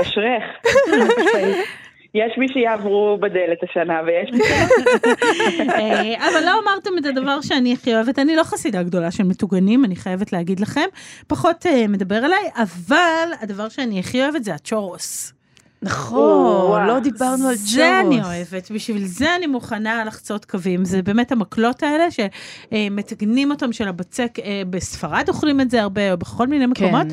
אשרך. 0.00 0.44
יש 2.14 2.32
מי 2.38 2.46
שיעברו 2.52 3.18
בדלת 3.20 3.58
השנה 3.62 4.00
ויש 4.06 4.30
מי 4.32 4.38
ש... 4.38 4.50
אה, 5.78 6.28
אבל 6.28 6.44
לא 6.44 6.52
אמרתם 6.62 6.90
את 6.98 7.06
הדבר 7.06 7.40
שאני 7.40 7.72
הכי 7.72 7.94
אוהבת, 7.94 8.18
אני 8.18 8.36
לא 8.36 8.42
חסידה 8.42 8.82
גדולה 8.82 9.10
של 9.10 9.24
מטוגנים, 9.24 9.84
אני 9.84 9.96
חייבת 9.96 10.32
להגיד 10.32 10.60
לכם, 10.60 10.86
פחות 11.26 11.66
uh, 11.66 11.88
מדבר 11.88 12.16
עליי, 12.16 12.50
אבל 12.56 13.28
הדבר 13.40 13.68
שאני 13.68 14.00
הכי 14.00 14.22
אוהבת 14.22 14.44
זה 14.44 14.54
הצ'ורוס. 14.54 15.37
נכון, 15.82 16.86
לא 16.86 17.00
דיברנו 17.00 17.48
על 17.48 17.54
ג'ורוס. 17.54 17.74
זה 17.74 18.00
אני 18.00 18.22
אוהבת, 18.22 18.70
בשביל 18.74 19.04
זה 19.04 19.36
אני 19.36 19.46
מוכנה 19.46 20.04
לחצות 20.04 20.44
קווים. 20.44 20.84
זה 20.84 21.02
באמת 21.02 21.32
המקלות 21.32 21.82
האלה 21.82 22.04
שמתגנים 22.10 23.50
אותם 23.50 23.72
של 23.72 23.88
הבצק, 23.88 24.38
אה, 24.44 24.62
בספרד 24.70 25.24
אוכלים 25.28 25.60
את 25.60 25.70
זה 25.70 25.82
הרבה, 25.82 26.12
או 26.12 26.16
בכל 26.16 26.46
מיני 26.46 26.64
כן. 26.64 26.70
מקומות, 26.70 27.06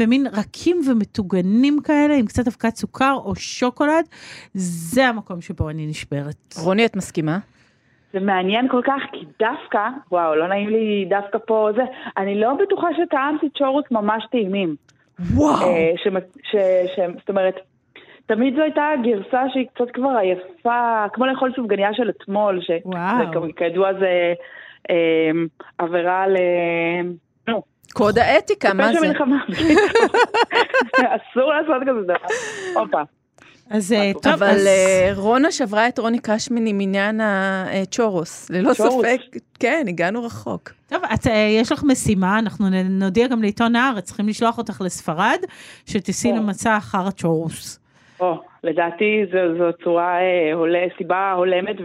ומין 0.00 0.26
רכים 0.32 0.80
ומטוגנים 0.90 1.80
כאלה, 1.84 2.14
עם 2.14 2.26
קצת 2.26 2.46
אבקת 2.46 2.76
סוכר 2.76 3.16
או 3.24 3.34
שוקולד, 3.34 4.04
זה 4.54 5.06
המקום 5.06 5.40
שבו 5.40 5.70
אני 5.70 5.86
נשברת. 5.86 6.54
רוני, 6.64 6.84
את 6.84 6.96
מסכימה? 6.96 7.38
זה 8.12 8.20
מעניין 8.20 8.68
כל 8.68 8.80
כך, 8.84 9.02
כי 9.12 9.26
דווקא, 9.38 9.88
וואו, 10.12 10.34
לא 10.34 10.48
נעים 10.48 10.68
לי 10.68 11.06
דווקא 11.10 11.38
פה 11.46 11.68
זה, 11.76 11.82
אני 12.16 12.40
לא 12.40 12.54
בטוחה 12.62 12.88
שטעמתי 12.96 13.46
צ'ורוס 13.58 13.84
ממש 13.90 14.24
טעימים. 14.30 14.76
וואו. 15.34 15.68
אה, 15.68 15.92
ש, 15.96 16.08
ש, 16.42 16.56
ש, 16.96 17.00
זאת 17.18 17.28
אומרת, 17.28 17.54
תמיד 18.34 18.54
זו 18.56 18.62
הייתה 18.62 18.86
גרסה 19.02 19.42
שהיא 19.52 19.66
קצת 19.74 19.90
כבר 19.94 20.08
עייפה, 20.08 21.04
כמו 21.12 21.26
לאכול 21.26 21.52
סופגניה 21.56 21.94
של 21.94 22.10
אתמול, 22.10 22.60
שכידוע 22.60 23.92
זה 23.92 24.34
אה, 24.90 25.30
עבירה 25.78 26.28
ל... 26.28 26.36
נו. 27.48 27.62
קוד 27.92 28.18
האתיקה, 28.18 28.74
מה 28.74 28.92
זה? 28.92 28.98
אסור 31.16 31.52
לעשות 31.52 31.82
כזה 31.82 32.02
דבר. 32.02 32.14
הופה. 32.80 33.02
אז 33.70 33.92
אה, 33.92 34.12
טוב, 34.22 34.32
אבל. 34.32 34.66
אה, 34.66 35.10
רונה 35.16 35.52
שברה 35.52 35.88
את 35.88 35.98
רוני 35.98 36.18
קשמן 36.18 36.66
עם 36.66 36.80
עניין 36.80 37.20
הצ'ורוס, 37.20 38.50
ללא 38.50 38.74
צ'ורוס. 38.74 39.04
ספק, 39.06 39.20
כן, 39.60 39.84
הגענו 39.88 40.24
רחוק. 40.24 40.70
טוב, 40.88 41.02
את, 41.14 41.26
אה, 41.26 41.56
יש 41.60 41.72
לך 41.72 41.84
משימה, 41.84 42.38
אנחנו 42.38 42.66
נודיע 42.90 43.26
גם 43.26 43.42
לעיתון 43.42 43.76
הארץ, 43.76 44.04
צריכים 44.04 44.28
לשלוח 44.28 44.58
אותך 44.58 44.80
לספרד, 44.80 45.38
שתיסעי 45.86 46.32
למצע 46.32 46.76
אחר 46.76 47.06
הצ'ורוס. 47.06 47.79
או, 48.20 48.40
לדעתי 48.64 49.24
זו, 49.32 49.58
זו 49.58 49.72
צורה, 49.84 50.18
אה, 50.20 50.86
סיבה 50.98 51.32
הולמת 51.32 51.76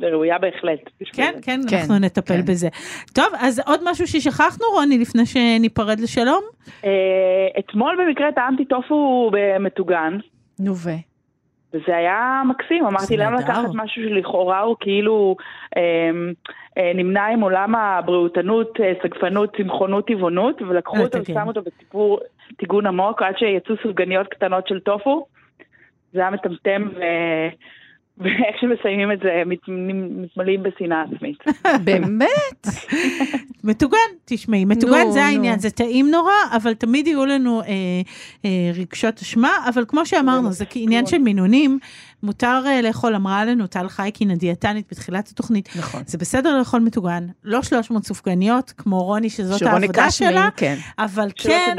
וראויה 0.00 0.38
בהחלט. 0.38 0.80
כן, 1.12 1.32
כן, 1.42 1.60
כן, 1.70 1.76
אנחנו 1.76 1.98
נטפל 1.98 2.34
כן. 2.34 2.44
בזה. 2.52 2.68
טוב, 3.14 3.26
אז 3.40 3.62
עוד 3.66 3.80
משהו 3.90 4.06
ששכחנו, 4.06 4.64
רוני, 4.74 4.98
לפני 4.98 5.26
שניפרד 5.26 6.00
לשלום? 6.00 6.42
אה, 6.84 6.90
אתמול 7.58 7.96
במקרה 8.00 8.32
טעמתי 8.32 8.64
טופו 8.64 9.30
במטוגן. 9.32 10.18
נו 10.60 10.72
ו... 10.76 10.90
וזה 11.74 11.96
היה 11.96 12.42
מקסים, 12.46 12.86
אמרתי 12.86 13.16
למה 13.16 13.36
לקחת 13.36 13.68
משהו 13.74 14.02
שלכאורה 14.02 14.60
הוא 14.60 14.76
כאילו 14.80 15.36
אה, 15.76 15.82
אה, 16.78 16.92
נמנה 16.94 17.26
עם 17.26 17.40
עולם 17.40 17.74
הבריאותנות, 17.74 18.80
אה, 18.80 18.92
סגפנות, 19.02 19.56
צמחונות, 19.56 20.06
טבעונות, 20.06 20.62
ולקחו 20.62 20.98
אותו 20.98 21.18
ושמו 21.20 21.48
אותו 21.48 21.62
בסיפור 21.62 22.20
טיגון 22.56 22.86
עמוק 22.86 23.22
עד 23.22 23.34
שיצאו 23.38 23.74
סופגניות 23.82 24.28
קטנות 24.28 24.68
של 24.68 24.80
טופו. 24.80 25.26
זה 26.12 26.20
היה 26.20 26.30
מטמטם. 26.30 26.88
ואיך 28.18 28.56
שמסיימים 28.60 29.12
את 29.12 29.18
זה, 29.22 29.42
מתמלאים 30.22 30.62
בשנאה 30.62 31.02
עצמית. 31.02 31.38
באמת? 31.84 32.66
מטוגן, 33.64 34.08
תשמעי, 34.24 34.64
מטוגן 34.64 35.10
זה 35.10 35.24
העניין, 35.24 35.58
זה 35.58 35.70
טעים 35.70 36.10
נורא, 36.10 36.32
אבל 36.56 36.74
תמיד 36.74 37.06
יהיו 37.06 37.26
לנו 37.26 37.60
אה, 37.60 37.66
אה, 38.44 38.70
רגשות 38.74 39.20
אשמה, 39.20 39.50
אבל 39.68 39.84
כמו 39.88 40.06
שאמרנו, 40.06 40.52
זה 40.52 40.64
כעניין 40.70 41.06
של 41.06 41.18
מינונים, 41.18 41.78
מותר 42.22 42.62
uh, 42.64 42.82
לאכול, 42.82 43.14
אמרה 43.14 43.44
לנו 43.44 43.66
טל 43.66 43.88
חייקין, 43.88 44.30
הדיאטנית 44.30 44.86
בתחילת 44.90 45.28
התוכנית. 45.28 45.68
נכון. 45.76 46.02
זה 46.06 46.18
בסדר 46.18 46.58
לאכול 46.58 46.80
מטוגן, 46.80 47.26
לא 47.44 47.62
300 47.62 48.06
סופגניות, 48.06 48.72
כמו 48.76 49.02
רוני, 49.02 49.30
שזאת 49.30 49.62
העבודה 49.62 50.10
שלה, 50.10 50.48
כן. 50.56 50.76
אבל 50.98 51.28
כן, 51.38 51.76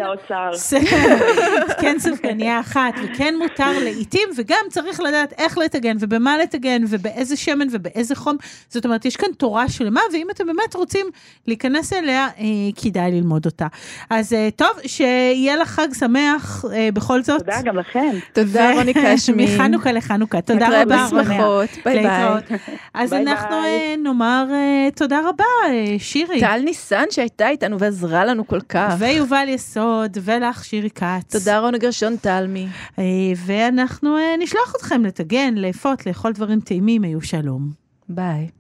כן 1.82 1.96
סופגניה 2.00 2.60
אחת, 2.60 2.94
וכן 3.04 3.36
מותר 3.40 3.80
לעיתים, 3.80 4.30
וגם 4.38 4.66
צריך 4.70 5.00
לדעת 5.00 5.34
איך 5.38 5.58
לטגן, 5.58 5.98
ובמה 6.00 6.38
לטגן, 6.38 6.82
ובאיזה 6.90 7.38
שמן, 7.38 7.68
ובאיזה 7.72 8.16
חום. 8.16 8.38
זאת 8.70 8.86
אומרת, 8.86 9.06
יש 9.06 9.16
כאן 9.16 9.30
תורה 9.38 9.70
שלמה, 9.70 10.02
ואם 10.14 10.28
אתם 10.32 10.46
באמת 10.46 10.76
רוצים 10.76 11.06
להיכנס 11.48 11.94
אליה, 11.94 12.28
אה, 12.40 12.44
כדאי 12.76 13.12
ללמוד 13.12 13.46
אותה. 13.46 13.68
אז 14.10 14.34
אה, 14.34 14.50
טוב, 14.56 14.70
שיהיה 14.86 15.58
לך 15.58 15.70
חג 15.70 15.88
שמח 16.00 16.66
אה, 16.74 16.90
בכל 16.94 17.24
זאת. 17.24 17.40
תודה 17.40 17.62
גם 17.62 17.78
לכם. 17.78 18.12
תודה, 18.34 18.74
רוני 18.74 18.94
קשמי. 18.94 19.46
מחנוכה 19.56 19.92
לחנוכה. 19.92 20.29
חנוכה. 20.32 20.42
תודה 20.42 20.82
רבה. 20.82 20.96
נתראה 20.96 21.08
בשמחות, 21.08 21.70
ביי 21.86 22.04
ביי. 22.04 22.60
אז 22.94 23.14
אנחנו 23.14 23.56
אה, 23.56 23.96
נאמר 24.04 24.46
אה, 24.52 24.90
תודה 24.96 25.20
רבה, 25.30 25.44
אה, 25.68 25.96
שירי. 26.00 26.40
טל 26.40 26.62
ניסן 26.66 27.06
שהייתה 27.12 27.50
איתנו 27.50 27.80
ועזרה 27.80 28.26
לנו 28.26 28.48
כל 28.48 28.62
כך. 28.62 28.96
ויובל 29.00 29.46
יסוד, 29.48 30.18
ולך 30.22 30.66
שירי 30.66 30.90
כץ. 30.90 31.32
תודה 31.32 31.60
רונה 31.60 31.78
גרשון 31.78 32.16
תלמי. 32.16 32.68
ואנחנו 33.46 34.18
נשלח 34.40 34.76
אתכם 34.76 35.06
לטגן, 35.06 35.56
לאפות, 35.56 36.06
לאכול 36.06 36.32
דברים 36.32 36.60
טעימים, 36.60 37.04
היו 37.04 37.22
שלום. 37.22 37.70
ביי. 38.10 38.59